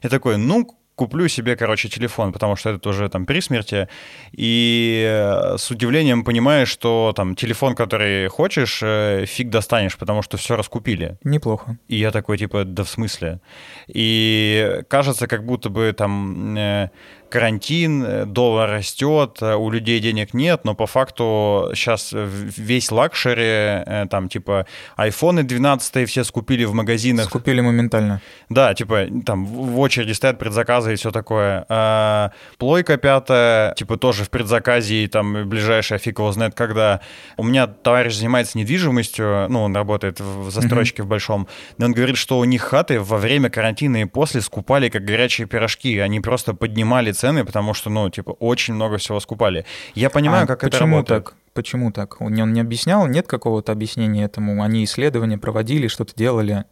и 0.01 0.09
такой, 0.09 0.39
ну, 0.39 0.67
куплю 0.95 1.29
себе, 1.29 1.57
короче, 1.57 1.89
телефон, 1.89 2.33
потому 2.33 2.57
что 2.57 2.71
это 2.71 2.89
уже 2.89 3.09
там 3.09 3.27
при 3.27 3.41
смерти, 3.41 3.89
и 4.33 5.05
э, 5.07 5.57
с 5.59 5.71
удивлением 5.71 6.25
понимаешь, 6.25 6.69
что 6.69 7.13
там 7.17 7.35
телефон, 7.35 7.75
который 7.75 8.29
хочешь, 8.29 8.81
э, 8.83 9.25
фиг 9.27 9.51
достанешь, 9.51 9.97
потому 9.97 10.23
что 10.23 10.37
все 10.37 10.57
раскупили. 10.57 11.19
Неплохо. 11.25 11.79
И 11.89 11.97
я 11.97 12.11
такой, 12.11 12.39
типа, 12.39 12.65
да 12.65 12.85
в 12.85 12.89
смысле? 12.89 13.41
И 13.87 14.83
кажется, 14.89 15.27
как 15.27 15.45
будто 15.45 15.71
бы 15.71 15.93
там 15.97 16.57
э, 16.57 16.91
карантин, 17.33 18.05
э, 18.05 18.25
доллар 18.27 18.71
растет, 18.71 19.39
э, 19.41 19.55
у 19.55 19.71
людей 19.71 20.01
денег 20.01 20.35
нет, 20.35 20.65
но 20.65 20.75
по 20.75 20.87
факту 20.87 21.71
сейчас 21.75 22.11
весь 22.13 22.93
luxury, 22.93 23.43
э, 23.87 24.07
там 24.11 24.29
типа 24.29 24.67
айфоны 24.97 25.43
12 25.43 26.07
все 26.07 26.25
скупили 26.25 26.65
в 26.65 26.75
магазинах. 26.75 27.25
Скупили 27.25 27.63
моментально. 27.63 28.21
Да, 28.51 28.75
типа 28.75 29.07
там 29.25 29.47
в 29.47 29.81
очереди 29.81 30.13
стоят 30.13 30.39
предзаказы 30.39 30.93
и 30.93 30.97
все 30.97 31.11
такое. 31.11 31.65
А, 31.71 32.33
плойка 32.59 32.99
пятая, 32.99 33.73
типа 33.75 33.97
тоже 33.97 34.25
в 34.25 34.31
предзаказе, 34.31 35.05
и 35.05 35.07
там 35.07 35.49
ближайшая 35.49 35.99
фиг 35.99 36.19
его 36.19 36.33
знает 36.33 36.55
когда. 36.55 37.01
У 37.39 37.45
меня 37.45 37.67
товарищ 37.67 38.15
занимается 38.15 38.59
недвижимостью, 38.59 39.47
ну, 39.49 39.63
он 39.63 39.75
работает 39.75 40.21
в 40.21 40.51
застройщике 40.51 41.01
mm-hmm. 41.01 41.07
в 41.07 41.09
большом, 41.09 41.49
но 41.79 41.87
он 41.87 41.93
говорит, 41.93 42.19
что 42.19 42.39
у 42.39 42.45
них 42.45 42.61
хаты 42.63 43.01
во 43.01 43.17
время 43.17 43.49
карантина 43.49 44.03
и 44.03 44.05
после 44.05 44.43
скупали 44.43 44.91
как 44.91 45.05
горячие 45.05 45.47
пирожки, 45.47 45.99
они 45.99 46.21
просто 46.21 46.53
поднимали 46.53 47.13
цены, 47.23 47.45
потому 47.45 47.73
что, 47.75 47.89
ну, 47.91 48.11
типа, 48.11 48.33
очень 48.41 48.75
много 48.75 48.97
всего 48.97 49.21
скупали. 49.21 49.65
Я 49.95 50.11
понимаю, 50.11 50.45
а 50.45 50.47
как 50.47 50.65
это 50.65 50.79
работает. 50.79 51.25
Так? 51.25 51.35
Почему 51.55 51.93
так? 51.93 52.21
Он 52.21 52.33
не 52.35 52.61
объяснял? 52.61 53.07
Нет 53.07 53.29
какого-то 53.29 53.71
объяснения 53.71 54.25
этому? 54.25 54.63
Они 54.63 54.83
исследования 54.83 55.39
проводили, 55.39 55.87
что-то 55.87 56.15
делали? 56.17 56.65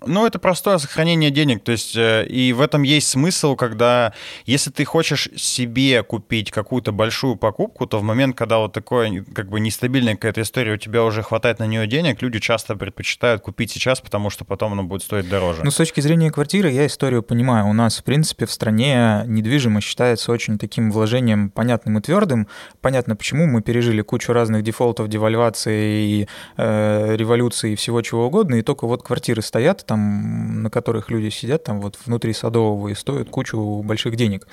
Ну, 0.00 0.26
это 0.26 0.38
простое 0.38 0.78
сохранение 0.78 1.30
денег. 1.30 1.62
То 1.62 1.72
есть, 1.72 1.94
э, 1.96 2.26
и 2.26 2.54
в 2.54 2.62
этом 2.62 2.82
есть 2.82 3.08
смысл, 3.08 3.56
когда, 3.56 4.14
если 4.46 4.70
ты 4.70 4.86
хочешь 4.86 5.28
себе 5.36 6.02
купить 6.02 6.50
какую-то 6.50 6.92
большую 6.92 7.36
покупку, 7.36 7.86
то 7.86 7.98
в 7.98 8.02
момент, 8.02 8.34
когда 8.34 8.58
вот 8.58 8.72
такое, 8.72 9.22
как 9.34 9.50
бы, 9.50 9.60
нестабильная 9.60 10.14
какая-то 10.14 10.40
история, 10.40 10.72
у 10.72 10.76
тебя 10.78 11.04
уже 11.04 11.22
хватает 11.22 11.58
на 11.58 11.66
нее 11.66 11.86
денег, 11.86 12.22
люди 12.22 12.40
часто 12.40 12.74
предпочитают 12.74 13.42
купить 13.42 13.70
сейчас, 13.70 14.00
потому 14.00 14.30
что 14.30 14.46
потом 14.46 14.72
оно 14.72 14.82
будет 14.82 15.02
стоить 15.02 15.28
дороже. 15.28 15.60
Ну, 15.62 15.70
с 15.70 15.76
точки 15.76 16.00
зрения 16.00 16.30
квартиры, 16.30 16.70
я 16.70 16.86
историю 16.86 17.22
понимаю. 17.22 17.66
У 17.66 17.74
нас, 17.74 17.98
в 17.98 18.04
принципе, 18.04 18.46
в 18.46 18.52
стране 18.52 19.24
недвижимость 19.26 19.86
считается 19.86 20.32
очень 20.32 20.58
таким 20.58 20.90
вложением 20.90 21.50
понятным 21.50 21.98
и 21.98 22.00
твердым. 22.00 22.48
Понятно, 22.80 23.14
почему 23.14 23.46
мы 23.46 23.60
пережили 23.60 24.00
кучу 24.00 24.32
разных 24.32 24.62
дефолтов, 24.62 25.08
девальвации, 25.08 26.22
и, 26.22 26.28
э, 26.56 27.14
революции 27.16 27.72
и 27.72 27.76
всего 27.76 28.00
чего 28.00 28.26
угодно, 28.26 28.54
и 28.54 28.62
только 28.62 28.86
вот 28.86 29.02
квартиры 29.02 29.42
стоят, 29.42 29.81
там, 29.84 30.62
на 30.62 30.70
которых 30.70 31.10
люди 31.10 31.30
сидят 31.30 31.64
там 31.64 31.80
вот 31.80 31.98
внутри 32.04 32.32
Садового 32.32 32.88
и 32.88 32.94
стоят 32.94 33.30
кучу 33.30 33.82
больших 33.82 34.16
денег. 34.16 34.46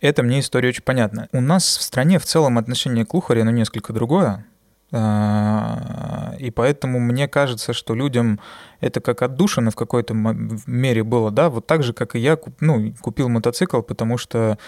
Это 0.00 0.22
мне 0.22 0.40
история 0.40 0.70
очень 0.70 0.82
понятна. 0.82 1.28
У 1.32 1.40
нас 1.40 1.76
в 1.76 1.82
стране 1.82 2.18
в 2.18 2.24
целом 2.24 2.58
отношение 2.58 3.04
к 3.04 3.12
Лухаре, 3.14 3.42
оно 3.42 3.50
несколько 3.50 3.92
другое. 3.92 4.46
А, 4.92 6.34
и 6.38 6.50
поэтому 6.50 6.98
мне 6.98 7.28
кажется, 7.28 7.72
что 7.72 7.94
людям 7.94 8.40
это 8.80 9.00
как 9.00 9.22
отдушина 9.22 9.70
в 9.70 9.76
какой-то 9.76 10.14
мере 10.14 11.04
было, 11.04 11.30
да, 11.30 11.48
вот 11.48 11.66
так 11.66 11.84
же, 11.84 11.92
как 11.92 12.16
и 12.16 12.18
я 12.18 12.36
ну, 12.58 12.92
купил 13.00 13.28
мотоцикл, 13.28 13.82
потому 13.82 14.18
что 14.18 14.58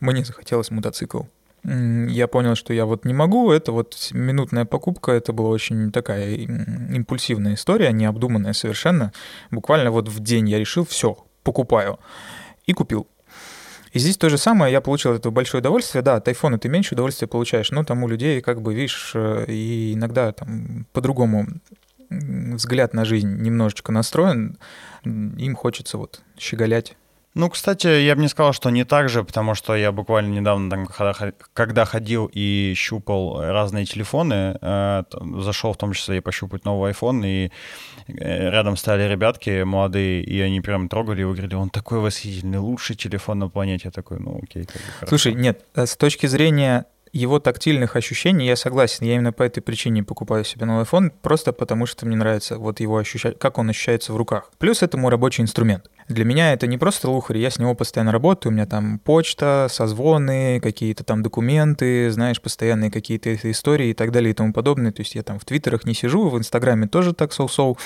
мне 0.00 0.24
захотелось 0.24 0.70
мотоцикл 0.70 1.22
я 2.08 2.26
понял, 2.28 2.54
что 2.54 2.72
я 2.72 2.86
вот 2.86 3.04
не 3.04 3.14
могу. 3.14 3.50
Это 3.50 3.72
вот 3.72 4.10
минутная 4.12 4.64
покупка, 4.64 5.12
это 5.12 5.32
была 5.32 5.50
очень 5.50 5.92
такая 5.92 6.34
импульсивная 6.34 7.54
история, 7.54 7.92
необдуманная 7.92 8.52
совершенно. 8.52 9.12
Буквально 9.50 9.90
вот 9.90 10.08
в 10.08 10.20
день 10.20 10.48
я 10.48 10.58
решил, 10.58 10.84
все, 10.84 11.18
покупаю. 11.42 11.98
И 12.66 12.72
купил. 12.72 13.06
И 13.92 13.98
здесь 13.98 14.16
то 14.16 14.28
же 14.28 14.38
самое, 14.38 14.72
я 14.72 14.80
получил 14.80 15.12
это 15.14 15.30
большое 15.30 15.60
удовольствие. 15.60 16.02
Да, 16.02 16.16
от 16.16 16.28
айфона 16.28 16.58
ты 16.58 16.68
меньше 16.68 16.94
удовольствия 16.94 17.26
получаешь, 17.26 17.70
но 17.70 17.84
там 17.84 18.02
у 18.04 18.08
людей, 18.08 18.40
как 18.40 18.60
бы, 18.60 18.74
видишь, 18.74 19.12
э, 19.14 19.46
и 19.48 19.94
иногда 19.94 20.32
там 20.32 20.86
по-другому 20.92 21.46
взгляд 22.10 22.94
на 22.94 23.04
жизнь 23.04 23.42
немножечко 23.42 23.92
настроен, 23.92 24.58
им 25.04 25.54
хочется 25.54 25.98
вот 25.98 26.22
щеголять 26.38 26.96
ну, 27.34 27.50
кстати, 27.50 27.86
я 27.86 28.16
бы 28.16 28.22
не 28.22 28.28
сказал, 28.28 28.52
что 28.52 28.70
не 28.70 28.84
так 28.84 29.08
же, 29.08 29.22
потому 29.22 29.54
что 29.54 29.76
я 29.76 29.92
буквально 29.92 30.32
недавно, 30.32 30.70
там, 30.70 30.88
когда 31.52 31.84
ходил 31.84 32.30
и 32.32 32.72
щупал 32.76 33.40
разные 33.40 33.84
телефоны, 33.84 34.58
э, 34.60 35.02
зашел 35.40 35.72
в 35.72 35.76
том 35.76 35.92
числе 35.92 36.16
и 36.18 36.20
пощупать 36.20 36.64
новый 36.64 36.92
iPhone, 36.92 37.26
и 37.26 37.52
э, 38.08 38.50
рядом 38.50 38.76
стояли 38.76 39.12
ребятки 39.12 39.62
молодые, 39.62 40.24
и 40.24 40.40
они 40.40 40.60
прям 40.60 40.88
трогали 40.88 41.20
его, 41.20 41.32
говорили, 41.32 41.54
он 41.54 41.70
такой 41.70 42.00
восхитительный, 42.00 42.58
лучший 42.58 42.96
телефон 42.96 43.38
на 43.38 43.48
планете. 43.48 43.82
Я 43.84 43.90
такой, 43.90 44.18
ну 44.18 44.40
окей. 44.42 44.64
Как 44.64 44.82
бы, 45.02 45.06
Слушай, 45.08 45.34
нет, 45.34 45.64
э, 45.74 45.86
с 45.86 45.96
точки 45.96 46.26
зрения 46.26 46.86
его 47.12 47.38
тактильных 47.38 47.96
ощущений 47.96 48.46
я 48.46 48.56
согласен. 48.56 49.04
Я 49.06 49.14
именно 49.14 49.32
по 49.32 49.42
этой 49.42 49.60
причине 49.60 50.02
покупаю 50.02 50.44
себе 50.44 50.66
новый 50.66 50.84
iPhone, 50.84 51.12
просто 51.22 51.52
потому 51.52 51.86
что 51.86 52.06
мне 52.06 52.16
нравится 52.16 52.58
вот 52.58 52.80
его 52.80 52.96
ощущать, 52.98 53.38
как 53.38 53.58
он 53.58 53.70
ощущается 53.70 54.12
в 54.12 54.16
руках. 54.16 54.50
Плюс 54.58 54.82
это 54.82 54.96
мой 54.96 55.10
рабочий 55.10 55.42
инструмент. 55.42 55.90
Для 56.08 56.24
меня 56.24 56.54
это 56.54 56.66
не 56.66 56.78
просто 56.78 57.10
лухарь, 57.10 57.36
я 57.36 57.50
с 57.50 57.58
него 57.58 57.74
постоянно 57.74 58.12
работаю, 58.12 58.50
у 58.50 58.54
меня 58.54 58.64
там 58.64 58.98
почта, 58.98 59.66
созвоны, 59.70 60.58
какие-то 60.58 61.04
там 61.04 61.22
документы, 61.22 62.10
знаешь, 62.10 62.40
постоянные 62.40 62.90
какие-то 62.90 63.34
истории 63.50 63.90
и 63.90 63.94
так 63.94 64.10
далее 64.10 64.30
и 64.30 64.34
тому 64.34 64.54
подобное. 64.54 64.90
То 64.90 65.02
есть 65.02 65.14
я 65.14 65.22
там 65.22 65.38
в 65.38 65.44
твиттерах 65.44 65.84
не 65.84 65.92
сижу, 65.92 66.30
в 66.30 66.38
инстаграме 66.38 66.88
тоже 66.88 67.12
так 67.12 67.32
соу-соу, 67.34 67.76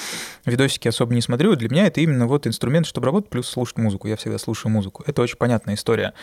видосики 0.46 0.86
особо 0.86 1.14
не 1.14 1.20
смотрю. 1.20 1.56
Для 1.56 1.68
меня 1.68 1.86
это 1.88 2.00
именно 2.00 2.28
вот 2.28 2.46
инструмент, 2.46 2.86
чтобы 2.86 3.06
работать, 3.06 3.28
плюс 3.28 3.48
слушать 3.48 3.78
музыку. 3.78 4.06
Я 4.06 4.16
всегда 4.16 4.38
слушаю 4.38 4.70
музыку. 4.70 5.02
Это 5.04 5.20
очень 5.20 5.36
понятная 5.36 5.74
история. 5.74 6.14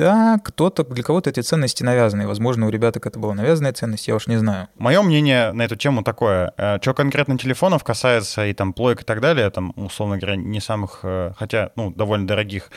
Да, 0.00 0.40
кто-то, 0.42 0.82
для 0.82 1.02
кого-то 1.02 1.28
эти 1.28 1.40
ценности 1.40 1.82
навязаны. 1.82 2.26
Возможно, 2.26 2.66
у 2.66 2.70
ребяток 2.70 3.04
это 3.06 3.18
была 3.18 3.34
навязанная 3.34 3.74
ценность, 3.74 4.08
я 4.08 4.14
уж 4.14 4.28
не 4.28 4.38
знаю. 4.38 4.68
Мое 4.78 5.02
мнение 5.02 5.52
на 5.52 5.60
эту 5.60 5.76
тему 5.76 6.02
такое. 6.02 6.54
Э, 6.56 6.78
что 6.80 6.94
конкретно 6.94 7.36
телефонов 7.36 7.84
касается 7.84 8.46
и 8.46 8.54
там 8.54 8.72
плойк 8.72 9.02
и 9.02 9.04
так 9.04 9.20
далее, 9.20 9.50
там, 9.50 9.74
условно 9.76 10.16
говоря, 10.16 10.36
не 10.36 10.58
самых, 10.58 11.00
э, 11.02 11.32
хотя, 11.36 11.72
ну, 11.76 11.90
довольно 11.90 12.26
дорогих. 12.26 12.70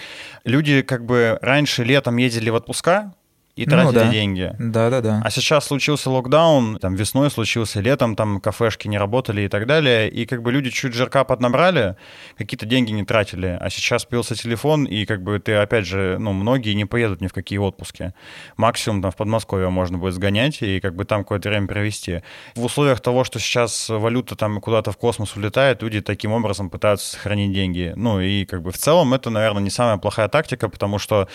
Люди 0.44 0.82
как 0.82 1.06
бы 1.06 1.40
раньше 1.42 1.86
летом 1.86 2.18
ездили 2.18 2.50
в 2.50 2.56
отпуска, 2.56 3.14
и 3.56 3.66
тратили 3.66 3.86
ну, 3.86 4.06
да. 4.06 4.12
деньги. 4.12 4.56
Да, 4.58 4.90
да, 4.90 5.02
да. 5.02 5.22
А 5.24 5.30
сейчас 5.30 5.66
случился 5.66 6.10
локдаун, 6.10 6.80
там 6.80 6.96
весной 6.96 7.30
случился, 7.30 7.82
летом 7.82 8.16
там 8.16 8.42
кафешки 8.42 8.88
не 8.88 8.98
работали 8.98 9.42
и 9.42 9.48
так 9.48 9.68
далее, 9.68 10.10
и 10.10 10.26
как 10.26 10.42
бы 10.42 10.52
люди 10.52 10.72
чуть 10.72 10.94
жирка 10.94 11.24
поднабрали, 11.24 11.96
какие-то 12.36 12.66
деньги 12.66 12.92
не 12.92 13.06
тратили, 13.06 13.58
а 13.60 13.70
сейчас 13.70 14.06
появился 14.06 14.36
телефон, 14.36 14.86
и 14.86 15.06
как 15.06 15.22
бы 15.22 15.38
ты, 15.40 15.54
опять 15.54 15.86
же, 15.86 16.18
ну, 16.20 16.34
многие 16.34 16.74
не 16.74 16.86
поедут 16.86 17.22
ни 17.22 17.28
в 17.28 17.34
какие 17.34 17.60
отпуски. 17.60 18.14
Максимум 18.58 19.04
там 19.04 19.12
в 19.12 19.16
Подмосковье 19.16 19.70
можно 19.70 20.00
будет 20.00 20.16
сгонять 20.16 20.64
и 20.64 20.80
как 20.80 20.96
бы 20.96 21.06
там 21.06 21.24
какое-то 21.24 21.50
время 21.50 21.68
провести. 21.68 22.24
В 22.56 22.66
условиях 22.66 23.02
того, 23.02 23.24
что 23.24 23.40
сейчас 23.40 23.90
валюта 23.90 24.36
там 24.36 24.62
куда-то 24.62 24.92
в 24.92 24.98
космос 24.98 25.36
улетает, 25.36 25.84
люди 25.84 26.02
таким 26.02 26.32
образом 26.32 26.72
пытаются 26.72 27.12
сохранить 27.12 27.54
деньги. 27.54 27.94
Ну 27.96 28.20
и 28.20 28.46
как 28.46 28.64
бы 28.64 28.72
в 28.72 28.78
целом 28.78 29.14
это, 29.14 29.30
наверное, 29.30 29.62
не 29.62 29.70
самая 29.70 29.98
плохая 29.98 30.28
тактика, 30.28 30.70
потому 30.70 30.98
что 30.98 31.28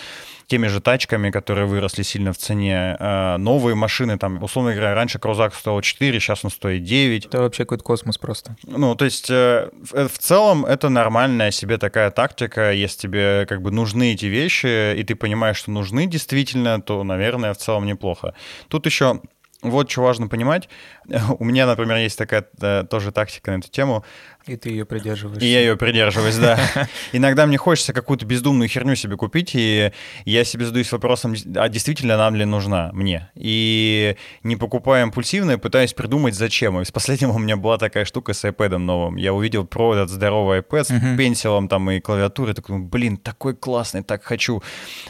теми 0.48 0.66
же 0.66 0.80
тачками, 0.80 1.30
которые 1.30 1.66
выросли 1.66 2.02
сильно 2.02 2.32
в 2.32 2.38
цене. 2.38 2.96
Э, 2.98 3.37
новые 3.37 3.74
машины, 3.74 4.18
там, 4.18 4.42
условно 4.42 4.72
говоря, 4.72 4.94
раньше 4.94 5.18
Крузак 5.18 5.54
стоил 5.54 5.80
4, 5.80 6.18
сейчас 6.18 6.44
он 6.44 6.50
стоит 6.50 6.82
9. 6.82 7.26
Это 7.26 7.38
вообще 7.42 7.64
какой-то 7.64 7.84
космос 7.84 8.18
просто. 8.18 8.56
Ну, 8.64 8.94
то 8.94 9.04
есть 9.04 9.30
э, 9.30 9.68
в 9.92 10.18
целом 10.18 10.64
это 10.64 10.88
нормальная 10.88 11.50
себе 11.50 11.76
такая 11.76 12.11
тактика. 12.11 12.72
Если 12.72 13.02
тебе 13.02 13.46
как 13.46 13.62
бы 13.62 13.70
нужны 13.70 14.14
эти 14.14 14.26
вещи, 14.26 14.94
и 14.98 15.04
ты 15.04 15.14
понимаешь, 15.14 15.58
что 15.58 15.70
нужны 15.70 16.06
действительно, 16.06 16.80
то, 16.80 17.04
наверное, 17.04 17.52
в 17.52 17.58
целом 17.58 17.84
неплохо. 17.87 18.34
Тут 18.68 18.87
еще 18.87 19.20
вот 19.62 19.90
что 19.90 20.02
важно 20.02 20.28
понимать. 20.28 20.68
У 21.38 21.44
меня, 21.44 21.66
например, 21.66 21.96
есть 21.96 22.16
такая 22.16 22.46
э, 22.61 22.84
тоже 22.88 23.12
тактика 23.12 23.50
на 23.50 23.58
эту 23.58 23.68
тему. 23.68 24.04
И 24.48 24.56
ты 24.56 24.70
ее 24.70 24.87
придерживаешься. 24.87 25.44
И 25.44 25.50
я 25.50 25.61
ее 25.61 25.76
придерживаюсь, 25.76 26.37
да. 26.37 26.58
Иногда 27.12 27.46
мне 27.46 27.58
хочется 27.58 27.92
какую-то 27.92 28.24
бездумную 28.24 28.68
херню 28.68 28.94
себе 28.94 29.16
купить, 29.16 29.50
и 29.54 29.92
я 30.24 30.44
себе 30.44 30.64
задаюсь 30.64 30.90
вопросом, 30.90 31.34
а 31.56 31.68
действительно 31.68 32.16
нам 32.16 32.34
ли 32.34 32.44
нужна 32.44 32.90
мне? 32.92 33.30
И 33.34 34.16
не 34.42 34.56
покупая 34.56 35.02
импульсивно, 35.02 35.58
пытаюсь 35.58 35.92
придумать, 35.92 36.34
зачем. 36.34 36.80
И 36.80 36.84
с 36.84 36.90
последнего 36.90 37.32
у 37.32 37.38
меня 37.38 37.56
была 37.56 37.78
такая 37.78 38.04
штука 38.04 38.32
с 38.32 38.44
iPad 38.44 38.78
новым. 38.78 39.16
Я 39.16 39.34
увидел 39.34 39.66
про 39.66 39.94
этот 39.94 40.11
здоровый 40.11 40.61
iPad 40.61 40.84
с 40.84 40.90
uh-huh. 40.90 41.16
пенсилом 41.16 41.68
там 41.68 41.90
и 41.90 42.00
клавиатурой, 42.00 42.54
такой, 42.54 42.78
блин, 42.78 43.16
такой 43.16 43.54
классный, 43.54 44.02
так 44.02 44.24
хочу. 44.24 44.62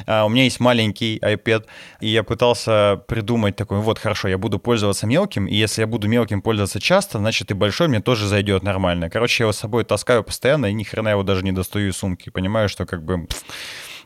А 0.06 0.24
у 0.24 0.28
меня 0.28 0.44
есть 0.44 0.60
маленький 0.60 1.18
iPad, 1.18 1.64
и 2.00 2.08
я 2.08 2.22
пытался 2.22 3.02
придумать 3.06 3.56
такой, 3.56 3.78
вот, 3.78 3.98
хорошо, 3.98 4.28
я 4.28 4.38
буду 4.38 4.58
пользоваться 4.58 5.06
мелким, 5.06 5.46
и 5.46 5.54
если 5.54 5.82
я 5.82 5.86
буду 5.86 6.08
мелким 6.08 6.42
пользоваться 6.42 6.80
часто, 6.80 7.18
значит 7.18 7.50
и 7.50 7.54
большой 7.54 7.88
мне 7.88 8.00
тоже 8.00 8.26
зайдет 8.26 8.62
нормально. 8.62 9.10
Короче, 9.10 9.27
короче, 9.28 9.42
я 9.42 9.44
его 9.44 9.52
с 9.52 9.58
собой 9.58 9.84
таскаю 9.84 10.24
постоянно, 10.24 10.66
и 10.66 10.72
ни 10.72 10.84
хрена 10.84 11.10
его 11.10 11.22
даже 11.22 11.44
не 11.44 11.52
достаю 11.52 11.90
из 11.90 11.96
сумки. 11.96 12.30
Понимаю, 12.30 12.70
что 12.70 12.86
как 12.86 13.02
бы 13.02 13.28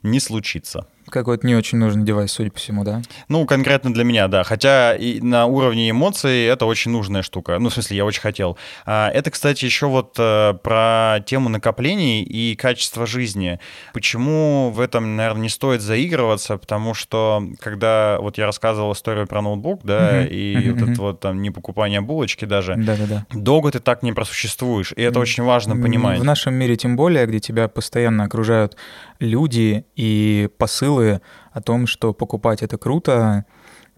не 0.03 0.19
случится. 0.19 0.89
Какой-то 1.13 1.47
не 1.47 1.55
очень 1.55 1.79
нужный 1.79 2.05
девайс, 2.05 2.33
судя 2.33 2.51
по 2.51 2.59
всему, 2.59 2.85
да? 2.85 3.03
Ну, 3.29 3.45
конкретно 3.45 3.93
для 3.93 4.03
меня, 4.03 4.29
да. 4.29 4.45
Хотя 4.45 4.95
и 4.95 5.21
на 5.21 5.47
уровне 5.47 5.91
эмоций 5.91 6.45
это 6.45 6.65
очень 6.65 6.91
нужная 6.91 7.23
штука. 7.23 7.59
Ну, 7.59 7.69
в 7.69 7.73
смысле, 7.75 7.99
я 7.99 8.05
очень 8.05 8.23
хотел. 8.23 8.57
А, 8.87 9.11
это, 9.11 9.31
кстати, 9.31 9.65
еще 9.65 9.87
вот 9.87 10.15
э, 10.19 10.55
про 10.63 11.19
тему 11.27 11.49
накоплений 11.51 12.23
и 12.23 12.57
качество 12.57 13.07
жизни. 13.07 13.61
Почему 13.93 14.71
в 14.71 14.81
этом, 14.81 15.17
наверное, 15.17 15.43
не 15.43 15.49
стоит 15.49 15.83
заигрываться? 15.83 16.57
Потому 16.57 16.95
что, 16.95 17.43
когда 17.61 18.19
вот 18.19 18.39
я 18.39 18.47
рассказывал 18.47 18.93
историю 18.93 19.27
про 19.27 19.43
ноутбук, 19.43 19.83
да, 19.85 20.27
и 20.27 20.71
вот 20.71 20.89
это 20.89 21.03
вот 21.03 21.21
там 21.21 21.43
не 21.43 21.51
покупание 21.51 22.01
булочки 22.01 22.45
даже, 22.47 22.75
Да-да-да. 22.77 23.27
долго 23.33 23.71
ты 23.71 23.81
так 23.81 24.03
не 24.03 24.13
просуществуешь. 24.13 24.93
И 24.97 25.03
это 25.03 25.21
очень 25.21 25.43
важно 25.43 25.77
понимать. 25.77 26.21
В 26.21 26.25
нашем 26.25 26.55
мире 26.55 26.77
тем 26.77 26.97
более, 26.97 27.27
где 27.27 27.39
тебя 27.39 27.69
постоянно 27.69 28.25
окружают 28.25 28.77
люди 29.23 29.87
и 29.97 30.51
посылы 30.59 31.23
о 31.53 31.61
том, 31.61 31.87
что 31.87 32.13
покупать 32.13 32.63
это 32.63 32.77
круто, 32.77 33.47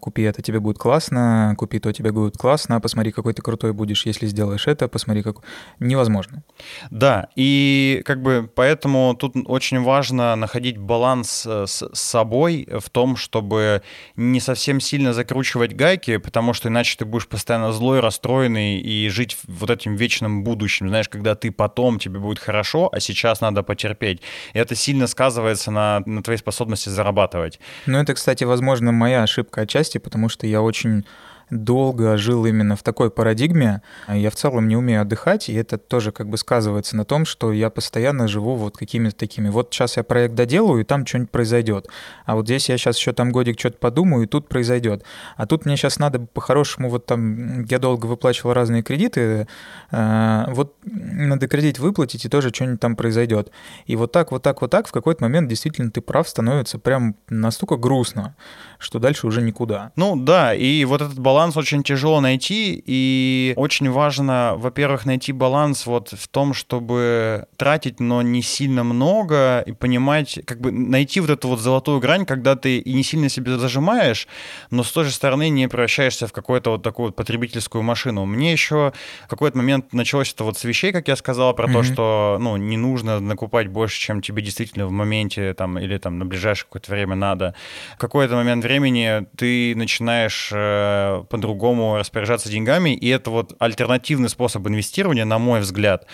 купи 0.04 0.20
это, 0.20 0.42
тебе 0.42 0.60
будет 0.60 0.76
классно, 0.76 1.54
купи 1.56 1.78
то, 1.78 1.90
тебе 1.90 2.12
будет 2.12 2.36
классно, 2.36 2.78
посмотри, 2.78 3.10
какой 3.10 3.32
ты 3.32 3.40
крутой 3.40 3.72
будешь, 3.72 4.04
если 4.04 4.26
сделаешь 4.26 4.66
это, 4.66 4.86
посмотри, 4.86 5.22
как... 5.22 5.36
Невозможно. 5.80 6.42
Да, 6.90 7.28
и 7.36 8.02
как 8.04 8.20
бы 8.20 8.46
поэтому 8.54 9.16
тут 9.18 9.34
очень 9.46 9.80
важно 9.82 10.36
находить 10.36 10.76
баланс 10.76 11.46
э, 11.46 11.64
с 11.66 11.88
собой 11.94 12.68
в 12.80 12.90
том, 12.90 13.16
чтобы 13.16 13.80
не 14.14 14.40
совсем 14.40 14.78
сильно 14.78 15.14
закручивать 15.14 15.74
гайки, 15.74 16.18
потому 16.18 16.52
что 16.52 16.68
иначе 16.68 16.96
ты 16.98 17.06
будешь 17.06 17.26
постоянно 17.26 17.72
злой, 17.72 18.00
расстроенный 18.00 18.80
и 18.80 19.08
жить 19.08 19.38
вот 19.48 19.70
этим 19.70 19.96
вечным 19.96 20.44
будущим, 20.44 20.88
знаешь, 20.88 21.08
когда 21.08 21.34
ты 21.34 21.50
потом, 21.50 21.98
тебе 21.98 22.18
будет 22.18 22.38
хорошо, 22.38 22.90
а 22.92 23.00
сейчас 23.00 23.40
надо 23.40 23.62
потерпеть. 23.62 24.20
И 24.52 24.58
это 24.58 24.74
сильно 24.74 25.06
сказывается 25.06 25.70
на, 25.70 26.02
на 26.04 26.22
твоей 26.22 26.38
способности 26.38 26.90
зарабатывать. 26.90 27.58
Ну, 27.86 27.98
это, 27.98 28.12
кстати, 28.12 28.44
возможно, 28.44 28.92
моя 28.92 29.22
ошибка 29.22 29.62
отчасти, 29.62 29.93
потому 29.98 30.28
что 30.28 30.46
я 30.46 30.62
очень 30.62 31.04
долго 31.50 32.16
жил 32.16 32.46
именно 32.46 32.76
в 32.76 32.82
такой 32.82 33.10
парадигме. 33.10 33.82
Я 34.08 34.30
в 34.30 34.34
целом 34.34 34.68
не 34.68 34.76
умею 34.76 35.02
отдыхать, 35.02 35.48
и 35.48 35.54
это 35.54 35.78
тоже 35.78 36.12
как 36.12 36.28
бы 36.28 36.36
сказывается 36.36 36.96
на 36.96 37.04
том, 37.04 37.24
что 37.24 37.52
я 37.52 37.70
постоянно 37.70 38.28
живу 38.28 38.54
вот 38.54 38.76
какими-то 38.76 39.16
такими. 39.16 39.48
Вот 39.48 39.72
сейчас 39.72 39.96
я 39.96 40.02
проект 40.02 40.34
доделаю, 40.34 40.80
и 40.80 40.84
там 40.84 41.06
что-нибудь 41.06 41.30
произойдет. 41.30 41.88
А 42.26 42.34
вот 42.34 42.46
здесь 42.46 42.68
я 42.68 42.78
сейчас 42.78 42.98
еще 42.98 43.12
там 43.12 43.32
годик 43.32 43.58
что-то 43.58 43.78
подумаю, 43.78 44.24
и 44.24 44.26
тут 44.26 44.48
произойдет. 44.48 45.04
А 45.36 45.46
тут 45.46 45.64
мне 45.64 45.76
сейчас 45.76 45.98
надо 45.98 46.20
по-хорошему, 46.20 46.88
вот 46.88 47.06
там 47.06 47.64
я 47.64 47.78
долго 47.78 48.06
выплачивал 48.06 48.52
разные 48.52 48.82
кредиты, 48.82 49.46
э, 49.90 50.44
вот 50.48 50.74
надо 50.84 51.48
кредит 51.48 51.78
выплатить, 51.78 52.24
и 52.24 52.28
тоже 52.28 52.50
что-нибудь 52.50 52.80
там 52.80 52.96
произойдет. 52.96 53.50
И 53.86 53.96
вот 53.96 54.12
так, 54.12 54.32
вот 54.32 54.42
так, 54.42 54.60
вот 54.60 54.70
так 54.70 54.88
в 54.88 54.92
какой-то 54.92 55.22
момент 55.22 55.48
действительно 55.48 55.90
ты 55.90 56.00
прав, 56.00 56.28
становится 56.28 56.78
прям 56.78 57.16
настолько 57.28 57.76
грустно, 57.76 58.34
что 58.78 58.98
дальше 58.98 59.26
уже 59.26 59.42
никуда. 59.42 59.92
Ну 59.96 60.16
да, 60.16 60.54
и 60.54 60.84
вот 60.84 61.02
этот 61.02 61.18
баланс 61.18 61.33
баланс 61.34 61.56
очень 61.56 61.82
тяжело 61.82 62.20
найти, 62.20 62.80
и 62.86 63.54
очень 63.56 63.90
важно, 63.90 64.54
во-первых, 64.56 65.04
найти 65.04 65.32
баланс 65.32 65.84
вот 65.84 66.10
в 66.10 66.28
том, 66.28 66.54
чтобы 66.54 67.46
тратить, 67.56 67.98
но 67.98 68.22
не 68.22 68.40
сильно 68.40 68.84
много, 68.84 69.60
и 69.66 69.72
понимать, 69.72 70.38
как 70.46 70.60
бы 70.60 70.70
найти 70.70 71.18
вот 71.18 71.30
эту 71.30 71.48
вот 71.48 71.58
золотую 71.58 71.98
грань, 71.98 72.24
когда 72.24 72.54
ты 72.54 72.78
и 72.78 72.92
не 72.92 73.02
сильно 73.02 73.28
себе 73.28 73.58
зажимаешь, 73.58 74.28
но 74.70 74.84
с 74.84 74.92
той 74.92 75.06
же 75.06 75.10
стороны 75.10 75.48
не 75.48 75.66
превращаешься 75.66 76.28
в 76.28 76.32
какую-то 76.32 76.70
вот 76.70 76.84
такую 76.84 77.06
вот 77.06 77.16
потребительскую 77.16 77.82
машину. 77.82 78.26
Мне 78.26 78.52
еще 78.52 78.92
в 79.24 79.28
какой-то 79.28 79.58
момент 79.58 79.92
началось 79.92 80.32
это 80.32 80.44
вот 80.44 80.56
с 80.56 80.62
вещей, 80.62 80.92
как 80.92 81.08
я 81.08 81.16
сказал, 81.16 81.52
про 81.54 81.66
mm-hmm. 81.66 81.72
то, 81.72 81.82
что, 81.82 82.36
ну, 82.40 82.56
не 82.56 82.76
нужно 82.76 83.18
накупать 83.18 83.66
больше, 83.66 83.98
чем 83.98 84.22
тебе 84.22 84.40
действительно 84.40 84.86
в 84.86 84.92
моменте 84.92 85.52
там 85.54 85.80
или 85.80 85.98
там 85.98 86.20
на 86.20 86.26
ближайшее 86.26 86.66
какое-то 86.66 86.92
время 86.92 87.16
надо. 87.16 87.56
В 87.96 87.98
какой-то 87.98 88.36
момент 88.36 88.62
времени 88.62 89.26
ты 89.36 89.74
начинаешь 89.74 90.50
э, 90.52 91.23
по-другому 91.28 91.96
распоряжаться 91.96 92.48
деньгами, 92.48 92.90
и 92.90 93.08
это 93.08 93.30
вот 93.30 93.54
альтернативный 93.58 94.28
способ 94.28 94.66
инвестирования, 94.66 95.24
на 95.24 95.38
мой 95.38 95.60
взгляд. 95.60 96.06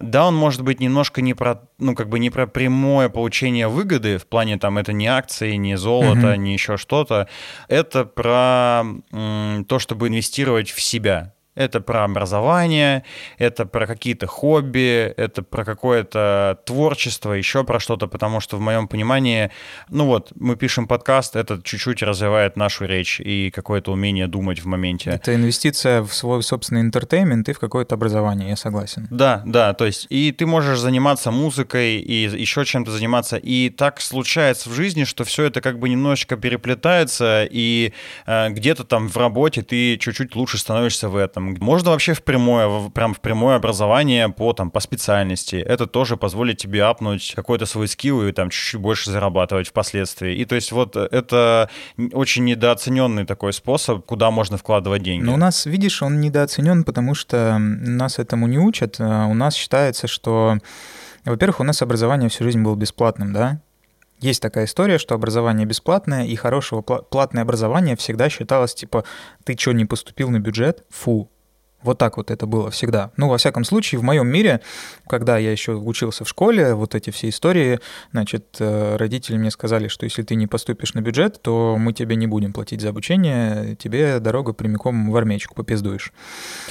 Да, 0.00 0.26
он 0.26 0.34
может 0.34 0.62
быть 0.62 0.80
немножко 0.80 1.22
не 1.22 1.34
про, 1.34 1.62
ну, 1.78 1.94
как 1.94 2.08
бы 2.08 2.18
не 2.18 2.30
про 2.30 2.46
прямое 2.46 3.08
получение 3.08 3.68
выгоды, 3.68 4.18
в 4.18 4.26
плане 4.26 4.58
там 4.58 4.78
это 4.78 4.92
не 4.92 5.06
акции, 5.06 5.54
не 5.54 5.76
золото, 5.76 6.32
uh-huh. 6.32 6.36
не 6.36 6.54
еще 6.54 6.76
что-то. 6.76 7.28
Это 7.68 8.04
про 8.04 8.82
м, 9.12 9.64
то, 9.68 9.78
чтобы 9.78 10.08
инвестировать 10.08 10.70
в 10.70 10.80
себя. 10.80 11.34
Это 11.54 11.80
про 11.80 12.04
образование, 12.04 13.04
это 13.36 13.66
про 13.66 13.86
какие-то 13.86 14.26
хобби, 14.26 15.12
это 15.16 15.42
про 15.42 15.64
какое-то 15.64 16.58
творчество, 16.64 17.32
еще 17.32 17.62
про 17.64 17.78
что-то, 17.78 18.06
потому 18.06 18.40
что 18.40 18.56
в 18.56 18.60
моем 18.60 18.88
понимании, 18.88 19.50
ну 19.90 20.06
вот, 20.06 20.32
мы 20.34 20.56
пишем 20.56 20.86
подкаст, 20.86 21.36
это 21.36 21.60
чуть-чуть 21.62 22.02
развивает 22.02 22.56
нашу 22.56 22.86
речь 22.86 23.20
и 23.20 23.50
какое-то 23.50 23.92
умение 23.92 24.28
думать 24.28 24.60
в 24.60 24.66
моменте. 24.66 25.10
Это 25.10 25.34
инвестиция 25.34 26.02
в 26.02 26.14
свой 26.14 26.42
собственный 26.42 26.80
интертеймент 26.80 27.48
и 27.50 27.52
в 27.52 27.58
какое-то 27.58 27.96
образование, 27.96 28.48
я 28.48 28.56
согласен. 28.56 29.06
Да, 29.10 29.42
да, 29.44 29.74
то 29.74 29.84
есть 29.84 30.06
и 30.08 30.32
ты 30.32 30.46
можешь 30.46 30.78
заниматься 30.78 31.30
музыкой 31.30 31.98
и 31.98 32.28
еще 32.28 32.64
чем-то 32.64 32.90
заниматься, 32.90 33.36
и 33.36 33.68
так 33.68 34.00
случается 34.00 34.70
в 34.70 34.72
жизни, 34.72 35.04
что 35.04 35.24
все 35.24 35.44
это 35.44 35.60
как 35.60 35.78
бы 35.78 35.88
немножечко 35.88 36.36
переплетается, 36.36 37.46
и 37.50 37.92
э, 38.26 38.48
где-то 38.50 38.84
там 38.84 39.08
в 39.08 39.16
работе 39.16 39.62
ты 39.62 39.98
чуть-чуть 39.98 40.34
лучше 40.34 40.58
становишься 40.58 41.08
в 41.08 41.16
этом, 41.16 41.41
там, 41.42 41.56
можно 41.60 41.90
вообще 41.90 42.14
в 42.14 42.22
прямое, 42.22 42.90
прям 42.90 43.14
в 43.14 43.20
прямое 43.20 43.56
образование 43.56 44.28
по, 44.28 44.52
там, 44.52 44.70
по 44.70 44.80
специальности. 44.80 45.56
Это 45.56 45.86
тоже 45.86 46.16
позволит 46.16 46.58
тебе 46.58 46.84
апнуть 46.84 47.32
какой-то 47.34 47.66
свой 47.66 47.88
скилл 47.88 48.26
и 48.26 48.32
там 48.32 48.50
чуть-чуть 48.50 48.80
больше 48.80 49.10
зарабатывать 49.10 49.68
впоследствии. 49.68 50.36
И 50.36 50.44
то 50.44 50.54
есть 50.54 50.72
вот 50.72 50.96
это 50.96 51.68
очень 52.12 52.44
недооцененный 52.44 53.24
такой 53.24 53.52
способ, 53.52 54.04
куда 54.06 54.30
можно 54.30 54.56
вкладывать 54.56 55.02
деньги. 55.02 55.24
Но 55.24 55.34
у 55.34 55.38
нас, 55.38 55.66
видишь, 55.66 56.02
он 56.02 56.20
недооценен, 56.20 56.84
потому 56.84 57.14
что 57.14 57.58
нас 57.58 58.18
этому 58.18 58.46
не 58.46 58.58
учат. 58.58 58.96
А 58.98 59.26
у 59.26 59.34
нас 59.34 59.54
считается, 59.54 60.06
что, 60.06 60.58
во-первых, 61.24 61.60
у 61.60 61.64
нас 61.64 61.82
образование 61.82 62.28
всю 62.28 62.44
жизнь 62.44 62.62
было 62.62 62.76
бесплатным, 62.76 63.32
да? 63.32 63.60
Есть 64.22 64.40
такая 64.40 64.66
история, 64.66 64.98
что 64.98 65.16
образование 65.16 65.66
бесплатное, 65.66 66.24
и 66.24 66.36
хорошего 66.36 66.80
платное 66.80 67.42
образование 67.42 67.96
всегда 67.96 68.28
считалось, 68.28 68.72
типа, 68.72 69.02
ты 69.42 69.58
что, 69.58 69.72
не 69.72 69.84
поступил 69.84 70.30
на 70.30 70.38
бюджет? 70.38 70.84
Фу, 70.90 71.28
вот 71.82 71.98
так 71.98 72.16
вот 72.16 72.30
это 72.30 72.46
было 72.46 72.70
всегда. 72.70 73.10
Ну, 73.16 73.28
во 73.28 73.38
всяком 73.38 73.64
случае, 73.64 73.98
в 74.00 74.02
моем 74.02 74.28
мире, 74.28 74.60
когда 75.08 75.38
я 75.38 75.50
еще 75.50 75.72
учился 75.72 76.24
в 76.24 76.28
школе, 76.28 76.74
вот 76.74 76.94
эти 76.94 77.10
все 77.10 77.28
истории, 77.28 77.80
значит, 78.12 78.56
э, 78.58 78.96
родители 78.96 79.36
мне 79.36 79.50
сказали, 79.50 79.88
что 79.88 80.04
если 80.04 80.22
ты 80.22 80.34
не 80.34 80.46
поступишь 80.46 80.94
на 80.94 81.00
бюджет, 81.00 81.40
то 81.42 81.76
мы 81.78 81.92
тебе 81.92 82.16
не 82.16 82.26
будем 82.26 82.52
платить 82.52 82.80
за 82.80 82.90
обучение, 82.90 83.76
тебе 83.76 84.20
дорога 84.20 84.52
прямиком 84.52 85.10
в 85.10 85.16
армейчику 85.16 85.54
попиздуешь. 85.54 86.12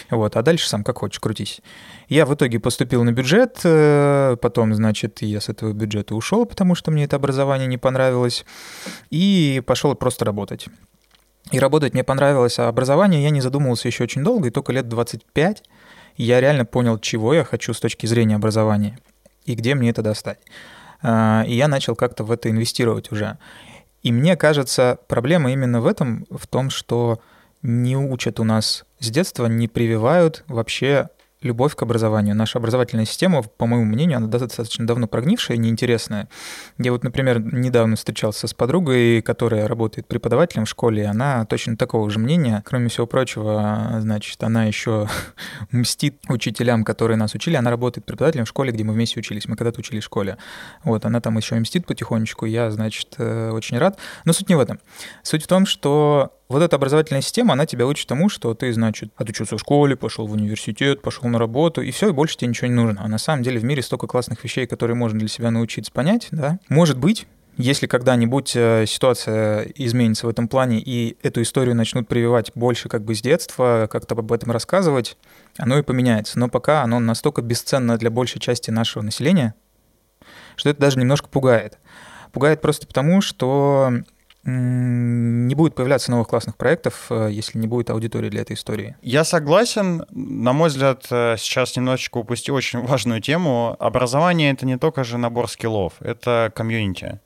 Вот, 0.09 0.35
а 0.35 0.41
дальше 0.41 0.67
сам 0.67 0.83
как 0.83 0.99
хочешь, 0.99 1.19
крутись. 1.19 1.61
Я 2.07 2.25
в 2.25 2.33
итоге 2.33 2.59
поступил 2.59 3.03
на 3.03 3.11
бюджет, 3.11 3.59
э, 3.63 4.37
потом, 4.41 4.73
значит, 4.73 5.21
я 5.21 5.41
с 5.41 5.49
этого 5.49 5.73
бюджета 5.73 6.15
ушел, 6.15 6.45
потому 6.45 6.75
что 6.75 6.91
мне 6.91 7.05
это 7.05 7.15
образование 7.15 7.67
не 7.67 7.77
понравилось, 7.77 8.45
и 9.09 9.61
пошел 9.65 9.95
просто 9.95 10.25
работать. 10.25 10.67
И 11.51 11.59
работать 11.59 11.93
мне 11.93 12.03
понравилось, 12.03 12.59
а 12.59 12.67
образование 12.67 13.21
я 13.23 13.29
не 13.29 13.41
задумывался 13.41 13.87
еще 13.87 14.03
очень 14.03 14.23
долго, 14.23 14.47
и 14.47 14.51
только 14.51 14.71
лет 14.71 14.87
25 14.87 15.63
я 16.17 16.39
реально 16.39 16.65
понял, 16.65 16.97
чего 16.99 17.33
я 17.33 17.43
хочу 17.43 17.73
с 17.73 17.79
точки 17.79 18.05
зрения 18.05 18.35
образования 18.35 18.97
и 19.45 19.55
где 19.55 19.75
мне 19.75 19.89
это 19.89 20.01
достать. 20.01 20.39
А, 21.01 21.43
и 21.47 21.53
я 21.53 21.67
начал 21.67 21.95
как-то 21.95 22.23
в 22.23 22.31
это 22.31 22.49
инвестировать 22.49 23.11
уже. 23.11 23.37
И 24.03 24.11
мне 24.11 24.35
кажется, 24.35 24.97
проблема 25.07 25.51
именно 25.51 25.81
в 25.81 25.87
этом, 25.87 26.25
в 26.29 26.47
том, 26.47 26.69
что 26.69 27.19
не 27.61 27.95
учат 27.95 28.39
у 28.39 28.43
нас 28.43 28.85
с 28.99 29.09
детства, 29.09 29.45
не 29.45 29.67
прививают 29.67 30.43
вообще 30.47 31.09
любовь 31.41 31.75
к 31.75 31.81
образованию. 31.81 32.35
Наша 32.35 32.59
образовательная 32.59 33.05
система, 33.05 33.41
по 33.41 33.65
моему 33.65 33.85
мнению, 33.85 34.17
она 34.17 34.27
достаточно 34.27 34.85
давно 34.85 35.07
прогнившая, 35.07 35.57
неинтересная. 35.57 36.29
Я 36.77 36.91
вот, 36.91 37.03
например, 37.03 37.41
недавно 37.41 37.95
встречался 37.95 38.47
с 38.47 38.53
подругой, 38.53 39.21
которая 39.21 39.67
работает 39.67 40.07
преподавателем 40.07 40.65
в 40.65 40.69
школе, 40.69 41.03
и 41.03 41.05
она 41.05 41.45
точно 41.45 41.77
такого 41.77 42.09
же 42.09 42.19
мнения. 42.19 42.61
Кроме 42.65 42.89
всего 42.89 43.07
прочего, 43.07 43.97
значит, 43.99 44.41
она 44.43 44.65
еще 44.65 45.07
мстит 45.71 46.19
учителям, 46.29 46.83
которые 46.83 47.17
нас 47.17 47.33
учили. 47.33 47.55
Она 47.55 47.71
работает 47.71 48.05
преподавателем 48.05 48.45
в 48.45 48.49
школе, 48.49 48.71
где 48.71 48.83
мы 48.83 48.93
вместе 48.93 49.19
учились. 49.19 49.47
Мы 49.47 49.55
когда-то 49.55 49.79
учились 49.79 50.03
в 50.03 50.05
школе. 50.05 50.37
Вот, 50.83 51.05
она 51.05 51.21
там 51.21 51.37
еще 51.37 51.55
мстит 51.55 51.85
потихонечку. 51.85 52.45
Я, 52.45 52.71
значит, 52.71 53.15
э, 53.17 53.51
очень 53.51 53.77
рад. 53.77 53.97
Но 54.25 54.33
суть 54.33 54.49
не 54.49 54.55
в 54.55 54.59
этом. 54.59 54.79
Суть 55.23 55.43
в 55.43 55.47
том, 55.47 55.65
что 55.65 56.33
вот 56.51 56.61
эта 56.61 56.75
образовательная 56.75 57.21
система, 57.21 57.53
она 57.53 57.65
тебя 57.65 57.87
учит 57.87 58.07
тому, 58.07 58.29
что 58.29 58.53
ты, 58.53 58.71
значит, 58.73 59.11
отучился 59.15 59.57
в 59.57 59.59
школе, 59.59 59.95
пошел 59.95 60.27
в 60.27 60.31
университет, 60.33 61.01
пошел 61.01 61.27
на 61.29 61.39
работу, 61.39 61.81
и 61.81 61.91
все, 61.91 62.09
и 62.09 62.11
больше 62.11 62.37
тебе 62.37 62.49
ничего 62.49 62.67
не 62.67 62.73
нужно. 62.73 63.01
А 63.03 63.07
на 63.07 63.17
самом 63.17 63.43
деле 63.43 63.59
в 63.59 63.63
мире 63.63 63.81
столько 63.81 64.07
классных 64.07 64.43
вещей, 64.43 64.67
которые 64.67 64.95
можно 64.95 65.17
для 65.17 65.27
себя 65.27 65.51
научиться 65.51 65.91
понять, 65.91 66.27
да. 66.31 66.59
Может 66.69 66.97
быть, 66.97 67.25
если 67.57 67.85
когда-нибудь 67.85 68.53
э, 68.55 68.85
ситуация 68.87 69.63
изменится 69.75 70.25
в 70.25 70.29
этом 70.29 70.47
плане, 70.47 70.79
и 70.79 71.17
эту 71.21 71.41
историю 71.41 71.75
начнут 71.75 72.07
прививать 72.07 72.51
больше 72.55 72.89
как 72.89 73.03
бы 73.03 73.13
с 73.13 73.21
детства, 73.21 73.87
как-то 73.91 74.15
об 74.15 74.31
этом 74.31 74.51
рассказывать, 74.51 75.17
оно 75.57 75.77
и 75.77 75.83
поменяется. 75.83 76.39
Но 76.39 76.49
пока 76.49 76.81
оно 76.83 76.99
настолько 76.99 77.41
бесценно 77.41 77.97
для 77.97 78.09
большей 78.09 78.39
части 78.39 78.71
нашего 78.71 79.03
населения, 79.03 79.53
что 80.55 80.69
это 80.69 80.79
даже 80.79 80.99
немножко 80.99 81.27
пугает. 81.27 81.77
Пугает 82.31 82.61
просто 82.61 82.87
потому, 82.87 83.21
что 83.21 83.91
не 84.43 85.53
будет 85.53 85.75
появляться 85.75 86.09
новых 86.09 86.27
классных 86.27 86.57
проектов, 86.57 87.07
э, 87.11 87.29
если 87.31 87.59
не 87.59 87.67
будет 87.67 87.89
аудитории 87.89 88.29
для 88.29 88.41
этой 88.41 88.55
истории. 88.55 88.95
Я 89.01 89.23
согласен. 89.23 90.05
На 90.09 90.53
мой 90.53 90.69
взгляд, 90.69 91.05
э, 91.11 91.35
сейчас 91.37 91.75
немножечко 91.75 92.17
упустил 92.17 92.55
очень 92.55 92.79
важную 92.85 93.21
тему. 93.21 93.75
Образование— 93.79 94.51
это 94.53 94.65
не 94.65 94.77
только 94.77 95.03
же 95.03 95.17
набор 95.17 95.49
скиллов, 95.49 95.93
это 96.01 96.51
комьюнити. 96.55 97.19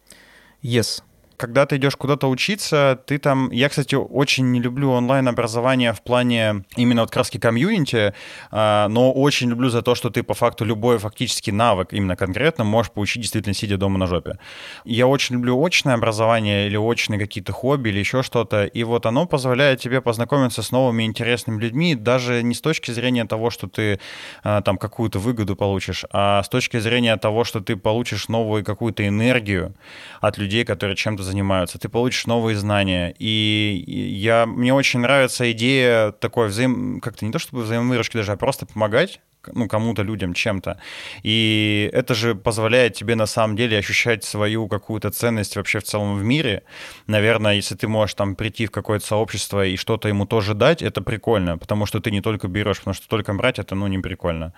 Yes 0.62 1.02
когда 1.38 1.66
ты 1.66 1.78
идешь 1.78 1.96
куда-то 1.96 2.30
учиться, 2.30 3.00
ты 3.06 3.18
там... 3.18 3.52
Я, 3.52 3.70
кстати, 3.70 3.96
очень 3.96 4.52
не 4.52 4.62
люблю 4.62 4.92
онлайн-образование 4.92 5.94
в 5.94 6.02
плане 6.02 6.64
именно 6.76 7.02
вот 7.02 7.12
краски 7.12 7.38
комьюнити, 7.38 8.14
а, 8.52 8.88
но 8.88 9.12
очень 9.12 9.50
люблю 9.50 9.70
за 9.70 9.82
то, 9.82 9.96
что 9.96 10.10
ты 10.10 10.24
по 10.24 10.34
факту 10.34 10.66
любой 10.66 10.98
фактически 10.98 11.52
навык 11.52 11.94
именно 11.94 12.16
конкретно 12.16 12.64
можешь 12.64 12.92
получить 12.92 13.22
действительно 13.22 13.54
сидя 13.54 13.78
дома 13.78 13.98
на 13.98 14.08
жопе. 14.08 14.38
Я 14.86 15.08
очень 15.08 15.36
люблю 15.36 15.62
очное 15.64 15.96
образование 15.96 16.68
или 16.68 16.78
очные 16.78 17.20
какие-то 17.20 17.52
хобби 17.52 17.90
или 17.90 18.00
еще 18.00 18.24
что-то, 18.24 18.66
и 18.66 18.84
вот 18.84 19.06
оно 19.06 19.26
позволяет 19.26 19.80
тебе 19.80 20.02
познакомиться 20.02 20.62
с 20.62 20.72
новыми 20.72 21.04
интересными 21.04 21.62
людьми, 21.62 21.96
даже 21.96 22.44
не 22.44 22.54
с 22.54 22.62
точки 22.62 22.92
зрения 22.92 23.26
того, 23.26 23.50
что 23.50 23.68
ты 23.68 24.00
а, 24.44 24.62
там 24.62 24.78
какую-то 24.78 25.20
выгоду 25.20 25.56
получишь, 25.56 26.06
а 26.12 26.44
с 26.44 26.50
точки 26.50 26.80
зрения 26.80 27.18
того, 27.18 27.44
что 27.44 27.60
ты 27.60 27.76
получишь 27.76 28.30
новую 28.30 28.64
какую-то 28.64 29.08
энергию 29.08 29.74
от 30.22 30.38
людей, 30.38 30.64
которые 30.64 30.96
чем-то 30.96 31.24
занимаются, 31.26 31.80
ты 31.80 31.90
получишь 31.90 32.26
новые 32.26 32.56
знания. 32.56 33.14
И 33.20 33.84
я, 33.88 34.46
мне 34.46 34.74
очень 34.74 35.00
нравится 35.00 35.52
идея 35.52 36.12
такой 36.12 36.48
взаим... 36.48 37.02
как-то 37.02 37.26
не 37.26 37.32
то 37.32 37.40
чтобы 37.40 37.64
взаимовыручки 37.64 38.18
даже, 38.18 38.32
а 38.32 38.38
просто 38.38 38.66
помогать 38.66 39.20
ну, 39.54 39.68
кому-то, 39.68 40.04
людям, 40.04 40.34
чем-то. 40.34 40.80
И 41.24 41.90
это 41.94 42.16
же 42.16 42.36
позволяет 42.36 42.94
тебе 42.94 43.16
на 43.16 43.26
самом 43.26 43.56
деле 43.56 43.78
ощущать 43.78 44.24
свою 44.24 44.68
какую-то 44.68 45.12
ценность 45.12 45.56
вообще 45.56 45.80
в 45.80 45.84
целом 45.84 46.18
в 46.18 46.24
мире. 46.24 46.64
Наверное, 47.08 47.56
если 47.56 47.76
ты 47.76 47.88
можешь 47.88 48.16
там 48.16 48.36
прийти 48.36 48.66
в 48.66 48.72
какое-то 48.72 49.06
сообщество 49.06 49.66
и 49.66 49.78
что-то 49.78 50.08
ему 50.08 50.26
тоже 50.26 50.54
дать, 50.54 50.82
это 50.82 51.02
прикольно, 51.02 51.58
потому 51.58 51.86
что 51.86 52.00
ты 52.00 52.12
не 52.12 52.22
только 52.22 52.48
берешь, 52.48 52.80
потому 52.80 52.94
что 52.94 53.08
только 53.08 53.34
брать 53.34 53.60
это, 53.60 53.76
ну, 53.76 53.88
не 53.88 54.00
прикольно. 54.00 54.54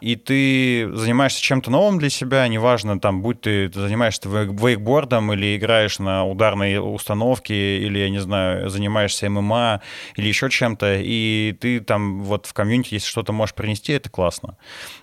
И 0.00 0.16
ты 0.16 0.88
занимаешься 0.94 1.42
чем-то 1.42 1.70
новым 1.70 1.98
для 1.98 2.10
себя, 2.10 2.46
неважно, 2.48 3.00
там, 3.00 3.22
будь 3.22 3.40
ты, 3.40 3.68
ты 3.68 3.80
занимаешься 3.80 4.28
вейкбордом 4.28 5.32
или 5.32 5.56
играешь 5.56 5.98
на 5.98 6.24
ударной 6.24 6.78
установке, 6.78 7.78
или, 7.78 7.98
я 7.98 8.10
не 8.10 8.20
знаю, 8.20 8.70
занимаешься 8.70 9.28
ММА 9.28 9.80
или 10.16 10.28
еще 10.28 10.48
чем-то, 10.48 10.96
и 11.00 11.56
ты 11.60 11.80
там 11.80 12.22
вот 12.22 12.46
в 12.46 12.52
комьюнити, 12.52 12.94
если 12.94 13.08
что-то 13.08 13.32
можешь 13.32 13.54
принести, 13.54 13.92
это 13.92 14.08
классно 14.08 14.27
классно. 14.28 14.56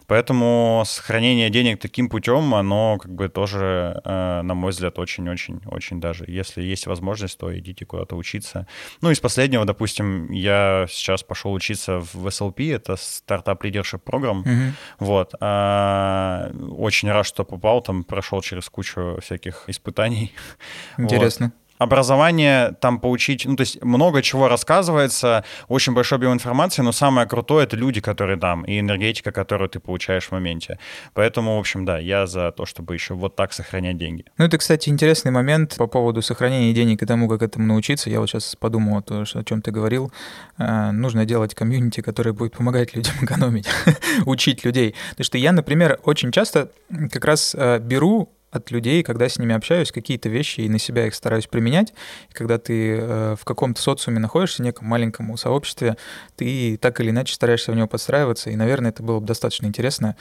Поэтому 0.08 0.84
сохранение 0.86 1.50
денег 1.50 1.80
таким 1.80 2.10
путем, 2.10 2.54
оно 2.54 2.98
как 2.98 3.12
бы 3.12 3.30
тоже, 3.30 4.02
э, 4.06 4.42
на 4.44 4.54
мой 4.54 4.70
взгляд, 4.70 5.00
очень-очень-очень 5.00 6.00
даже. 6.00 6.26
Если 6.28 6.62
есть 6.62 6.88
возможность, 6.88 7.40
то 7.40 7.58
идите 7.58 7.86
куда-то 7.86 8.16
учиться. 8.16 8.68
Ну, 9.02 9.12
из 9.12 9.20
последнего, 9.20 9.66
допустим, 9.66 10.32
я 10.32 10.86
сейчас 10.90 11.24
пошел 11.24 11.54
учиться 11.54 12.00
в 12.00 12.28
SLP, 12.28 12.76
это 12.76 12.96
стартап 12.98 13.66
Program. 13.66 14.42
Угу. 14.42 14.74
Вот. 15.00 15.34
А, 15.40 16.52
очень 16.78 17.12
рад, 17.12 17.26
что 17.26 17.44
попал, 17.44 17.82
там 17.82 18.04
прошел 18.04 18.42
через 18.42 18.70
кучу 18.70 19.18
всяких 19.22 19.64
испытаний. 19.68 20.32
Интересно. 20.98 21.46
Вот 21.46 21.65
образование 21.78 22.76
там 22.80 23.00
поучить, 23.00 23.46
ну, 23.46 23.56
то 23.56 23.62
есть 23.62 23.84
много 23.84 24.22
чего 24.22 24.48
рассказывается, 24.48 25.44
очень 25.68 25.94
большой 25.94 26.18
объем 26.18 26.34
информации, 26.34 26.82
но 26.82 26.92
самое 26.92 27.28
крутое— 27.28 27.64
это 27.66 27.76
люди, 27.76 28.02
которые 28.02 28.38
там, 28.38 28.64
и 28.64 28.80
энергетика, 28.80 29.32
которую 29.32 29.70
ты 29.70 29.80
получаешь 29.80 30.26
в 30.26 30.32
моменте. 30.32 30.80
Поэтому, 31.14 31.56
в 31.58 31.60
общем, 31.60 31.86
да, 31.86 32.00
я 32.00 32.28
за 32.28 32.52
то, 32.52 32.66
чтобы 32.66 32.94
еще 32.94 33.14
вот 33.14 33.36
так 33.36 33.54
сохранять 33.54 33.98
деньги. 33.98 34.26
Ну, 34.38 34.46
это, 34.46 34.58
кстати, 34.58 34.90
интересный 34.90 35.32
момент 35.32 35.76
по 35.78 35.88
поводу 35.88 36.22
сохранения 36.22 36.74
денег 36.74 37.04
и 37.04 37.06
тому, 37.06 37.28
как 37.28 37.42
этому 37.42 37.66
научиться. 37.66 38.10
Я 38.10 38.20
вот 38.20 38.30
сейчас 38.30 38.56
подумал, 38.56 39.02
то, 39.02 39.22
о 39.22 39.44
чем 39.44 39.62
ты 39.62 39.72
говорил. 39.72 40.12
Э, 40.58 40.92
нужно 40.92 41.26
делать 41.26 41.54
комьюнити, 41.56 42.02
которое 42.02 42.34
будет 42.34 42.54
помогать 42.54 42.96
людям 42.96 43.14
экономить, 43.22 43.68
учить 44.26 44.64
людей. 44.64 44.96
Потому 45.10 45.26
что 45.26 45.38
я, 45.38 45.52
например, 45.52 46.00
очень 46.04 46.32
часто 46.32 46.72
как 47.12 47.26
раз 47.26 47.56
э, 47.56 47.80
беру 47.80 48.35
от 48.56 48.72
людей, 48.72 49.04
когда 49.04 49.28
с 49.30 49.38
ними 49.38 49.56
общаюсь, 49.56 49.92
какие-то 49.92 50.30
вещи 50.30 50.62
и 50.62 50.70
на 50.70 50.80
себя 50.80 51.08
их 51.08 51.16
стараюсь 51.16 51.48
применять. 51.48 51.94
И 52.30 52.34
когда 52.34 52.58
ты 52.58 52.98
э, 52.98 53.36
в 53.40 53.46
каком-то 53.46 53.82
социуме 53.82 54.20
находишься, 54.20 54.64
неком 54.64 54.88
маленьком 54.88 55.36
сообществе, 55.38 55.98
ты 56.36 56.78
так 56.78 57.00
или 57.02 57.10
иначе 57.10 57.34
стараешься 57.34 57.72
в 57.72 57.76
него 57.76 57.88
подстраиваться, 57.88 58.50
и, 58.50 58.56
наверное, 58.56 58.92
это 58.92 59.04
было 59.04 59.20
бы 59.20 59.26
достаточно 59.26 59.66
интересно 59.66 60.16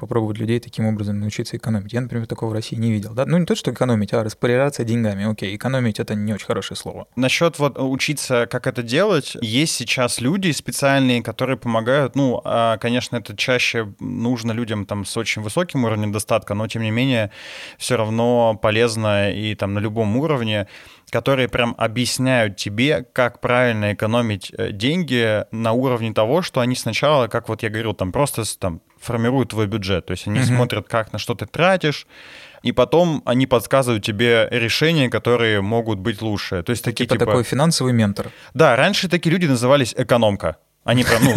попробовать 0.00 0.38
людей 0.38 0.58
таким 0.58 0.86
образом 0.86 1.20
научиться 1.20 1.56
экономить. 1.56 1.92
Я, 1.92 2.00
например, 2.00 2.26
такого 2.26 2.50
в 2.50 2.52
России 2.52 2.76
не 2.76 2.90
видел. 2.90 3.14
Да? 3.14 3.26
Ну, 3.26 3.38
не 3.38 3.46
то, 3.46 3.54
что 3.54 3.70
экономить, 3.72 4.12
а 4.12 4.24
распоряжаться 4.24 4.84
деньгами. 4.84 5.30
Окей, 5.30 5.54
экономить— 5.54 5.98
это 6.00 6.14
не 6.14 6.32
очень 6.32 6.46
хорошее 6.46 6.76
слово. 6.76 7.06
Насчет 7.16 7.58
вот 7.58 7.78
учиться, 7.78 8.46
как 8.50 8.66
это 8.66 8.82
делать, 8.82 9.36
есть 9.40 9.74
сейчас 9.74 10.20
люди 10.20 10.50
специальные, 10.50 11.22
которые 11.22 11.56
помогают. 11.56 12.16
Ну, 12.16 12.40
а, 12.44 12.78
конечно, 12.78 13.16
это 13.16 13.36
чаще 13.36 13.92
нужно 14.00 14.52
людям 14.52 14.86
там 14.86 15.04
с 15.04 15.16
очень 15.16 15.42
высоким 15.42 15.84
уровнем 15.84 16.12
достатка, 16.12 16.54
но, 16.54 16.66
тем 16.66 16.82
не 16.82 16.90
менее, 16.90 17.30
все 17.78 17.96
равно 17.96 18.58
полезно 18.60 19.32
и 19.32 19.54
там 19.54 19.74
на 19.74 19.78
любом 19.78 20.16
уровне 20.16 20.66
которые 21.10 21.48
прям 21.48 21.74
объясняют 21.78 22.56
тебе, 22.56 23.04
как 23.12 23.40
правильно 23.40 23.92
экономить 23.92 24.52
э, 24.56 24.72
деньги 24.72 25.44
на 25.50 25.72
уровне 25.72 26.12
того, 26.12 26.42
что 26.42 26.60
они 26.60 26.74
сначала, 26.74 27.28
как 27.28 27.48
вот 27.48 27.62
я 27.62 27.68
говорил, 27.68 27.94
там 27.94 28.12
просто 28.12 28.42
там 28.58 28.80
формируют 29.00 29.50
твой 29.50 29.66
бюджет. 29.66 30.06
То 30.06 30.12
есть 30.12 30.26
они 30.26 30.40
mm-hmm. 30.40 30.56
смотрят, 30.56 30.88
как 30.88 31.12
на 31.12 31.18
что 31.18 31.34
ты 31.34 31.46
тратишь, 31.46 32.06
и 32.62 32.72
потом 32.72 33.22
они 33.24 33.46
подсказывают 33.46 34.04
тебе 34.04 34.48
решения, 34.50 35.08
которые 35.08 35.60
могут 35.60 35.98
быть 35.98 36.22
лучше. 36.22 36.62
То 36.62 36.70
есть 36.70 36.84
такие 36.84 37.06
типа, 37.06 37.14
типа 37.14 37.26
такой 37.26 37.44
финансовый 37.44 37.92
ментор. 37.92 38.30
Да, 38.54 38.76
раньше 38.76 39.08
такие 39.08 39.32
люди 39.32 39.46
назывались 39.46 39.94
экономка. 39.96 40.56
Они 40.82 41.04
прям, 41.04 41.22
ну, 41.22 41.34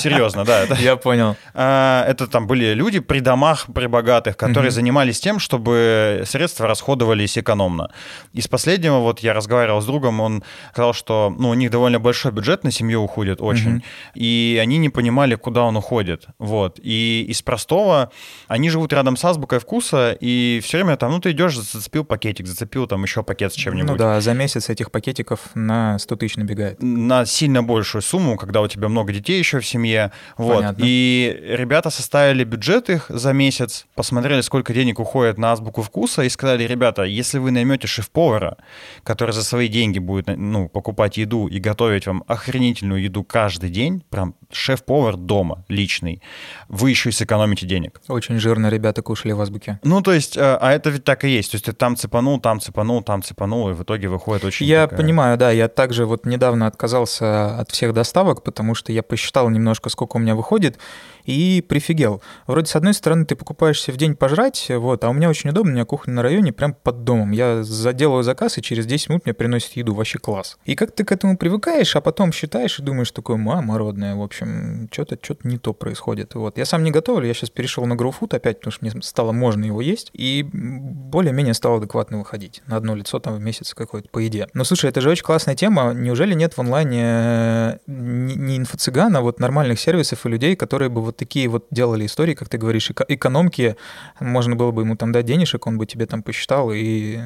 серьезно, 0.00 0.44
да. 0.44 0.64
Это, 0.64 0.74
Я 0.74 0.96
понял. 0.96 1.36
А, 1.54 2.04
это 2.08 2.26
там 2.26 2.48
были 2.48 2.74
люди 2.74 2.98
при 2.98 3.20
домах, 3.20 3.66
при 3.72 3.86
богатых, 3.86 4.36
которые 4.36 4.70
угу. 4.70 4.74
занимались 4.74 5.20
тем, 5.20 5.38
чтобы 5.38 6.24
средства 6.26 6.66
расходовались 6.66 7.38
экономно. 7.38 7.90
Из 8.32 8.48
последнего, 8.48 8.98
вот 8.98 9.20
я 9.20 9.34
разговаривал 9.34 9.80
с 9.82 9.86
другом, 9.86 10.20
он 10.20 10.42
сказал, 10.72 10.94
что 10.94 11.32
ну, 11.38 11.50
у 11.50 11.54
них 11.54 11.70
довольно 11.70 12.00
большой 12.00 12.32
бюджет 12.32 12.64
на 12.64 12.72
семью 12.72 13.02
уходит 13.02 13.40
очень, 13.40 13.76
угу. 13.76 13.82
и 14.14 14.58
они 14.60 14.78
не 14.78 14.88
понимали, 14.88 15.36
куда 15.36 15.62
он 15.62 15.76
уходит. 15.76 16.26
Вот. 16.40 16.80
И 16.82 17.24
из 17.28 17.40
простого, 17.40 18.10
они 18.48 18.68
живут 18.68 18.92
рядом 18.92 19.16
с 19.16 19.24
азбукой 19.24 19.60
вкуса, 19.60 20.16
и 20.20 20.60
все 20.64 20.78
время 20.78 20.96
там, 20.96 21.12
ну, 21.12 21.20
ты 21.20 21.30
идешь, 21.30 21.56
зацепил 21.56 22.04
пакетик, 22.04 22.48
зацепил 22.48 22.88
там 22.88 23.04
еще 23.04 23.22
пакет 23.22 23.52
с 23.52 23.56
чем-нибудь. 23.56 23.90
Ну 23.92 23.96
да, 23.96 24.20
за 24.20 24.34
месяц 24.34 24.68
этих 24.70 24.90
пакетиков 24.90 25.38
на 25.54 26.00
100 26.00 26.16
тысяч 26.16 26.36
набегает. 26.36 26.82
На 26.82 27.24
сильно 27.26 27.62
большую 27.62 28.02
сумму, 28.02 28.36
когда 28.36 28.60
у 28.60 28.71
тебя 28.72 28.88
много 28.88 29.12
детей 29.12 29.38
еще 29.38 29.60
в 29.60 29.66
семье. 29.66 30.12
Вот. 30.36 30.56
Понятно. 30.56 30.82
И 30.84 31.38
ребята 31.42 31.90
составили 31.90 32.44
бюджет 32.44 32.90
их 32.90 33.06
за 33.08 33.32
месяц, 33.32 33.86
посмотрели, 33.94 34.40
сколько 34.40 34.72
денег 34.72 35.00
уходит 35.00 35.38
на 35.38 35.52
азбуку 35.52 35.82
вкуса, 35.82 36.22
и 36.22 36.28
сказали, 36.28 36.64
ребята, 36.64 37.02
если 37.02 37.38
вы 37.38 37.50
наймете 37.50 37.86
шеф-повара, 37.86 38.56
который 39.02 39.32
за 39.32 39.44
свои 39.44 39.68
деньги 39.68 39.98
будет 39.98 40.26
ну, 40.28 40.68
покупать 40.68 41.16
еду 41.16 41.46
и 41.46 41.58
готовить 41.58 42.06
вам 42.06 42.24
охренительную 42.26 43.02
еду 43.02 43.24
каждый 43.24 43.70
день, 43.70 44.02
прям 44.10 44.34
шеф-повар 44.50 45.16
дома 45.16 45.64
личный, 45.68 46.22
вы 46.68 46.90
еще 46.90 47.08
и 47.08 47.12
сэкономите 47.12 47.66
денег. 47.66 48.00
Очень 48.08 48.38
жирно 48.38 48.68
ребята 48.68 49.02
кушали 49.02 49.32
в 49.32 49.40
азбуке. 49.40 49.80
Ну, 49.82 50.00
то 50.02 50.12
есть, 50.12 50.36
а, 50.38 50.58
а 50.60 50.72
это 50.72 50.90
ведь 50.90 51.04
так 51.04 51.24
и 51.24 51.28
есть. 51.28 51.50
То 51.52 51.56
есть 51.56 51.64
ты 51.64 51.72
там 51.72 51.96
цепанул, 51.96 52.40
там 52.40 52.60
цепанул, 52.60 53.02
там 53.02 53.22
цепанул, 53.22 53.70
и 53.70 53.72
в 53.72 53.82
итоге 53.82 54.08
выходит 54.08 54.44
очень... 54.44 54.66
Я 54.66 54.82
такая... 54.82 55.00
понимаю, 55.00 55.38
да. 55.38 55.50
Я 55.50 55.68
также 55.68 56.06
вот 56.06 56.26
недавно 56.26 56.66
отказался 56.66 57.58
от 57.58 57.70
всех 57.70 57.92
доставок, 57.92 58.42
потому 58.42 58.61
что 58.74 58.92
я 58.92 59.02
посчитал 59.02 59.50
немножко, 59.50 59.90
сколько 59.90 60.16
у 60.16 60.20
меня 60.20 60.34
выходит, 60.34 60.78
и 61.24 61.64
прифигел. 61.66 62.22
Вроде, 62.46 62.66
с 62.66 62.76
одной 62.76 62.94
стороны, 62.94 63.24
ты 63.24 63.36
покупаешься 63.36 63.92
в 63.92 63.96
день 63.96 64.14
пожрать, 64.14 64.66
вот, 64.70 65.04
а 65.04 65.10
у 65.10 65.12
меня 65.12 65.28
очень 65.28 65.50
удобно, 65.50 65.72
у 65.72 65.74
меня 65.74 65.84
кухня 65.84 66.14
на 66.14 66.22
районе, 66.22 66.52
прям 66.52 66.74
под 66.74 67.04
домом. 67.04 67.32
Я 67.32 67.62
заделаю 67.62 68.22
заказ, 68.22 68.58
и 68.58 68.62
через 68.62 68.86
10 68.86 69.08
минут 69.10 69.24
мне 69.24 69.34
приносят 69.34 69.72
еду, 69.72 69.94
вообще 69.94 70.18
класс. 70.18 70.58
И 70.64 70.74
как 70.74 70.92
ты 70.92 71.04
к 71.04 71.12
этому 71.12 71.36
привыкаешь, 71.36 71.94
а 71.96 72.00
потом 72.00 72.32
считаешь 72.32 72.78
и 72.78 72.82
думаешь, 72.82 73.10
такое, 73.10 73.36
мама 73.36 73.78
родная, 73.78 74.14
в 74.14 74.22
общем, 74.22 74.88
что-то 74.90 75.18
что 75.22 75.36
не 75.44 75.58
то 75.58 75.72
происходит. 75.72 76.34
Вот. 76.34 76.58
Я 76.58 76.64
сам 76.64 76.84
не 76.84 76.90
готовлю, 76.90 77.26
я 77.26 77.34
сейчас 77.34 77.50
перешел 77.50 77.86
на 77.86 77.94
GrowFood 77.94 78.36
опять, 78.36 78.58
потому 78.58 78.72
что 78.72 78.84
мне 78.84 79.02
стало 79.02 79.32
можно 79.32 79.64
его 79.64 79.80
есть, 79.80 80.10
и 80.12 80.48
более-менее 80.52 81.54
стало 81.54 81.78
адекватно 81.78 82.18
выходить. 82.18 82.62
На 82.66 82.76
одно 82.76 82.94
лицо 82.94 83.18
там 83.18 83.34
в 83.34 83.40
месяц 83.40 83.74
какое-то 83.74 84.08
по 84.08 84.18
еде. 84.18 84.48
Но 84.54 84.64
слушай, 84.64 84.88
это 84.88 85.00
же 85.00 85.10
очень 85.10 85.24
классная 85.24 85.54
тема. 85.54 85.92
Неужели 85.92 86.34
нет 86.34 86.54
в 86.54 86.60
онлайне 86.60 87.02
э, 87.02 87.78
не 87.86 88.58
инфо-цыган, 88.58 89.16
а 89.16 89.20
вот 89.20 89.40
нормальных 89.40 89.80
сервисов 89.80 90.24
и 90.24 90.28
людей, 90.28 90.56
которые 90.56 90.88
бы 90.88 91.02
вот 91.02 91.11
вот 91.12 91.16
такие 91.18 91.48
вот 91.48 91.66
делали 91.70 92.06
истории, 92.06 92.34
как 92.34 92.48
ты 92.48 92.58
говоришь, 92.58 92.90
экономки, 92.90 93.76
можно 94.20 94.56
было 94.56 94.70
бы 94.72 94.82
ему 94.82 94.96
там 94.96 95.12
дать 95.12 95.26
денежек, 95.26 95.66
он 95.66 95.78
бы 95.78 95.86
тебе 95.86 96.06
там 96.06 96.22
посчитал 96.22 96.72
и 96.72 97.20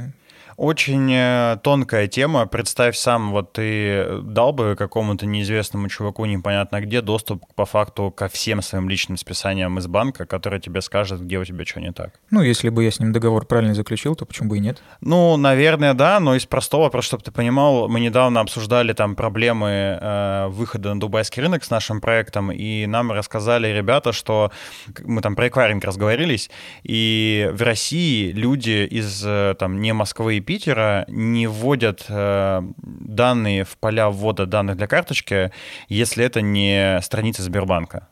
Очень 0.57 1.13
э, 1.13 1.59
тонкая 1.63 2.07
тема. 2.07 2.47
Представь 2.47 2.97
сам, 2.97 3.31
вот 3.31 3.53
ты 3.53 4.21
дал 4.23 4.53
бы 4.53 4.75
какому-то 4.77 5.27
неизвестному 5.27 5.89
чуваку 5.89 6.25
непонятно 6.25 6.81
где 6.81 7.03
доступ 7.03 7.45
по 7.55 7.67
факту 7.67 8.11
ко 8.11 8.29
всем 8.29 8.63
своим 8.63 8.89
личным 8.89 9.19
списаниям 9.19 9.79
из 9.79 9.87
банка, 9.87 10.25
который 10.25 10.61
тебе 10.61 10.81
скажет, 10.81 11.21
где 11.21 11.39
у 11.39 11.45
тебя 11.45 11.65
что 11.65 11.81
не 11.81 11.93
так. 11.93 12.21
Ну, 12.31 12.43
если 12.43 12.71
бы 12.71 12.85
я 12.85 12.91
с 12.91 13.01
ним 13.01 13.13
договор 13.13 13.45
правильно 13.45 13.75
заключил, 13.75 14.15
то 14.15 14.25
почему 14.25 14.51
бы 14.51 14.57
и 14.57 14.61
нет? 14.61 14.83
Ну, 15.01 15.37
наверное, 15.37 15.95
да, 15.95 16.21
но 16.21 16.35
из 16.35 16.47
простого, 16.47 16.89
просто 16.89 17.09
чтобы 17.09 17.25
ты 17.25 17.33
понимал, 17.33 17.89
мы 17.89 18.01
недавно 18.01 18.41
обсуждали 18.41 18.93
там 18.93 19.15
проблемы 19.15 19.99
э, 20.01 20.47
выхода 20.49 20.95
на 20.95 21.01
дубайский 21.01 21.43
рынок 21.43 21.65
с 21.65 21.71
нашим 21.71 22.01
проектом, 22.01 22.51
и 22.51 22.87
нам 22.87 23.13
рассказали 23.13 23.69
ребята, 23.69 24.13
что 24.13 24.51
мы 25.05 25.21
там 25.21 25.37
про 25.37 25.49
эквайринг 25.49 25.85
разговорились, 25.85 26.51
и 26.83 27.51
в 27.53 27.63
России 27.63 28.33
люди 28.33 28.87
из 28.87 29.23
э, 29.25 29.55
там 29.59 29.81
не 29.81 29.93
Москвы 29.93 30.37
и 30.37 30.41
Питера 30.47 31.05
не 31.09 31.47
вводят 31.47 32.07
э, 32.09 32.63
данные 32.79 33.65
в 33.65 33.77
поля 33.77 34.09
ввода 34.09 34.47
данных 34.47 34.77
для 34.77 34.87
карточки, 34.87 35.53
если 35.89 36.25
это 36.25 36.41
не 36.41 37.01
страница 37.03 37.43
Сбербанка. 37.43 38.09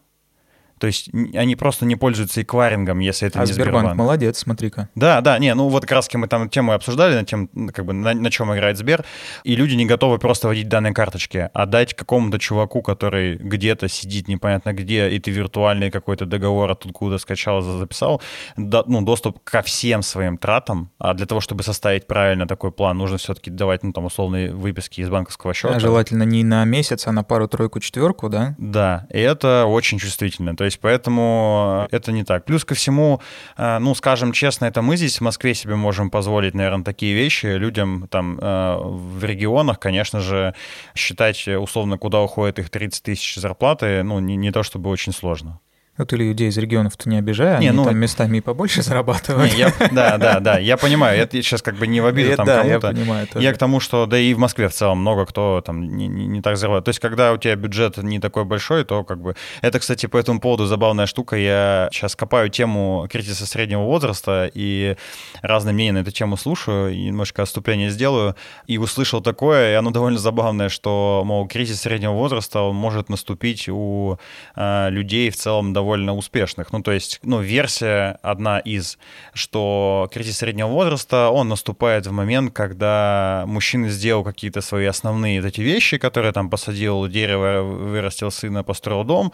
То 0.84 0.88
есть 0.88 1.08
они 1.34 1.56
просто 1.56 1.86
не 1.86 1.96
пользуются 1.96 2.42
эквайрингом, 2.42 2.98
если 2.98 3.26
это 3.26 3.40
а 3.40 3.46
не 3.46 3.52
Сбербанк. 3.52 3.78
Сбербанк. 3.78 3.98
молодец, 3.98 4.40
смотри-ка. 4.40 4.90
Да, 4.94 5.22
да, 5.22 5.38
не, 5.38 5.54
ну 5.54 5.68
вот 5.68 5.84
как 5.84 5.92
раз 5.92 6.12
мы 6.12 6.28
там 6.28 6.50
тему 6.50 6.72
обсуждали, 6.72 7.14
на 7.14 7.24
тем, 7.24 7.48
как 7.72 7.86
бы 7.86 7.94
на, 7.94 8.12
на 8.12 8.30
чем 8.30 8.54
играет 8.54 8.76
Сбер, 8.76 9.02
и 9.44 9.56
люди 9.56 9.72
не 9.76 9.86
готовы 9.86 10.18
просто 10.18 10.46
вводить 10.46 10.68
данные 10.68 10.92
карточки, 10.92 11.48
а 11.54 11.64
дать 11.64 11.94
какому-то 11.94 12.38
чуваку, 12.38 12.82
который 12.82 13.36
где-то 13.36 13.88
сидит 13.88 14.28
непонятно 14.28 14.74
где, 14.74 15.08
и 15.08 15.18
ты 15.18 15.30
виртуальный 15.30 15.90
какой-то 15.90 16.26
договор 16.26 16.70
откуда 16.70 17.16
скачал, 17.16 17.62
записал, 17.62 18.20
да, 18.58 18.84
ну, 18.86 19.00
доступ 19.00 19.42
ко 19.42 19.62
всем 19.62 20.02
своим 20.02 20.36
тратам, 20.36 20.90
а 20.98 21.14
для 21.14 21.24
того, 21.24 21.40
чтобы 21.40 21.62
составить 21.62 22.06
правильно 22.06 22.46
такой 22.46 22.72
план, 22.72 22.98
нужно 22.98 23.16
все-таки 23.16 23.50
давать, 23.50 23.84
ну, 23.84 23.94
там, 23.94 24.04
условные 24.04 24.52
выписки 24.52 25.00
из 25.00 25.08
банковского 25.08 25.54
счета. 25.54 25.76
А 25.76 25.80
желательно 25.80 26.24
не 26.24 26.44
на 26.44 26.62
месяц, 26.66 27.06
а 27.06 27.12
на 27.12 27.24
пару, 27.24 27.48
тройку, 27.48 27.80
четверку, 27.80 28.28
да? 28.28 28.54
Да, 28.58 29.06
и 29.10 29.18
это 29.18 29.64
очень 29.64 29.98
чувствительно. 29.98 30.54
То 30.54 30.64
есть 30.64 30.73
поэтому 30.80 31.86
это 31.90 32.12
не 32.12 32.24
так. 32.24 32.44
Плюс 32.44 32.64
ко 32.64 32.74
всему, 32.74 33.20
э, 33.56 33.78
ну, 33.78 33.94
скажем 33.94 34.32
честно, 34.32 34.66
это 34.66 34.82
мы 34.82 34.96
здесь 34.96 35.18
в 35.18 35.20
Москве 35.22 35.54
себе 35.54 35.76
можем 35.76 36.10
позволить, 36.10 36.54
наверное, 36.54 36.84
такие 36.84 37.14
вещи. 37.14 37.46
Людям 37.46 38.08
там 38.10 38.38
э, 38.40 38.76
в 38.78 39.24
регионах, 39.24 39.78
конечно 39.78 40.20
же, 40.20 40.54
считать 40.94 41.46
условно, 41.48 41.98
куда 41.98 42.20
уходит 42.20 42.58
их 42.58 42.70
30 42.70 43.02
тысяч 43.02 43.36
зарплаты, 43.36 44.02
ну, 44.02 44.18
не, 44.18 44.36
не 44.36 44.50
то 44.50 44.62
чтобы 44.62 44.90
очень 44.90 45.12
сложно. 45.12 45.60
Вот 45.96 46.12
или 46.12 46.24
людей 46.24 46.48
из 46.48 46.58
регионов-то 46.58 47.08
не 47.08 47.18
обижая, 47.18 47.58
не, 47.58 47.68
они 47.68 47.76
ну, 47.76 47.84
там 47.84 47.96
местами 47.96 48.38
и 48.38 48.40
побольше 48.40 48.82
зарабатывают. 48.82 49.52
Не, 49.52 49.58
я, 49.60 49.72
да, 49.92 50.18
да, 50.18 50.40
да, 50.40 50.58
я 50.58 50.76
понимаю, 50.76 51.20
это 51.20 51.40
сейчас 51.40 51.62
как 51.62 51.76
бы 51.76 51.86
не 51.86 52.00
в 52.00 52.06
обиду 52.06 52.34
там 52.36 52.46
да, 52.46 52.62
кому-то. 52.62 52.88
я 52.88 52.92
понимаю. 52.94 53.26
Тоже. 53.28 53.44
Я 53.44 53.52
к 53.52 53.58
тому, 53.58 53.78
что 53.78 54.06
да 54.06 54.18
и 54.18 54.34
в 54.34 54.38
Москве 54.38 54.68
в 54.68 54.72
целом 54.72 54.98
много 54.98 55.24
кто 55.24 55.62
там 55.64 55.96
не, 55.96 56.08
не, 56.08 56.26
не 56.26 56.42
так 56.42 56.56
зарабатывает. 56.56 56.86
То 56.86 56.88
есть 56.88 56.98
когда 56.98 57.32
у 57.32 57.36
тебя 57.36 57.54
бюджет 57.54 57.96
не 57.98 58.18
такой 58.18 58.44
большой, 58.44 58.84
то 58.84 59.04
как 59.04 59.20
бы... 59.20 59.36
Это, 59.60 59.78
кстати, 59.78 60.06
по 60.06 60.16
этому 60.16 60.40
поводу 60.40 60.66
забавная 60.66 61.06
штука. 61.06 61.36
Я 61.36 61.88
сейчас 61.92 62.16
копаю 62.16 62.48
тему 62.48 63.06
кризиса 63.08 63.46
среднего 63.46 63.82
возраста 63.82 64.50
и 64.52 64.96
разные 65.42 65.74
мнения 65.74 65.92
на 65.92 65.98
эту 65.98 66.10
тему 66.10 66.36
слушаю, 66.36 66.92
и 66.92 67.04
немножко 67.04 67.42
отступление 67.42 67.90
сделаю, 67.90 68.34
и 68.66 68.78
услышал 68.78 69.20
такое, 69.20 69.72
и 69.72 69.74
оно 69.74 69.90
довольно 69.90 70.18
забавное, 70.18 70.68
что, 70.68 71.22
мол, 71.24 71.46
кризис 71.46 71.82
среднего 71.82 72.14
возраста, 72.14 72.62
он 72.62 72.74
может 72.74 73.08
наступить 73.08 73.68
у 73.68 74.18
э, 74.56 74.90
людей 74.90 75.30
в 75.30 75.36
целом 75.36 75.72
довольно 75.72 75.83
довольно 75.84 76.14
успешных. 76.14 76.72
Ну, 76.72 76.82
то 76.82 76.92
есть, 76.92 77.20
ну, 77.22 77.42
версия 77.42 78.18
одна 78.22 78.58
из, 78.58 78.98
что 79.34 80.08
кризис 80.12 80.38
среднего 80.38 80.68
возраста, 80.68 81.28
он 81.28 81.48
наступает 81.48 82.06
в 82.06 82.12
момент, 82.12 82.54
когда 82.54 83.44
мужчина 83.46 83.90
сделал 83.90 84.24
какие-то 84.24 84.62
свои 84.62 84.86
основные 84.86 85.42
вот 85.42 85.48
эти 85.48 85.60
вещи, 85.60 85.98
которые 85.98 86.32
там 86.32 86.48
посадил 86.48 87.06
дерево, 87.08 87.62
вырастил 87.62 88.30
сына, 88.30 88.64
построил 88.64 89.04
дом, 89.04 89.32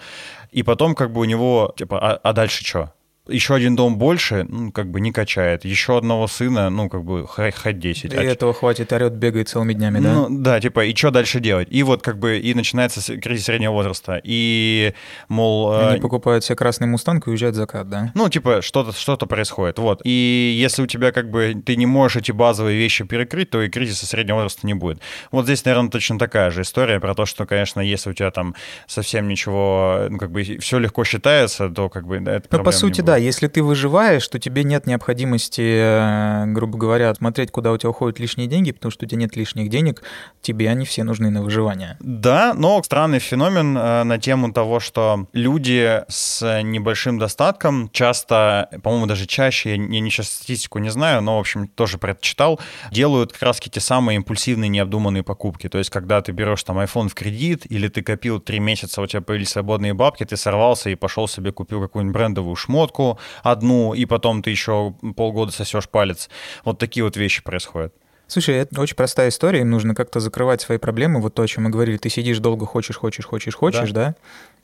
и 0.51 0.64
потом 0.64 0.94
как 0.94 1.12
бы 1.12 1.20
у 1.20 1.24
него, 1.24 1.72
типа, 1.76 1.98
а, 1.98 2.20
а 2.22 2.32
дальше 2.32 2.64
что? 2.64 2.92
Еще 3.31 3.55
один 3.55 3.76
дом 3.76 3.97
больше, 3.97 4.47
ну, 4.49 4.72
как 4.72 4.91
бы 4.91 5.01
не 5.01 5.12
качает. 5.12 5.64
Еще 5.64 5.97
одного 5.97 6.26
сына, 6.26 6.70
ну, 6.70 6.89
как 6.89 7.05
бы 7.05 7.26
хоть 7.26 7.78
10. 7.78 8.12
И 8.12 8.16
а 8.16 8.22
этого 8.22 8.53
хватит, 8.53 8.93
орет, 8.93 9.14
бегает 9.14 9.49
целыми 9.49 9.72
днями, 9.72 10.01
да? 10.01 10.12
Ну, 10.12 10.26
да, 10.31 10.61
типа, 10.61 10.85
и 10.85 10.95
что 10.95 11.11
дальше 11.11 11.41
делать? 11.41 11.68
И 11.70 11.83
вот 11.83 12.03
как 12.03 12.18
бы 12.18 12.39
и 12.39 12.55
начинается 12.55 13.18
кризис 13.18 13.47
среднего 13.47 13.72
возраста. 13.72 14.20
И, 14.22 14.95
мол... 15.28 15.72
Они 15.72 15.99
э... 15.99 16.01
покупают 16.01 16.45
себе 16.45 16.57
красный 16.57 16.87
мустанг 16.87 17.26
и 17.26 17.31
уезжают 17.31 17.55
в 17.55 17.59
закат, 17.59 17.89
да? 17.89 18.12
Ну, 18.14 18.28
типа, 18.28 18.62
что-то 18.62 18.93
что 18.93 19.16
происходит, 19.26 19.78
вот. 19.78 20.01
И 20.05 20.57
если 20.59 20.83
у 20.83 20.87
тебя 20.87 21.12
как 21.12 21.31
бы 21.31 21.55
ты 21.64 21.76
не 21.76 21.87
можешь 21.87 22.16
эти 22.16 22.33
базовые 22.33 22.78
вещи 22.78 23.05
перекрыть, 23.05 23.51
то 23.51 23.62
и 23.62 23.68
кризиса 23.68 24.07
среднего 24.07 24.37
возраста 24.37 24.66
не 24.66 24.74
будет. 24.74 25.01
Вот 25.31 25.45
здесь, 25.45 25.64
наверное, 25.64 25.91
точно 25.91 26.18
такая 26.18 26.51
же 26.51 26.62
история 26.62 27.01
про 27.01 27.14
то, 27.14 27.26
что, 27.26 27.47
конечно, 27.47 27.81
если 27.81 28.11
у 28.11 28.12
тебя 28.12 28.31
там 28.31 28.55
совсем 28.87 29.28
ничего, 29.28 30.07
ну, 30.09 30.18
как 30.18 30.31
бы 30.31 30.43
все 30.43 30.78
легко 30.78 31.05
считается, 31.05 31.68
то 31.68 31.89
как 31.89 32.07
бы 32.07 32.20
да, 32.20 32.37
это 32.37 32.57
Ну, 32.57 32.64
по 32.64 32.72
сути, 32.72 33.01
да, 33.01 33.16
если 33.21 33.47
ты 33.49 33.62
выживаешь, 33.62 34.27
то 34.29 34.39
тебе 34.39 34.64
нет 34.64 34.87
необходимости, 34.87 35.62
э, 35.62 36.47
грубо 36.47 36.79
говоря, 36.79 37.14
смотреть, 37.14 37.51
куда 37.51 37.73
у 37.73 37.77
тебя 37.77 37.91
уходят 37.91 38.18
лишние 38.18 38.49
деньги, 38.49 38.73
потому 38.73 38.91
что 38.91 39.05
у 39.05 39.09
тебя 39.09 39.21
нет 39.21 39.37
лишних 39.37 39.71
денег, 39.71 40.03
тебе 40.43 40.68
они 40.68 40.85
все 40.85 41.05
нужны 41.05 41.31
на 41.31 41.43
выживание. 41.43 41.97
Да, 42.01 42.55
но 42.55 42.83
странный 42.83 43.18
феномен 43.18 43.77
э, 43.77 44.03
на 44.05 44.18
тему 44.18 44.53
того, 44.53 44.81
что 44.81 45.27
люди 45.33 46.03
с 46.09 46.62
небольшим 46.62 47.18
достатком 47.18 47.91
часто, 47.93 48.68
по-моему, 48.83 49.07
даже 49.07 49.27
чаще, 49.27 49.71
я, 49.71 49.77
не 49.77 50.11
сейчас 50.11 50.31
статистику 50.31 50.79
не 50.79 50.91
знаю, 50.91 51.23
но, 51.23 51.37
в 51.37 51.41
общем, 51.41 51.68
тоже 51.68 51.99
про 51.99 52.12
это 52.12 52.23
читал, 52.23 52.61
делают 52.91 53.33
как 53.33 53.43
раз 53.43 53.61
те 53.61 53.81
самые 53.81 54.16
импульсивные, 54.16 54.68
необдуманные 54.68 55.23
покупки. 55.23 55.68
То 55.68 55.79
есть, 55.79 55.91
когда 55.91 56.21
ты 56.23 56.33
берешь 56.33 56.62
там 56.64 56.79
iPhone 56.79 57.09
в 57.09 57.14
кредит, 57.14 57.66
или 57.68 57.89
ты 57.89 58.03
копил 58.03 58.41
три 58.41 58.59
месяца, 58.59 59.01
у 59.01 59.07
тебя 59.07 59.21
появились 59.21 59.51
свободные 59.51 59.95
бабки, 59.95 60.25
ты 60.25 60.37
сорвался 60.37 60.91
и 60.91 60.95
пошел 60.95 61.29
себе 61.29 61.53
купил 61.53 61.81
какую-нибудь 61.81 62.14
брендовую 62.14 62.57
шмотку, 62.57 62.99
одну, 63.42 63.94
и 63.94 64.05
потом 64.05 64.42
ты 64.42 64.51
еще 64.51 64.94
полгода 65.16 65.53
сосешь 65.53 65.88
палец. 65.88 66.28
Вот 66.64 66.78
такие 66.78 67.05
вот 67.05 67.16
вещи 67.16 67.42
происходят. 67.42 67.94
Слушай, 68.26 68.57
это 68.59 68.80
очень 68.80 68.94
простая 68.94 69.28
история, 69.28 69.61
им 69.61 69.70
нужно 69.70 69.94
как-то 69.94 70.20
закрывать 70.20 70.61
свои 70.61 70.78
проблемы, 70.78 71.20
вот 71.20 71.34
то, 71.34 71.42
о 71.42 71.48
чем 71.48 71.64
мы 71.64 71.70
говорили, 71.70 71.96
ты 71.96 72.09
сидишь 72.09 72.38
долго, 72.38 72.64
хочешь, 72.64 72.96
хочешь, 72.96 73.26
хочешь, 73.26 73.57
хочешь, 73.57 73.90
да, 73.90 74.05
да? 74.05 74.14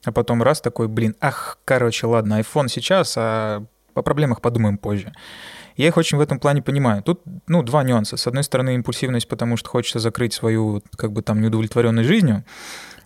а 0.04 0.12
потом 0.12 0.40
раз 0.42 0.60
такой, 0.60 0.86
блин, 0.86 1.16
ах, 1.20 1.58
короче, 1.64 2.06
ладно, 2.06 2.40
iPhone 2.40 2.68
сейчас, 2.68 3.14
а 3.16 3.64
по 3.92 4.02
проблемах 4.02 4.40
подумаем 4.40 4.78
позже. 4.78 5.12
Я 5.76 5.88
их 5.88 5.96
очень 5.96 6.16
в 6.16 6.20
этом 6.20 6.38
плане 6.38 6.62
понимаю. 6.62 7.02
Тут, 7.02 7.22
ну, 7.46 7.62
два 7.62 7.82
нюанса. 7.82 8.16
С 8.16 8.26
одной 8.26 8.44
стороны, 8.44 8.74
импульсивность, 8.74 9.28
потому 9.28 9.56
что 9.56 9.68
хочется 9.68 9.98
закрыть 9.98 10.32
свою, 10.32 10.82
как 10.96 11.12
бы 11.12 11.22
там, 11.22 11.40
неудовлетворенность 11.40 12.08
жизнью 12.08 12.44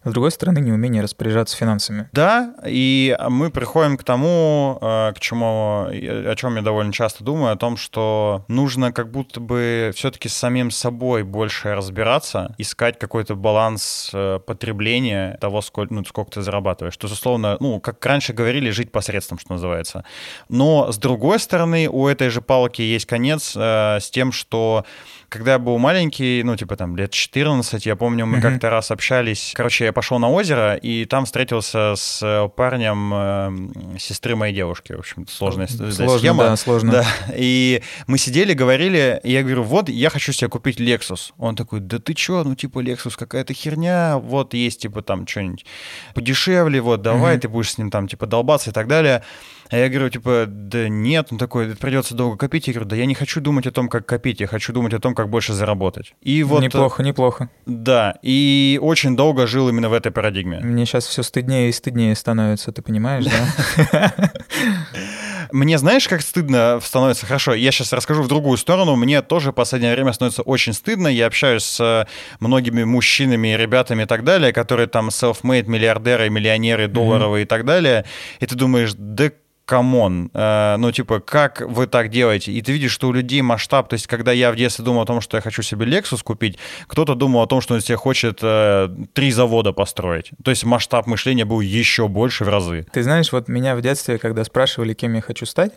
с 0.04 0.12
другой 0.12 0.30
стороны, 0.30 0.60
неумение 0.60 1.02
распоряжаться 1.02 1.56
финансами. 1.56 2.08
Да, 2.12 2.54
и 2.64 3.16
мы 3.28 3.50
приходим 3.50 3.96
к 3.96 4.04
тому, 4.04 4.78
э, 4.80 5.12
к 5.14 5.20
чему, 5.20 5.86
о 5.86 6.34
чем 6.36 6.56
я 6.56 6.62
довольно 6.62 6.92
часто 6.92 7.22
думаю, 7.22 7.52
о 7.52 7.56
том, 7.56 7.76
что 7.76 8.44
нужно 8.48 8.92
как 8.92 9.10
будто 9.10 9.40
бы 9.40 9.92
все-таки 9.94 10.28
с 10.28 10.34
самим 10.34 10.70
собой 10.70 11.22
больше 11.22 11.74
разбираться, 11.74 12.54
искать 12.58 12.98
какой-то 12.98 13.34
баланс 13.34 14.10
э, 14.12 14.38
потребления 14.46 15.36
того, 15.40 15.60
сколько, 15.60 15.92
ну, 15.92 16.04
сколько 16.04 16.30
ты 16.30 16.42
зарабатываешь. 16.42 16.96
То 16.96 17.06
есть, 17.06 17.18
условно, 17.18 17.56
ну, 17.60 17.80
как 17.80 18.04
раньше 18.06 18.32
говорили, 18.32 18.70
жить 18.70 18.92
посредством, 18.92 19.38
что 19.38 19.52
называется. 19.52 20.04
Но, 20.48 20.90
с 20.92 20.98
другой 20.98 21.38
стороны, 21.38 21.88
у 21.88 22.06
этой 22.06 22.30
же 22.30 22.40
палки 22.40 22.80
есть 22.80 23.06
конец 23.06 23.54
э, 23.54 23.98
с 24.00 24.10
тем, 24.10 24.32
что 24.32 24.84
когда 25.30 25.52
я 25.52 25.58
был 25.58 25.78
маленький, 25.78 26.42
ну, 26.42 26.56
типа 26.56 26.76
там 26.76 26.96
лет 26.96 27.12
14, 27.12 27.86
я 27.86 27.94
помню, 27.94 28.26
мы 28.26 28.38
uh-huh. 28.38 28.42
как-то 28.42 28.68
раз 28.68 28.90
общались. 28.90 29.52
Короче, 29.54 29.84
я 29.84 29.92
пошел 29.92 30.18
на 30.18 30.28
озеро, 30.28 30.74
и 30.74 31.04
там 31.04 31.24
встретился 31.24 31.94
с 31.96 32.20
э, 32.22 32.48
парнем 32.54 33.12
э, 33.14 33.98
сестры 33.98 34.34
моей 34.34 34.52
девушки. 34.52 34.92
В 34.92 34.98
общем, 34.98 35.26
сложная 35.28 35.68
сложно, 35.68 36.18
схема. 36.18 36.44
Да, 36.44 36.56
сложно. 36.56 36.92
Да. 36.92 37.06
И 37.34 37.82
мы 38.08 38.18
сидели, 38.18 38.54
говорили, 38.54 39.20
и 39.22 39.30
я 39.30 39.42
говорю, 39.42 39.62
вот, 39.62 39.88
я 39.88 40.10
хочу 40.10 40.32
себе 40.32 40.48
купить 40.48 40.80
Lexus. 40.80 41.32
Он 41.38 41.54
такой, 41.54 41.78
да 41.78 42.00
ты 42.00 42.12
чё, 42.14 42.42
ну, 42.42 42.56
типа, 42.56 42.82
Lexus 42.82 43.14
какая-то 43.16 43.54
херня, 43.54 44.18
вот 44.18 44.52
есть, 44.52 44.82
типа, 44.82 45.00
там, 45.00 45.28
что-нибудь 45.28 45.64
подешевле, 46.12 46.80
вот, 46.80 47.02
давай, 47.02 47.36
uh-huh. 47.36 47.40
ты 47.40 47.48
будешь 47.48 47.70
с 47.70 47.78
ним 47.78 47.90
там, 47.90 48.08
типа, 48.08 48.26
долбаться 48.26 48.70
и 48.70 48.72
так 48.72 48.88
далее. 48.88 49.22
А 49.70 49.76
я 49.76 49.88
говорю, 49.88 50.10
типа, 50.10 50.46
да 50.48 50.88
нет, 50.88 51.28
он 51.30 51.38
такой, 51.38 51.76
придется 51.76 52.14
долго 52.14 52.36
копить. 52.36 52.66
Я 52.66 52.74
говорю, 52.74 52.88
да 52.88 52.96
я 52.96 53.06
не 53.06 53.14
хочу 53.14 53.40
думать 53.40 53.66
о 53.66 53.70
том, 53.70 53.88
как 53.88 54.04
копить, 54.04 54.40
я 54.40 54.48
хочу 54.48 54.72
думать 54.72 54.92
о 54.94 54.98
том, 54.98 55.14
как 55.14 55.28
больше 55.28 55.52
заработать. 55.52 56.14
И 56.22 56.42
вот... 56.42 56.62
Неплохо, 56.62 57.02
неплохо. 57.04 57.48
Да, 57.66 58.16
и 58.22 58.80
очень 58.82 59.16
долго 59.16 59.46
жил 59.46 59.68
именно 59.68 59.88
в 59.88 59.92
этой 59.92 60.10
парадигме. 60.10 60.58
Мне 60.60 60.86
сейчас 60.86 61.06
все 61.06 61.22
стыднее 61.22 61.68
и 61.68 61.72
стыднее 61.72 62.16
становится, 62.16 62.72
ты 62.72 62.82
понимаешь, 62.82 63.26
да? 63.26 64.12
Мне 65.52 65.78
знаешь, 65.78 66.06
как 66.08 66.22
стыдно 66.22 66.80
становится? 66.82 67.26
Хорошо, 67.26 67.54
я 67.54 67.72
сейчас 67.72 67.92
расскажу 67.92 68.22
в 68.22 68.28
другую 68.28 68.56
сторону. 68.56 68.96
Мне 68.96 69.22
тоже 69.22 69.50
в 69.50 69.54
последнее 69.54 69.94
время 69.94 70.12
становится 70.12 70.42
очень 70.42 70.72
стыдно. 70.72 71.08
Я 71.08 71.26
общаюсь 71.26 71.64
с 71.64 72.06
многими 72.38 72.84
мужчинами, 72.84 73.48
ребятами 73.48 74.04
и 74.04 74.06
так 74.06 74.22
далее, 74.24 74.52
которые 74.52 74.86
там 74.86 75.08
self-made 75.08 75.66
миллиардеры, 75.66 76.30
миллионеры, 76.30 76.88
долларовые 76.88 77.42
mm-hmm. 77.42 77.46
и 77.46 77.48
так 77.48 77.64
далее. 77.64 78.04
И 78.38 78.46
ты 78.46 78.54
думаешь, 78.54 78.92
да 78.96 79.30
come 79.70 80.06
on, 80.06 80.32
э, 80.34 80.76
ну, 80.78 80.90
типа, 80.90 81.20
как 81.20 81.60
вы 81.60 81.86
так 81.86 82.08
делаете? 82.10 82.50
И 82.50 82.60
ты 82.60 82.72
видишь, 82.72 82.90
что 82.90 83.06
у 83.08 83.12
людей 83.12 83.40
масштаб, 83.40 83.88
то 83.88 83.94
есть, 83.94 84.08
когда 84.08 84.32
я 84.32 84.50
в 84.50 84.56
детстве 84.56 84.84
думал 84.84 85.02
о 85.02 85.06
том, 85.06 85.20
что 85.20 85.36
я 85.36 85.40
хочу 85.40 85.62
себе 85.62 85.86
Lexus 85.86 86.24
купить, 86.24 86.58
кто-то 86.88 87.14
думал 87.14 87.42
о 87.42 87.46
том, 87.46 87.60
что 87.60 87.74
он 87.74 87.80
себе 87.80 87.96
хочет 87.96 88.40
э, 88.42 88.88
три 89.12 89.30
завода 89.30 89.72
построить. 89.72 90.32
То 90.42 90.50
есть 90.50 90.64
масштаб 90.64 91.06
мышления 91.06 91.44
был 91.44 91.60
еще 91.60 92.08
больше 92.08 92.44
в 92.44 92.48
разы. 92.48 92.84
Ты 92.92 93.04
знаешь, 93.04 93.30
вот 93.30 93.46
меня 93.46 93.76
в 93.76 93.80
детстве, 93.80 94.18
когда 94.18 94.42
спрашивали, 94.42 94.92
кем 94.92 95.14
я 95.14 95.20
хочу 95.20 95.46
стать, 95.46 95.72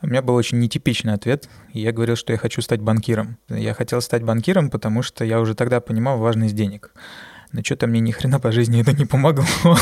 у 0.00 0.06
меня 0.06 0.22
был 0.22 0.36
очень 0.36 0.60
нетипичный 0.60 1.14
ответ. 1.14 1.48
Я 1.72 1.90
говорил, 1.90 2.14
что 2.14 2.32
я 2.32 2.38
хочу 2.38 2.62
стать 2.62 2.80
банкиром. 2.80 3.36
Я 3.48 3.74
хотел 3.74 4.00
стать 4.00 4.22
банкиром, 4.22 4.70
потому 4.70 5.02
что 5.02 5.24
я 5.24 5.40
уже 5.40 5.56
тогда 5.56 5.80
понимал 5.80 6.18
важность 6.18 6.54
денег 6.54 6.92
но 7.52 7.62
что-то 7.62 7.86
мне 7.86 8.00
ни 8.00 8.12
хрена 8.12 8.40
по 8.40 8.52
жизни 8.52 8.80
это 8.80 8.92
не 8.92 9.04
помогло. 9.04 9.44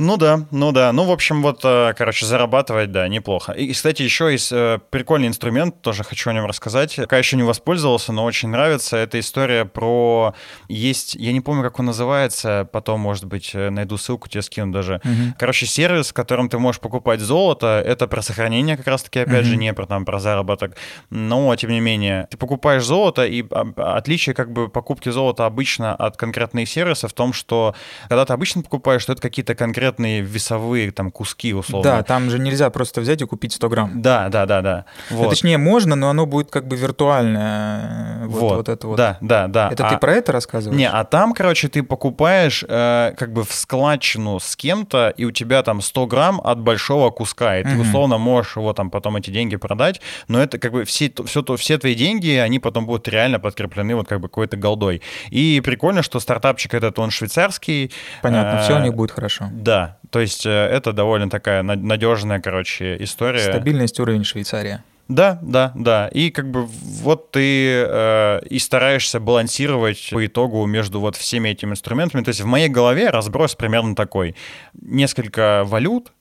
Ну 0.00 0.16
да, 0.16 0.46
ну 0.50 0.72
да. 0.72 0.92
Ну, 0.92 1.04
в 1.04 1.10
общем, 1.10 1.42
вот, 1.42 1.60
э, 1.62 1.92
короче, 1.92 2.24
зарабатывать, 2.24 2.90
да, 2.90 3.06
неплохо. 3.06 3.52
И, 3.52 3.70
кстати, 3.70 4.00
еще 4.00 4.32
есть 4.32 4.50
э, 4.50 4.78
прикольный 4.88 5.28
инструмент, 5.28 5.82
тоже 5.82 6.04
хочу 6.04 6.30
о 6.30 6.32
нем 6.32 6.46
рассказать. 6.46 6.96
Пока 6.96 7.18
еще 7.18 7.36
не 7.36 7.42
воспользовался, 7.42 8.10
но 8.10 8.24
очень 8.24 8.48
нравится. 8.48 8.96
Это 8.96 9.20
история 9.20 9.66
про... 9.66 10.34
Есть, 10.68 11.16
я 11.16 11.32
не 11.32 11.42
помню, 11.42 11.62
как 11.62 11.78
он 11.80 11.84
называется, 11.84 12.66
потом, 12.72 13.00
может 13.00 13.26
быть, 13.26 13.50
э, 13.52 13.68
найду 13.68 13.98
ссылку, 13.98 14.26
тебе 14.30 14.40
скину 14.40 14.72
даже. 14.72 15.02
Угу. 15.04 15.34
Короче, 15.38 15.66
сервис, 15.66 16.08
в 16.08 16.14
котором 16.14 16.48
ты 16.48 16.58
можешь 16.58 16.80
покупать 16.80 17.20
золото, 17.20 17.84
это 17.86 18.06
про 18.06 18.22
сохранение 18.22 18.78
как 18.78 18.86
раз-таки, 18.86 19.18
опять 19.18 19.42
угу. 19.42 19.50
же, 19.50 19.56
не 19.58 19.74
про, 19.74 19.84
там, 19.84 20.06
про 20.06 20.18
заработок. 20.18 20.76
Но, 21.10 21.54
тем 21.56 21.72
не 21.72 21.80
менее, 21.80 22.26
ты 22.30 22.38
покупаешь 22.38 22.84
золото, 22.84 23.26
и 23.26 23.44
а, 23.50 23.96
отличие 23.96 24.34
как 24.34 24.50
бы 24.50 24.70
покупки 24.70 25.10
золота 25.10 25.44
обычно 25.44 25.94
от 25.94 26.16
конкретной 26.16 26.59
сервиса 26.66 27.08
в 27.08 27.12
том, 27.12 27.32
что 27.32 27.74
когда 28.08 28.24
ты 28.24 28.32
обычно 28.32 28.62
покупаешь, 28.62 29.04
то 29.04 29.12
это 29.12 29.22
какие-то 29.22 29.54
конкретные 29.54 30.20
весовые 30.20 30.90
там 30.92 31.10
куски, 31.10 31.54
условно. 31.54 31.90
Да, 31.90 32.02
там 32.02 32.30
же 32.30 32.38
нельзя 32.38 32.70
просто 32.70 33.00
взять 33.00 33.22
и 33.22 33.26
купить 33.26 33.52
100 33.52 33.68
грамм. 33.68 34.02
Да, 34.02 34.28
да, 34.28 34.46
да, 34.46 34.62
да. 34.62 34.84
Вот. 35.10 35.30
точнее, 35.30 35.58
можно, 35.58 35.96
но 35.96 36.10
оно 36.10 36.26
будет 36.26 36.50
как 36.50 36.66
бы 36.66 36.76
виртуальное. 36.76 38.26
Вот, 38.26 38.40
вот. 38.40 38.56
вот 38.56 38.68
это 38.68 38.86
вот. 38.86 38.96
Да, 38.96 39.18
да, 39.20 39.46
да. 39.48 39.70
Это 39.70 39.86
а... 39.86 39.90
ты 39.90 39.98
про 39.98 40.14
это 40.14 40.32
рассказываешь? 40.32 40.78
Не, 40.78 40.88
а 40.88 41.04
там, 41.04 41.32
короче, 41.32 41.68
ты 41.68 41.82
покупаешь 41.82 42.64
э, 42.66 43.12
как 43.16 43.32
бы 43.32 43.44
в 43.44 43.52
складчину 43.52 44.40
с 44.40 44.56
кем-то, 44.56 45.12
и 45.16 45.24
у 45.24 45.30
тебя 45.30 45.62
там 45.62 45.80
100 45.80 46.06
грамм 46.06 46.40
от 46.42 46.60
большого 46.60 47.10
куска, 47.10 47.58
и 47.58 47.62
ты 47.62 47.74
угу. 47.74 47.82
условно 47.82 48.18
можешь 48.18 48.56
его 48.56 48.72
там 48.72 48.90
потом 48.90 49.16
эти 49.16 49.30
деньги 49.30 49.56
продать, 49.56 50.00
но 50.28 50.40
это 50.42 50.58
как 50.58 50.72
бы 50.72 50.84
все, 50.84 51.12
все, 51.26 51.44
все 51.56 51.78
твои 51.78 51.94
деньги, 51.94 52.30
они 52.30 52.58
потом 52.58 52.86
будут 52.86 53.08
реально 53.08 53.38
подкреплены 53.38 53.94
вот 53.94 54.08
как 54.08 54.20
бы 54.20 54.28
какой-то 54.28 54.56
голдой. 54.56 55.02
И 55.30 55.60
прикольно, 55.64 56.02
что 56.02 56.20
стартап 56.20 56.49
разработчик 56.50 56.74
этот, 56.74 56.98
он 56.98 57.10
швейцарский. 57.10 57.92
Понятно, 58.22 58.62
все 58.62 58.76
у 58.76 58.82
них 58.82 58.94
будет 58.94 59.10
хорошо. 59.10 59.48
Да, 59.52 59.98
то 60.10 60.20
есть 60.20 60.46
э, 60.46 60.50
это 60.50 60.92
довольно 60.92 61.30
такая 61.30 61.62
надежная, 61.62 62.40
короче, 62.40 62.96
история. 63.00 63.40
Стабильность 63.40 63.98
уровень 64.00 64.24
Швейцария. 64.24 64.82
Да, 65.08 65.40
да, 65.42 65.72
да. 65.74 66.08
И 66.08 66.30
как 66.30 66.50
бы 66.50 66.66
вот 66.66 67.32
ты 67.32 67.84
э, 67.84 68.40
и 68.48 68.58
стараешься 68.60 69.18
балансировать 69.18 70.10
по 70.12 70.24
итогу 70.24 70.64
между 70.66 71.00
вот 71.00 71.16
всеми 71.16 71.48
этими 71.48 71.72
инструментами. 71.72 72.22
То 72.22 72.28
есть 72.28 72.40
в 72.40 72.46
моей 72.46 72.68
голове 72.68 73.10
разброс 73.10 73.56
примерно 73.56 73.96
такой. 73.96 74.36
Несколько 74.80 75.64
валют, 75.64 76.12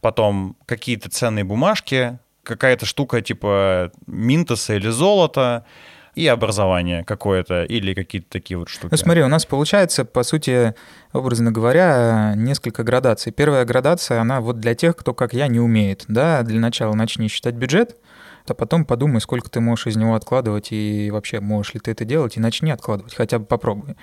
потом 0.00 0.56
какие-то 0.66 1.08
ценные 1.08 1.44
бумажки, 1.44 2.18
какая-то 2.42 2.84
штука 2.84 3.20
типа 3.20 3.92
минтоса 4.08 4.74
или 4.74 4.88
золота, 4.88 5.64
и 6.14 6.26
образование 6.26 7.04
какое-то 7.04 7.64
или 7.64 7.94
какие-то 7.94 8.28
такие 8.28 8.58
вот 8.58 8.68
штуки. 8.68 8.88
Ну 8.90 8.96
смотри, 8.96 9.22
у 9.22 9.28
нас 9.28 9.46
получается, 9.46 10.04
по 10.04 10.22
сути, 10.22 10.74
образно 11.12 11.52
говоря, 11.52 12.34
несколько 12.36 12.84
градаций. 12.84 13.32
Первая 13.32 13.64
градация, 13.64 14.20
она 14.20 14.40
вот 14.40 14.60
для 14.60 14.74
тех, 14.74 14.94
кто, 14.96 15.14
как 15.14 15.32
я, 15.32 15.48
не 15.48 15.60
умеет. 15.60 16.04
Да, 16.08 16.42
для 16.42 16.60
начала 16.60 16.94
начни 16.94 17.28
считать 17.28 17.54
бюджет, 17.54 17.96
а 18.46 18.54
потом 18.54 18.84
подумай, 18.84 19.20
сколько 19.20 19.48
ты 19.48 19.60
можешь 19.60 19.86
из 19.86 19.96
него 19.96 20.14
откладывать 20.14 20.68
и 20.70 21.10
вообще 21.10 21.40
можешь 21.40 21.74
ли 21.74 21.80
ты 21.80 21.92
это 21.92 22.04
делать, 22.04 22.36
и 22.36 22.40
начни 22.40 22.70
откладывать, 22.70 23.14
хотя 23.14 23.38
бы 23.38 23.46
попробуй. 23.46 23.96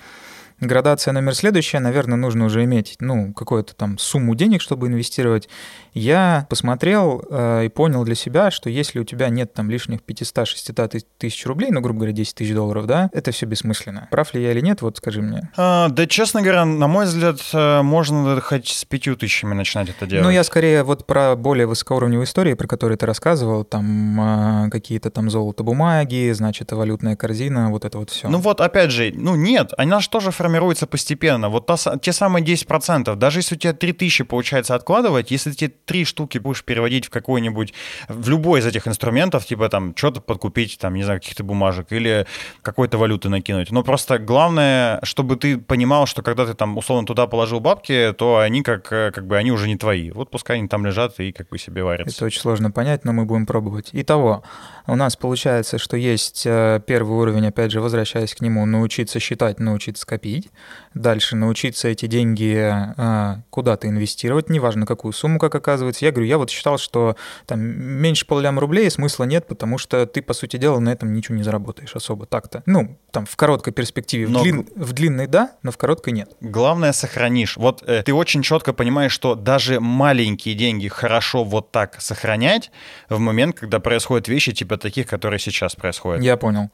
Градация 0.60 1.12
номер 1.12 1.34
следующая, 1.34 1.80
наверное, 1.80 2.16
нужно 2.16 2.44
уже 2.44 2.64
иметь, 2.64 2.96
ну, 3.00 3.32
какую-то 3.32 3.74
там 3.74 3.96
сумму 3.98 4.34
денег, 4.34 4.60
чтобы 4.60 4.88
инвестировать. 4.88 5.48
Я 5.94 6.46
посмотрел 6.50 7.24
э, 7.30 7.64
и 7.64 7.68
понял 7.68 8.04
для 8.04 8.14
себя, 8.14 8.50
что 8.50 8.68
если 8.68 9.00
у 9.00 9.04
тебя 9.04 9.28
нет 9.28 9.54
там 9.54 9.70
лишних 9.70 10.00
500-600 10.00 11.02
тысяч 11.18 11.46
рублей, 11.46 11.70
ну, 11.70 11.80
грубо 11.80 12.00
говоря, 12.00 12.12
10 12.12 12.34
тысяч 12.34 12.54
долларов, 12.54 12.86
да, 12.86 13.10
это 13.12 13.32
все 13.32 13.46
бессмысленно. 13.46 14.08
Прав 14.10 14.34
ли 14.34 14.42
я 14.42 14.52
или 14.52 14.60
нет, 14.60 14.82
вот 14.82 14.98
скажи 14.98 15.22
мне. 15.22 15.50
А, 15.56 15.88
да, 15.88 16.06
честно 16.06 16.42
говоря, 16.42 16.64
на 16.64 16.86
мой 16.86 17.06
взгляд, 17.06 17.40
э, 17.52 17.82
можно 17.82 18.40
хоть 18.40 18.68
с 18.68 18.84
5 18.84 19.18
тысячами 19.18 19.54
начинать 19.54 19.88
это 19.88 20.06
делать. 20.06 20.24
Ну, 20.24 20.30
я 20.30 20.44
скорее 20.44 20.82
вот 20.84 21.06
про 21.06 21.36
более 21.36 21.66
высокоуровневые 21.66 22.24
истории, 22.24 22.54
про 22.54 22.66
которые 22.66 22.98
ты 22.98 23.06
рассказывал, 23.06 23.64
там 23.64 24.66
э, 24.66 24.70
какие-то 24.70 25.10
там 25.10 25.30
золото 25.30 25.62
бумаги, 25.62 26.30
значит, 26.32 26.70
валютная 26.72 27.16
корзина, 27.16 27.70
вот 27.70 27.84
это 27.84 27.98
вот 27.98 28.10
все. 28.10 28.28
Ну 28.28 28.38
вот, 28.38 28.60
опять 28.60 28.90
же, 28.90 29.10
ну 29.14 29.34
нет, 29.34 29.72
она 29.78 30.00
же 30.00 30.08
тоже 30.08 30.30
формируется 30.30 30.49
формируется 30.50 30.86
постепенно. 30.86 31.48
Вот 31.48 31.66
та, 31.66 31.76
те 31.76 32.12
самые 32.12 32.44
10%, 32.44 33.14
даже 33.14 33.38
если 33.38 33.54
у 33.54 33.58
тебя 33.58 33.72
3000 33.72 34.24
получается 34.24 34.74
откладывать, 34.74 35.30
если 35.30 35.52
ты 35.52 35.68
три 35.68 36.04
штуки 36.04 36.38
будешь 36.38 36.64
переводить 36.64 37.06
в 37.06 37.10
какой-нибудь, 37.10 37.72
в 38.08 38.28
любой 38.28 38.60
из 38.60 38.66
этих 38.66 38.88
инструментов, 38.88 39.46
типа 39.46 39.68
там 39.68 39.94
что-то 39.96 40.20
подкупить, 40.20 40.78
там, 40.80 40.94
не 40.94 41.04
знаю, 41.04 41.20
каких-то 41.20 41.44
бумажек 41.44 41.92
или 41.92 42.26
какой-то 42.62 42.98
валюты 42.98 43.28
накинуть. 43.28 43.70
Но 43.70 43.84
просто 43.84 44.18
главное, 44.18 44.98
чтобы 45.04 45.36
ты 45.36 45.56
понимал, 45.58 46.06
что 46.06 46.22
когда 46.22 46.46
ты 46.46 46.54
там 46.54 46.76
условно 46.76 47.06
туда 47.06 47.26
положил 47.26 47.60
бабки, 47.60 48.12
то 48.18 48.38
они 48.38 48.62
как, 48.62 48.82
как 48.88 49.26
бы 49.26 49.36
они 49.36 49.52
уже 49.52 49.68
не 49.68 49.76
твои. 49.76 50.10
Вот 50.10 50.30
пускай 50.30 50.58
они 50.58 50.68
там 50.68 50.84
лежат 50.84 51.20
и 51.20 51.30
как 51.32 51.48
бы 51.48 51.58
себе 51.58 51.84
варятся. 51.84 52.16
Это 52.16 52.24
очень 52.24 52.40
сложно 52.40 52.70
понять, 52.72 53.04
но 53.04 53.12
мы 53.12 53.24
будем 53.24 53.46
пробовать. 53.46 53.90
Итого, 53.92 54.42
у 54.90 54.96
нас 54.96 55.16
получается, 55.16 55.78
что 55.78 55.96
есть 55.96 56.42
э, 56.44 56.80
первый 56.84 57.16
уровень, 57.16 57.46
опять 57.46 57.70
же, 57.70 57.80
возвращаясь 57.80 58.34
к 58.34 58.40
нему, 58.40 58.66
научиться 58.66 59.20
считать, 59.20 59.60
научиться 59.60 60.04
копить. 60.04 60.48
Дальше 60.94 61.36
научиться 61.36 61.86
эти 61.86 62.06
деньги 62.06 62.56
э, 62.96 63.42
куда-то 63.50 63.88
инвестировать, 63.88 64.50
неважно 64.50 64.86
какую 64.86 65.12
сумму, 65.12 65.38
как 65.38 65.54
оказывается. 65.54 66.04
Я 66.04 66.10
говорю, 66.10 66.26
я 66.26 66.36
вот 66.36 66.50
считал, 66.50 66.78
что 66.78 67.16
там 67.46 67.60
меньше 67.60 68.26
поллям 68.26 68.58
рублей 68.58 68.90
смысла 68.90 69.22
нет, 69.24 69.46
потому 69.46 69.78
что 69.78 70.04
ты, 70.06 70.20
по 70.20 70.32
сути 70.32 70.56
дела, 70.56 70.80
на 70.80 70.88
этом 70.88 71.12
ничего 71.12 71.36
не 71.36 71.44
заработаешь 71.44 71.94
особо 71.94 72.26
так-то. 72.26 72.64
Ну, 72.66 72.98
там 73.12 73.24
в 73.24 73.36
короткой 73.36 73.72
перспективе, 73.72 74.26
но... 74.26 74.40
в, 74.40 74.42
длин... 74.42 74.68
в 74.74 74.92
длинной 74.92 75.28
да, 75.28 75.52
но 75.62 75.70
в 75.70 75.78
короткой 75.78 76.12
нет. 76.12 76.32
Главное 76.40 76.92
сохранишь. 76.92 77.56
Вот 77.56 77.84
э, 77.86 78.02
ты 78.02 78.12
очень 78.12 78.42
четко 78.42 78.72
понимаешь, 78.72 79.12
что 79.12 79.36
даже 79.36 79.78
маленькие 79.78 80.56
деньги 80.56 80.88
хорошо 80.88 81.44
вот 81.44 81.70
так 81.70 82.00
сохранять 82.00 82.72
в 83.08 83.20
момент, 83.20 83.58
когда 83.58 83.78
происходят 83.78 84.26
вещи 84.26 84.52
типа 84.52 84.76
таких, 84.76 85.06
которые 85.06 85.38
сейчас 85.38 85.76
происходят. 85.76 86.22
Я 86.22 86.36
понял. 86.36 86.70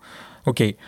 Окей. 0.47 0.79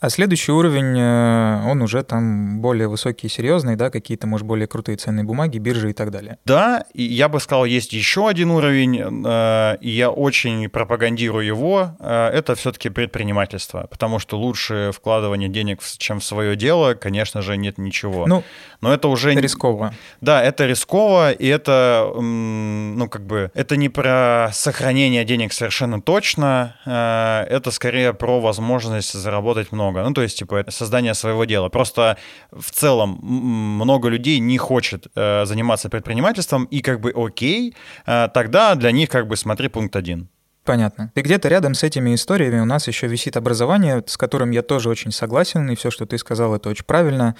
А 0.00 0.08
следующий 0.08 0.50
уровень, 0.50 0.98
э, 0.98 1.70
он 1.70 1.82
уже 1.82 2.02
там 2.02 2.62
более 2.62 2.88
высокий 2.88 3.26
и 3.26 3.30
серьезный, 3.30 3.76
да, 3.76 3.90
какие-то, 3.90 4.26
может, 4.26 4.46
более 4.46 4.66
крутые 4.66 4.96
ценные 4.96 5.24
бумаги, 5.24 5.58
биржи 5.58 5.90
и 5.90 5.92
так 5.92 6.10
далее. 6.10 6.38
Да, 6.46 6.84
и 6.94 7.02
я 7.02 7.28
бы 7.28 7.38
сказал, 7.38 7.66
есть 7.66 7.92
еще 7.92 8.26
один 8.26 8.50
уровень, 8.50 8.98
э, 8.98 9.76
и 9.82 9.90
я 9.90 10.08
очень 10.10 10.70
пропагандирую 10.70 11.44
его, 11.44 11.96
э, 12.00 12.30
это 12.32 12.54
все-таки 12.54 12.88
предпринимательство, 12.88 13.88
потому 13.90 14.18
что 14.18 14.38
лучше 14.38 14.90
вкладывание 14.94 15.50
денег, 15.50 15.82
чем 15.98 16.20
в 16.20 16.24
свое 16.24 16.56
дело, 16.56 16.94
конечно 16.94 17.42
же, 17.42 17.58
нет 17.58 17.76
ничего. 17.76 18.26
Ну, 18.26 18.42
но 18.80 18.94
это 18.94 19.08
уже... 19.08 19.32
Это 19.32 19.40
рисково. 19.40 19.92
Да, 20.22 20.42
это 20.42 20.64
рисково, 20.64 21.32
и 21.32 21.46
это, 21.46 22.10
ну, 22.18 23.06
как 23.10 23.26
бы, 23.26 23.50
это 23.52 23.76
не 23.76 23.90
про 23.90 24.48
сохранение 24.54 25.26
денег 25.26 25.52
совершенно 25.52 26.00
точно, 26.00 26.76
это 26.86 27.70
скорее 27.70 28.14
про 28.14 28.40
возможность 28.40 29.12
заработать 29.12 29.72
много 29.72 29.89
много. 29.90 30.08
Ну, 30.08 30.14
то 30.14 30.22
есть, 30.22 30.38
типа, 30.38 30.56
это 30.56 30.70
создание 30.70 31.14
своего 31.14 31.44
дела. 31.44 31.68
Просто 31.68 32.16
в 32.50 32.70
целом 32.70 33.18
много 33.22 34.08
людей 34.08 34.40
не 34.40 34.58
хочет 34.58 35.06
э, 35.14 35.44
заниматься 35.44 35.88
предпринимательством, 35.88 36.64
и 36.64 36.80
как 36.80 37.00
бы 37.00 37.12
окей, 37.14 37.74
э, 38.06 38.28
тогда 38.32 38.74
для 38.74 38.92
них 38.92 39.08
как 39.08 39.26
бы 39.26 39.36
смотри 39.36 39.68
пункт 39.68 39.96
один. 39.96 40.28
Понятно. 40.64 41.10
И 41.14 41.22
где-то 41.22 41.48
рядом 41.48 41.72
с 41.72 41.82
этими 41.82 42.14
историями 42.14 42.60
у 42.60 42.66
нас 42.66 42.86
еще 42.86 43.06
висит 43.06 43.36
образование, 43.38 44.04
с 44.06 44.18
которым 44.18 44.50
я 44.50 44.62
тоже 44.62 44.90
очень 44.90 45.10
согласен, 45.10 45.70
и 45.70 45.74
все, 45.74 45.90
что 45.90 46.04
ты 46.04 46.18
сказал, 46.18 46.54
это 46.54 46.68
очень 46.68 46.84
правильно. 46.84 47.34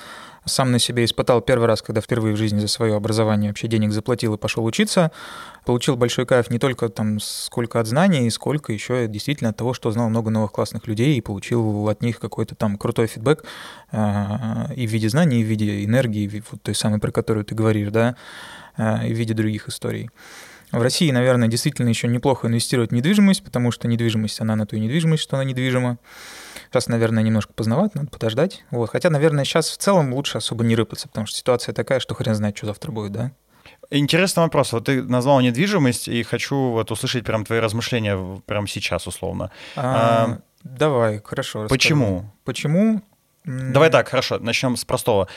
Сам 0.46 0.72
на 0.72 0.78
себе 0.78 1.04
испытал 1.04 1.42
первый 1.42 1.66
раз, 1.66 1.82
когда 1.82 2.00
впервые 2.00 2.34
в 2.34 2.38
жизни 2.38 2.60
за 2.60 2.68
свое 2.68 2.96
образование 2.96 3.50
вообще 3.50 3.68
денег 3.68 3.92
заплатил 3.92 4.34
и 4.34 4.38
пошел 4.38 4.64
учиться. 4.64 5.12
Получил 5.66 5.96
большой 5.96 6.24
кайф 6.24 6.48
не 6.48 6.58
только 6.58 6.88
там 6.88 7.20
сколько 7.20 7.78
от 7.78 7.86
знаний, 7.86 8.30
сколько 8.30 8.72
еще 8.72 9.06
действительно 9.06 9.50
от 9.50 9.56
того, 9.58 9.74
что 9.74 9.90
знал 9.90 10.08
много 10.08 10.30
новых 10.30 10.50
классных 10.50 10.86
людей 10.86 11.18
и 11.18 11.20
получил 11.20 11.90
от 11.90 12.02
них 12.02 12.20
какой-то 12.20 12.54
там 12.54 12.78
крутой 12.78 13.06
фидбэк 13.06 13.44
э, 13.92 14.74
и 14.74 14.86
в 14.86 14.90
виде 14.90 15.10
знаний, 15.10 15.42
и 15.42 15.44
в 15.44 15.46
виде 15.46 15.84
энергии, 15.84 16.42
вот 16.50 16.62
той 16.62 16.74
самой, 16.74 17.00
про 17.00 17.12
которую 17.12 17.44
ты 17.44 17.54
говоришь, 17.54 17.90
да, 17.90 18.16
э, 18.78 19.08
и 19.08 19.12
в 19.12 19.18
виде 19.18 19.34
других 19.34 19.68
историй. 19.68 20.08
В 20.72 20.82
России, 20.82 21.10
наверное, 21.10 21.48
действительно 21.48 21.88
еще 21.88 22.06
неплохо 22.08 22.46
инвестировать 22.46 22.90
в 22.90 22.94
недвижимость, 22.94 23.42
потому 23.42 23.70
что 23.72 23.88
недвижимость, 23.88 24.40
она 24.40 24.56
на 24.56 24.66
ту 24.66 24.76
и 24.76 24.80
недвижимость, 24.80 25.22
что 25.22 25.36
она 25.36 25.44
недвижима. 25.44 25.98
Сейчас, 26.70 26.86
наверное, 26.86 27.22
немножко 27.22 27.52
поздновато, 27.52 27.98
надо 27.98 28.10
подождать. 28.10 28.64
Вот. 28.70 28.90
Хотя, 28.90 29.10
наверное, 29.10 29.44
сейчас 29.44 29.70
в 29.70 29.76
целом 29.78 30.14
лучше 30.14 30.38
особо 30.38 30.64
не 30.64 30.76
рыпаться, 30.76 31.08
потому 31.08 31.26
что 31.26 31.36
ситуация 31.36 31.72
такая, 31.72 31.98
что 31.98 32.14
хрен 32.14 32.34
знает, 32.34 32.56
что 32.56 32.66
завтра 32.66 32.92
будет, 32.92 33.12
да? 33.12 33.32
интересный 33.90 34.44
вопрос. 34.44 34.72
Вот 34.72 34.86
ты 34.86 35.02
назвал 35.02 35.40
недвижимость, 35.40 36.08
и 36.08 36.22
хочу 36.22 36.56
вот 36.56 36.90
услышать 36.90 37.24
прям 37.24 37.44
твои 37.44 37.58
размышления 37.58 38.40
прямо 38.46 38.66
сейчас, 38.68 39.06
условно. 39.06 39.50
А, 39.76 40.24
а, 40.24 40.38
давай, 40.62 41.20
хорошо. 41.24 41.66
Почему? 41.68 42.06
Расскажу. 42.06 42.32
Почему? 42.44 43.02
Давай 43.44 43.90
так, 43.90 44.08
хорошо, 44.08 44.38
начнем 44.38 44.76
с 44.76 44.84
простого. 44.84 45.28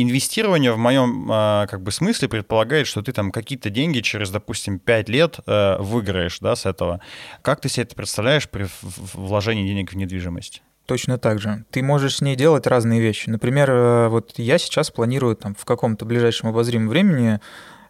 Инвестирование 0.00 0.70
в 0.70 0.78
моем 0.78 1.28
а, 1.28 1.66
как 1.66 1.82
бы 1.82 1.90
смысле 1.90 2.28
предполагает, 2.28 2.86
что 2.86 3.02
ты 3.02 3.10
там 3.10 3.32
какие-то 3.32 3.68
деньги 3.68 3.98
через, 3.98 4.30
допустим, 4.30 4.78
5 4.78 5.08
лет 5.08 5.40
э, 5.44 5.76
выиграешь, 5.80 6.38
да, 6.38 6.54
с 6.54 6.66
этого. 6.66 7.00
Как 7.42 7.60
ты 7.60 7.68
себе 7.68 7.82
это 7.82 7.96
представляешь 7.96 8.48
при 8.48 8.68
вложении 8.82 9.66
денег 9.66 9.90
в 9.90 9.96
недвижимость? 9.96 10.62
Точно 10.86 11.18
так 11.18 11.40
же. 11.40 11.64
Ты 11.72 11.82
можешь 11.82 12.18
с 12.18 12.20
ней 12.20 12.36
делать 12.36 12.68
разные 12.68 13.00
вещи. 13.00 13.28
Например, 13.28 13.68
э, 13.72 14.08
вот 14.08 14.34
я 14.36 14.58
сейчас 14.58 14.92
планирую 14.92 15.34
там 15.34 15.56
в 15.56 15.64
каком-то 15.64 16.04
ближайшем 16.04 16.50
обозримом 16.50 16.88
времени 16.88 17.40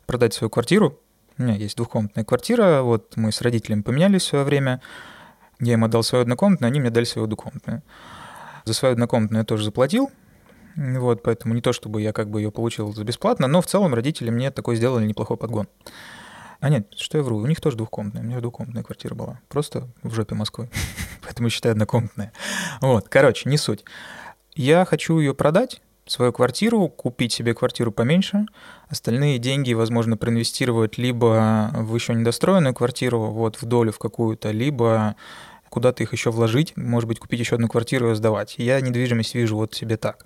продать 0.06 0.32
свою 0.32 0.48
квартиру. 0.48 0.98
У 1.36 1.42
меня 1.42 1.56
есть 1.56 1.76
двухкомнатная 1.76 2.24
квартира, 2.24 2.80
вот 2.80 3.18
мы 3.18 3.32
с 3.32 3.42
родителями 3.42 3.82
поменялись 3.82 4.22
в 4.22 4.28
свое 4.28 4.44
время. 4.44 4.80
Я 5.61 5.74
им 5.74 5.84
отдал 5.84 6.02
свою 6.02 6.22
однокомнатную, 6.22 6.70
они 6.70 6.80
мне 6.80 6.88
дали 6.88 7.04
свою 7.04 7.26
двухкомнатную. 7.26 7.82
За 8.64 8.72
свою 8.72 8.94
однокомнатную 8.94 9.42
я 9.42 9.44
тоже 9.44 9.64
заплатил, 9.64 10.11
вот, 10.79 11.24
поэтому 11.24 11.55
не 11.55 11.61
то, 11.61 11.72
чтобы 11.72 12.01
я 12.01 12.12
как 12.12 12.31
бы 12.31 12.41
ее 12.41 12.53
получил 12.53 12.93
за 12.93 13.03
бесплатно, 13.03 13.49
но 13.49 13.61
в 13.61 13.66
целом 13.66 13.95
родители 13.95 14.31
мне 14.31 14.53
такой 14.53 14.76
сделали 14.76 15.07
неплохой 15.07 15.37
подгон. 15.37 15.66
А 16.61 16.68
нет, 16.68 16.93
что 16.97 17.18
я 17.18 17.24
вру, 17.24 17.39
у 17.39 17.47
них 17.47 17.61
тоже 17.61 17.76
двухкомнатная, 17.76 18.22
у 18.22 18.24
меня 18.24 18.41
двухкомнатная 18.41 18.85
квартира 18.85 19.14
была, 19.14 19.41
просто 19.49 19.89
в 20.03 20.14
жопе 20.14 20.37
Москвы, 20.37 20.70
поэтому 21.24 21.51
считаю 21.51 21.72
однокомнатная. 21.72 22.33
Вот, 22.81 23.09
короче, 23.09 23.49
не 23.49 23.57
суть. 23.57 23.85
Я 24.55 24.85
хочу 24.85 25.18
ее 25.18 25.35
продать, 25.35 25.81
свою 26.07 26.33
квартиру, 26.33 26.89
купить 26.89 27.33
себе 27.33 27.55
квартиру 27.55 27.93
поменьше, 27.93 28.47
остальные 28.89 29.39
деньги, 29.39 29.72
возможно, 29.72 30.16
проинвестировать 30.16 30.97
либо 30.97 31.70
в 31.74 31.95
еще 31.95 32.14
недостроенную 32.14 32.74
квартиру, 32.74 33.18
вот 33.26 33.61
в 33.61 33.64
долю 33.66 33.93
в 33.93 33.99
какую-то, 33.99 34.51
либо 34.53 35.16
куда-то 35.68 36.03
их 36.03 36.12
еще 36.12 36.31
вложить, 36.31 36.76
может 36.76 37.09
быть, 37.09 37.18
купить 37.18 37.41
еще 37.41 37.57
одну 37.57 37.68
квартиру 37.68 38.11
и 38.11 38.14
сдавать. 38.14 38.55
Я 38.59 38.81
недвижимость 38.81 39.35
вижу 39.35 39.57
вот 39.57 39.74
себе 39.74 39.97
так. 39.97 40.24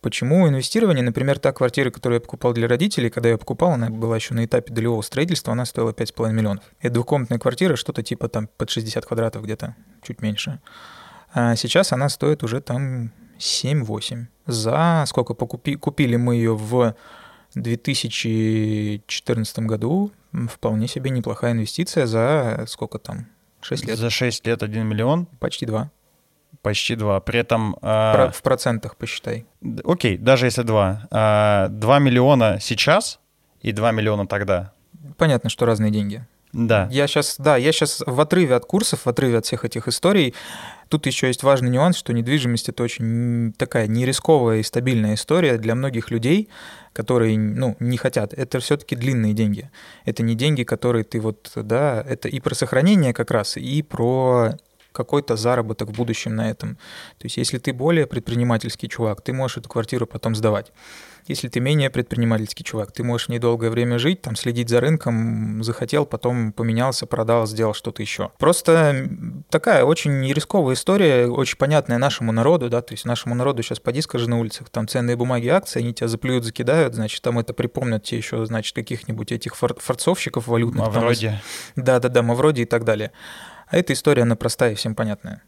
Почему 0.00 0.48
инвестирование? 0.48 1.04
Например, 1.04 1.38
та 1.38 1.52
квартира, 1.52 1.90
которую 1.90 2.18
я 2.18 2.20
покупал 2.20 2.52
для 2.52 2.68
родителей, 2.68 3.10
когда 3.10 3.30
я 3.30 3.38
покупал, 3.38 3.72
она 3.72 3.90
была 3.90 4.16
еще 4.16 4.34
на 4.34 4.44
этапе 4.44 4.72
долевого 4.72 5.02
строительства, 5.02 5.52
она 5.52 5.64
стоила 5.64 5.90
5,5 5.90 6.32
миллионов. 6.32 6.64
Это 6.80 6.94
двухкомнатная 6.94 7.38
квартира, 7.38 7.76
что-то 7.76 8.02
типа 8.02 8.28
там 8.28 8.48
под 8.56 8.70
60 8.70 9.04
квадратов 9.04 9.42
где-то, 9.42 9.74
чуть 10.02 10.22
меньше. 10.22 10.60
А 11.32 11.56
сейчас 11.56 11.92
она 11.92 12.08
стоит 12.08 12.44
уже 12.44 12.60
там 12.60 13.10
7-8. 13.38 14.26
За 14.46 15.04
сколько 15.06 15.34
покупи, 15.34 15.74
купили 15.74 16.16
мы 16.16 16.36
ее 16.36 16.56
в 16.56 16.94
2014 17.54 19.58
году, 19.60 20.12
вполне 20.48 20.86
себе 20.86 21.10
неплохая 21.10 21.52
инвестиция 21.52 22.06
за 22.06 22.64
сколько 22.68 22.98
там, 22.98 23.26
6 23.62 23.86
лет? 23.86 23.98
За 23.98 24.10
6 24.10 24.46
лет 24.46 24.62
1 24.62 24.86
миллион? 24.86 25.26
Почти 25.40 25.66
2. 25.66 25.90
Почти 26.62 26.96
2. 26.96 27.20
При 27.20 27.40
этом... 27.40 27.76
Про, 27.80 28.30
в 28.34 28.42
процентах 28.42 28.96
посчитай. 28.96 29.46
Окей, 29.84 30.16
даже 30.16 30.46
если 30.46 30.62
2. 30.62 31.08
А, 31.10 31.68
2 31.68 31.98
миллиона 31.98 32.58
сейчас 32.60 33.20
и 33.60 33.72
2 33.72 33.92
миллиона 33.92 34.26
тогда. 34.26 34.72
Понятно, 35.16 35.50
что 35.50 35.66
разные 35.66 35.90
деньги. 35.90 36.24
Да. 36.52 36.88
Я 36.90 37.06
сейчас, 37.06 37.36
да, 37.38 37.56
я 37.56 37.72
сейчас 37.72 38.02
в 38.06 38.20
отрыве 38.20 38.54
от 38.54 38.64
курсов, 38.64 39.04
в 39.04 39.08
отрыве 39.08 39.38
от 39.38 39.46
всех 39.46 39.64
этих 39.64 39.86
историй. 39.86 40.34
Тут 40.88 41.06
еще 41.06 41.26
есть 41.26 41.42
важный 41.42 41.70
нюанс, 41.70 41.96
что 41.96 42.14
недвижимость 42.14 42.70
это 42.70 42.82
очень 42.82 43.52
такая 43.58 43.86
нерисковая 43.86 44.58
и 44.58 44.62
стабильная 44.62 45.14
история 45.14 45.58
для 45.58 45.74
многих 45.74 46.10
людей, 46.10 46.48
которые, 46.94 47.38
ну, 47.38 47.76
не 47.80 47.98
хотят. 47.98 48.32
Это 48.32 48.60
все-таки 48.60 48.96
длинные 48.96 49.34
деньги. 49.34 49.70
Это 50.06 50.22
не 50.22 50.34
деньги, 50.34 50.62
которые 50.62 51.04
ты 51.04 51.20
вот, 51.20 51.52
да, 51.54 52.02
это 52.08 52.28
и 52.28 52.40
про 52.40 52.54
сохранение 52.54 53.12
как 53.12 53.30
раз, 53.30 53.58
и 53.58 53.82
про 53.82 54.54
какой-то 54.98 55.36
заработок 55.36 55.90
в 55.90 55.92
будущем 55.92 56.34
на 56.34 56.50
этом. 56.50 56.74
То 57.18 57.26
есть 57.26 57.36
если 57.36 57.58
ты 57.58 57.72
более 57.72 58.06
предпринимательский 58.06 58.88
чувак, 58.88 59.22
ты 59.22 59.32
можешь 59.32 59.58
эту 59.58 59.68
квартиру 59.68 60.06
потом 60.06 60.34
сдавать. 60.34 60.72
Если 61.28 61.48
ты 61.48 61.60
менее 61.60 61.90
предпринимательский 61.90 62.64
чувак, 62.64 62.90
ты 62.90 63.04
можешь 63.04 63.28
недолгое 63.28 63.70
время 63.70 63.98
жить, 63.98 64.22
там 64.22 64.34
следить 64.34 64.70
за 64.70 64.80
рынком, 64.80 65.62
захотел, 65.62 66.06
потом 66.06 66.52
поменялся, 66.52 67.06
продал, 67.06 67.46
сделал 67.46 67.74
что-то 67.74 68.02
еще. 68.02 68.30
Просто 68.38 69.08
такая 69.50 69.84
очень 69.84 70.32
рисковая 70.32 70.74
история, 70.74 71.28
очень 71.28 71.58
понятная 71.58 71.98
нашему 71.98 72.32
народу, 72.32 72.70
да, 72.70 72.80
то 72.80 72.94
есть 72.94 73.04
нашему 73.04 73.34
народу 73.34 73.62
сейчас 73.62 73.78
поди 73.78 74.00
скажи 74.00 74.28
на 74.28 74.40
улицах, 74.40 74.70
там 74.70 74.88
ценные 74.88 75.16
бумаги, 75.16 75.48
акции, 75.48 75.80
они 75.80 75.92
тебя 75.92 76.08
заплюют, 76.08 76.44
закидают, 76.44 76.94
значит, 76.94 77.22
там 77.22 77.38
это 77.38 77.52
припомнят 77.52 78.02
тебе 78.04 78.18
еще, 78.18 78.46
значит, 78.46 78.74
каких-нибудь 78.74 79.30
этих 79.30 79.54
фор- 79.54 79.78
форцовщиков 79.78 80.46
валютных. 80.46 80.86
Мавроди. 80.86 81.38
Да-да-да, 81.76 82.22
Мавроди 82.22 82.62
и 82.62 82.66
так 82.66 82.84
далее. 82.84 83.12
А 83.70 83.76
эта 83.76 83.92
история, 83.92 84.22
она 84.22 84.36
простая 84.36 84.72
и 84.72 84.74
всем 84.74 84.94
понятная. 84.94 85.42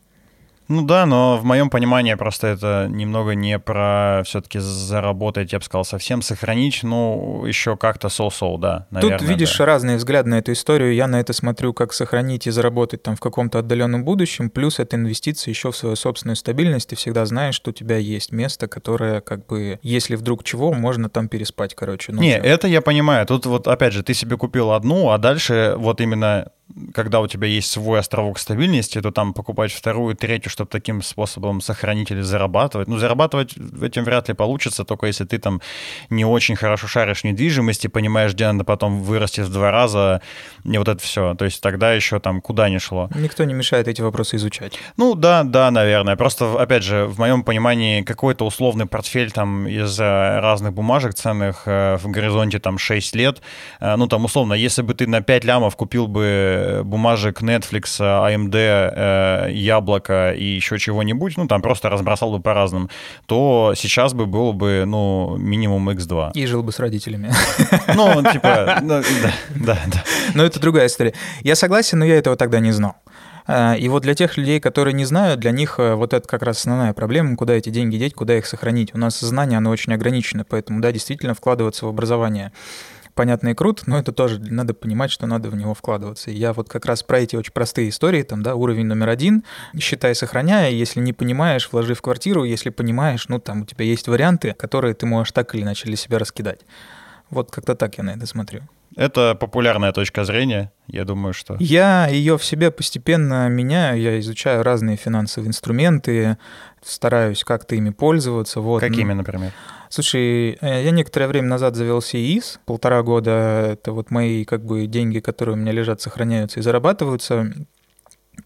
Ну 0.70 0.82
да, 0.82 1.04
но 1.04 1.36
в 1.36 1.44
моем 1.44 1.68
понимании 1.68 2.14
просто 2.14 2.46
это 2.46 2.86
немного 2.88 3.34
не 3.34 3.58
про 3.58 4.22
все-таки 4.24 4.60
заработать, 4.60 5.52
я 5.52 5.58
бы 5.58 5.64
сказал, 5.64 5.84
совсем 5.84 6.22
сохранить, 6.22 6.84
ну, 6.84 7.44
еще 7.44 7.76
как-то 7.76 8.08
соу-соу, 8.08 8.56
да, 8.56 8.86
наверное. 8.92 9.18
Тут 9.18 9.28
видишь 9.28 9.58
да. 9.58 9.66
разные 9.66 9.96
взгляды 9.96 10.28
на 10.28 10.38
эту 10.38 10.52
историю. 10.52 10.94
Я 10.94 11.08
на 11.08 11.18
это 11.18 11.32
смотрю, 11.32 11.74
как 11.74 11.92
сохранить 11.92 12.46
и 12.46 12.52
заработать 12.52 13.02
там 13.02 13.16
в 13.16 13.20
каком-то 13.20 13.58
отдаленном 13.58 14.04
будущем, 14.04 14.48
плюс 14.48 14.78
это 14.78 14.94
инвестиции 14.94 15.50
еще 15.50 15.72
в 15.72 15.76
свою 15.76 15.96
собственную 15.96 16.36
стабильность. 16.36 16.90
Ты 16.90 16.94
всегда 16.94 17.26
знаешь, 17.26 17.56
что 17.56 17.70
у 17.70 17.74
тебя 17.74 17.96
есть 17.96 18.30
место, 18.30 18.68
которое 18.68 19.22
как 19.22 19.46
бы, 19.46 19.80
если 19.82 20.14
вдруг 20.14 20.44
чего, 20.44 20.72
можно 20.72 21.10
там 21.10 21.26
переспать, 21.26 21.74
короче. 21.74 22.12
Ночью. 22.12 22.22
Не, 22.22 22.38
это 22.38 22.68
я 22.68 22.80
понимаю. 22.80 23.26
Тут 23.26 23.44
вот 23.46 23.66
опять 23.66 23.92
же, 23.92 24.04
ты 24.04 24.14
себе 24.14 24.36
купил 24.36 24.70
одну, 24.70 25.10
а 25.10 25.18
дальше 25.18 25.74
вот 25.76 26.00
именно 26.00 26.52
когда 26.94 27.20
у 27.20 27.26
тебя 27.26 27.46
есть 27.46 27.70
свой 27.70 27.98
островок 27.98 28.38
стабильности, 28.38 29.00
то 29.00 29.10
там 29.10 29.32
покупать 29.32 29.72
вторую, 29.72 30.14
третью, 30.14 30.50
чтобы 30.50 30.70
таким 30.70 31.02
способом 31.02 31.60
сохранить 31.60 32.10
или 32.10 32.20
зарабатывать. 32.20 32.88
Ну, 32.88 32.98
зарабатывать 32.98 33.54
этим 33.82 34.04
вряд 34.04 34.28
ли 34.28 34.34
получится, 34.34 34.84
только 34.84 35.06
если 35.06 35.24
ты 35.24 35.38
там 35.38 35.60
не 36.10 36.24
очень 36.24 36.56
хорошо 36.56 36.86
шаришь 36.86 37.24
недвижимости, 37.24 37.86
понимаешь, 37.86 38.32
где 38.32 38.44
она 38.44 38.64
потом 38.64 39.02
вырастет 39.02 39.46
в 39.46 39.52
два 39.52 39.70
раза, 39.70 40.20
и 40.64 40.78
вот 40.78 40.88
это 40.88 41.02
все. 41.02 41.34
То 41.34 41.44
есть 41.44 41.60
тогда 41.60 41.92
еще 41.92 42.20
там 42.20 42.40
куда 42.40 42.68
ни 42.68 42.78
шло. 42.78 43.08
Никто 43.14 43.44
не 43.44 43.54
мешает 43.54 43.88
эти 43.88 44.02
вопросы 44.02 44.36
изучать. 44.36 44.78
Ну, 44.96 45.14
да, 45.14 45.42
да, 45.44 45.70
наверное. 45.70 46.16
Просто, 46.16 46.60
опять 46.60 46.82
же, 46.82 47.06
в 47.06 47.18
моем 47.18 47.42
понимании, 47.42 48.02
какой-то 48.02 48.46
условный 48.46 48.86
портфель 48.86 49.30
там 49.30 49.66
из 49.66 49.98
разных 49.98 50.72
бумажек 50.72 51.14
ценных 51.14 51.62
э, 51.66 51.96
в 51.96 52.10
горизонте 52.10 52.58
там 52.58 52.78
6 52.78 53.16
лет, 53.16 53.40
э, 53.80 53.96
ну, 53.96 54.06
там, 54.06 54.24
условно, 54.24 54.54
если 54.54 54.82
бы 54.82 54.94
ты 54.94 55.06
на 55.06 55.20
5 55.20 55.44
лямов 55.44 55.76
купил 55.76 56.06
бы 56.06 56.59
бумажек 56.84 57.42
Netflix, 57.42 58.00
AMD, 58.00 58.54
э, 58.54 59.50
Яблоко 59.52 60.32
и 60.32 60.44
еще 60.44 60.78
чего-нибудь, 60.78 61.36
ну, 61.36 61.46
там 61.46 61.62
просто 61.62 61.88
разбросал 61.88 62.32
бы 62.32 62.40
по 62.40 62.54
разным, 62.54 62.88
то 63.26 63.74
сейчас 63.76 64.14
бы 64.14 64.26
было 64.26 64.52
бы, 64.52 64.84
ну, 64.86 65.36
минимум 65.36 65.90
X2. 65.90 66.32
И 66.34 66.46
жил 66.46 66.62
бы 66.62 66.72
с 66.72 66.78
родителями. 66.78 67.30
Ну, 67.94 68.22
типа, 68.32 68.78
ну, 68.82 69.02
да, 69.22 69.32
да, 69.56 69.78
да. 69.86 70.04
Но 70.34 70.44
это 70.44 70.60
другая 70.60 70.86
история. 70.86 71.12
Я 71.42 71.54
согласен, 71.54 71.98
но 71.98 72.04
я 72.04 72.16
этого 72.16 72.36
тогда 72.36 72.60
не 72.60 72.72
знал. 72.72 72.96
А, 73.46 73.74
и 73.74 73.88
вот 73.88 74.02
для 74.02 74.14
тех 74.14 74.36
людей, 74.36 74.60
которые 74.60 74.94
не 74.94 75.04
знают, 75.04 75.40
для 75.40 75.50
них 75.50 75.76
э, 75.78 75.94
вот 75.94 76.14
это 76.14 76.26
как 76.28 76.42
раз 76.42 76.58
основная 76.58 76.92
проблема, 76.92 77.36
куда 77.36 77.54
эти 77.54 77.70
деньги 77.70 77.96
деть, 77.96 78.14
куда 78.14 78.38
их 78.38 78.46
сохранить. 78.46 78.94
У 78.94 78.98
нас 78.98 79.18
знание, 79.18 79.58
оно 79.58 79.70
очень 79.70 79.92
ограничено, 79.92 80.44
поэтому, 80.48 80.80
да, 80.80 80.92
действительно 80.92 81.34
вкладываться 81.34 81.86
в 81.86 81.88
образование 81.88 82.52
понятно 83.20 83.48
и 83.48 83.54
круто, 83.54 83.82
но 83.84 83.98
это 83.98 84.12
тоже 84.12 84.40
надо 84.40 84.72
понимать, 84.72 85.10
что 85.10 85.26
надо 85.26 85.50
в 85.50 85.54
него 85.54 85.74
вкладываться. 85.74 86.30
И 86.30 86.34
я 86.34 86.54
вот 86.54 86.70
как 86.70 86.86
раз 86.86 87.02
про 87.02 87.20
эти 87.20 87.36
очень 87.36 87.52
простые 87.52 87.90
истории, 87.90 88.22
там, 88.22 88.42
да, 88.42 88.54
уровень 88.54 88.86
номер 88.86 89.10
один, 89.10 89.44
считай, 89.78 90.14
сохраняя, 90.14 90.70
если 90.70 91.00
не 91.00 91.12
понимаешь, 91.12 91.68
вложи 91.70 91.92
в 91.92 92.00
квартиру, 92.00 92.44
если 92.44 92.70
понимаешь, 92.70 93.28
ну, 93.28 93.38
там 93.38 93.60
у 93.60 93.64
тебя 93.66 93.84
есть 93.84 94.08
варианты, 94.08 94.54
которые 94.54 94.94
ты 94.94 95.04
можешь 95.04 95.32
так 95.32 95.54
или 95.54 95.60
иначе 95.60 95.84
для 95.84 95.96
себя 95.96 96.18
раскидать. 96.18 96.60
Вот 97.28 97.50
как-то 97.50 97.74
так 97.74 97.98
я 97.98 98.04
на 98.04 98.12
это 98.12 98.24
смотрю. 98.24 98.62
Это 98.96 99.36
популярная 99.38 99.92
точка 99.92 100.24
зрения, 100.24 100.72
я 100.88 101.04
думаю, 101.04 101.32
что... 101.32 101.56
Я 101.60 102.08
ее 102.08 102.36
в 102.36 102.44
себе 102.44 102.70
постепенно 102.70 103.48
меняю, 103.48 104.00
я 104.00 104.18
изучаю 104.18 104.62
разные 104.62 104.96
финансовые 104.96 105.48
инструменты, 105.48 106.38
стараюсь 106.82 107.44
как-то 107.44 107.76
ими 107.76 107.90
пользоваться. 107.90 108.60
Вот. 108.60 108.80
Какими, 108.80 109.12
например? 109.12 109.52
Слушай, 109.88 110.58
э, 110.60 110.84
я 110.84 110.90
некоторое 110.90 111.26
время 111.26 111.48
назад 111.48 111.76
завел 111.76 112.00
ИИС, 112.00 112.60
полтора 112.64 113.02
года, 113.02 113.70
это 113.72 113.92
вот 113.92 114.10
мои 114.10 114.44
как 114.44 114.64
бы 114.64 114.86
деньги, 114.86 115.20
которые 115.20 115.56
у 115.56 115.58
меня 115.58 115.72
лежат, 115.72 116.00
сохраняются 116.00 116.60
и 116.60 116.62
зарабатываются. 116.62 117.52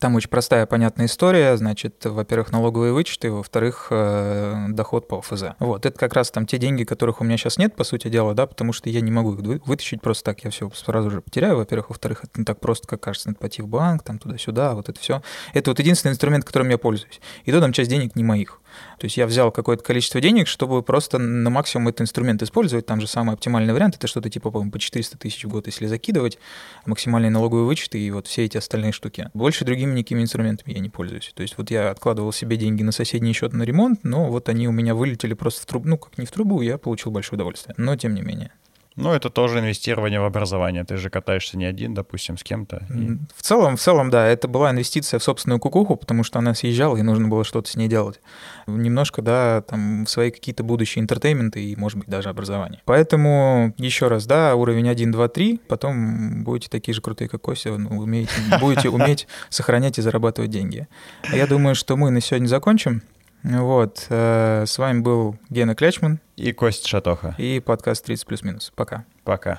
Там 0.01 0.15
очень 0.15 0.29
простая, 0.29 0.67
понятная 0.67 1.07
история. 1.07 1.57
Значит, 1.57 2.05
во-первых, 2.05 2.53
налоговые 2.53 2.93
вычеты, 2.93 3.31
во-вторых, 3.31 3.89
э, 3.91 4.67
доход 4.71 5.09
по 5.09 5.19
ОФЗ. 5.19 5.57
Вот, 5.59 5.87
это 5.87 5.99
как 5.99 6.15
раз 6.15 6.31
там 6.31 6.47
те 6.47 6.59
деньги, 6.59 6.85
которых 6.85 7.21
у 7.21 7.25
меня 7.25 7.37
сейчас 7.37 7.59
нет, 7.59 7.75
по 7.77 7.85
сути 7.85 8.09
дела, 8.09 8.35
да, 8.35 8.47
потому 8.47 8.73
что 8.73 8.89
я 8.89 9.01
не 9.01 9.11
могу 9.11 9.35
их 9.35 9.67
вытащить 9.67 10.01
просто 10.01 10.25
так, 10.25 10.45
я 10.45 10.51
все 10.51 10.71
сразу 10.75 11.11
же 11.11 11.21
потеряю, 11.21 11.57
во-первых. 11.57 11.91
Во-вторых, 11.91 12.25
это 12.25 12.41
не 12.41 12.45
так 12.45 12.61
просто, 12.61 12.89
как 12.89 13.01
кажется, 13.01 13.29
надо 13.29 13.39
пойти 13.39 13.63
в 13.63 13.69
банк, 13.69 14.03
там 14.03 14.19
туда-сюда, 14.19 14.75
вот 14.75 14.89
это 14.89 14.99
все. 14.99 15.23
Это 15.53 15.71
вот 15.71 15.79
единственный 15.79 16.13
инструмент, 16.13 16.45
которым 16.45 16.69
я 16.71 16.79
пользуюсь. 16.79 17.21
И 17.45 17.53
то 17.53 17.61
там 17.61 17.73
часть 17.73 17.91
денег 17.91 18.17
не 18.17 18.25
моих. 18.25 18.61
То 18.99 19.05
есть 19.05 19.17
я 19.17 19.27
взял 19.27 19.51
какое-то 19.51 19.83
количество 19.83 20.21
денег, 20.21 20.49
чтобы 20.49 20.83
просто 20.83 21.19
на 21.19 21.51
максимум 21.51 21.89
этот 21.89 22.03
инструмент 22.03 22.43
использовать. 22.43 22.87
Там 22.87 23.01
же 23.01 23.07
самый 23.07 23.35
оптимальный 23.35 23.73
вариант— 23.73 23.97
это 23.97 24.07
что-то 24.07 24.31
типа, 24.31 24.51
по-моему, 24.51 24.73
по 24.73 24.79
400 24.79 25.19
тысяч 25.19 25.45
в 25.45 25.49
год, 25.49 25.67
если 25.67 25.87
закидывать, 25.87 26.39
максимальный 26.87 27.31
налоговый 27.31 27.65
вычет 27.65 27.95
и 27.95 28.11
вот 28.11 28.27
все 28.27 28.45
эти 28.45 28.57
остальные 28.57 28.93
штуки. 28.93 29.31
Больше 29.35 29.65
другими 29.65 29.93
никакими 29.93 30.23
инструментами 30.23 30.73
я 30.73 30.81
не 30.81 30.91
пользуюсь. 30.91 31.33
То 31.35 31.43
есть 31.43 31.59
вот 31.59 31.71
я 31.71 31.91
откладывал 31.91 32.33
себе 32.33 32.57
деньги 32.57 32.83
на 32.83 32.93
соседний 32.93 33.33
счет 33.33 33.53
на 33.53 33.63
ремонт, 33.63 34.01
но 34.05 34.31
вот 34.31 34.49
они 34.49 34.69
у 34.69 34.73
меня 34.73 34.95
вылетели 34.95 35.35
просто 35.35 35.63
в 35.63 35.67
трубу, 35.67 35.89
ну, 35.89 35.99
как 35.99 36.19
не 36.19 36.27
в 36.27 36.31
трубу, 36.31 36.61
я 36.63 36.79
получил 36.79 37.13
большое 37.13 37.37
удовольствие. 37.37 37.75
Но 37.79 37.97
тем 37.97 38.15
не 38.15 38.23
менее. 38.23 38.53
Ну, 38.97 39.13
это 39.13 39.29
тоже 39.29 39.59
инвестирование 39.59 40.21
в 40.21 40.25
образование. 40.25 40.85
Ты 40.85 40.97
же 40.99 41.11
катаешься 41.11 41.59
не 41.59 41.65
один, 41.65 41.95
допустим, 41.95 42.39
с 42.39 42.45
кем-то. 42.45 42.87
И... 42.95 43.19
В 43.35 43.43
целом, 43.43 43.77
в 43.77 43.81
целом, 43.81 44.09
да, 44.11 44.27
это 44.27 44.47
была 44.47 44.71
инвестиция 44.71 45.19
в 45.19 45.25
собственную 45.25 45.59
кукуху, 45.59 45.97
потому 45.97 46.23
что 46.23 46.39
она 46.39 46.55
съезжала, 46.55 46.97
и 46.97 47.03
нужно 47.03 47.27
было 47.27 47.43
что-то 47.43 47.69
с 47.69 47.75
ней 47.75 47.89
делать. 47.89 48.21
Немножко, 48.69 49.21
да, 49.21 49.63
там, 49.63 50.05
в 50.05 50.11
свои 50.11 50.31
какие-то 50.31 50.63
будущие 50.63 51.03
entertainment 51.03 51.60
ы 51.60 51.65
и, 51.65 51.75
может 51.75 51.99
быть, 51.99 52.09
даже 52.09 52.29
образование. 52.29 52.83
Поэтому, 52.85 53.75
еще 53.79 54.07
раз, 54.07 54.27
да, 54.27 54.55
уровень 54.55 54.89
1, 54.89 55.11
2, 55.11 55.29
3, 55.29 55.61
потом 55.67 56.45
будете 56.45 56.69
такие 56.69 56.95
же 56.95 57.01
крутые, 57.01 57.29
как 57.29 57.43
Кося, 57.43 57.77
ну, 57.77 57.99
умеете, 57.99 58.33
будете 58.61 58.91
уметь 58.91 59.27
сохранять 59.49 59.99
и 59.99 60.03
зарабатывать 60.03 60.51
деньги. 60.51 60.87
Я 61.33 61.49
думаю, 61.49 61.75
что 61.75 61.97
мы 61.97 62.11
на 62.11 62.21
сегодня 62.21 62.47
закончим. 62.47 63.03
Вот. 63.45 64.07
Э, 64.09 64.65
с 64.67 64.79
вами 64.79 65.01
был 65.01 65.37
Гена 65.51 65.75
Клячман. 65.75 66.19
И 66.37 66.53
Костя 66.53 66.89
Шатоха. 66.89 67.35
И 67.39 67.61
подкаст 67.61 68.05
30 68.07 68.27
плюс-минус. 68.27 68.73
Пока. 68.75 69.05
Пока. 69.23 69.59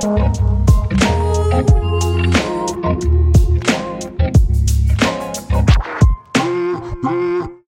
Пока. 0.00 0.47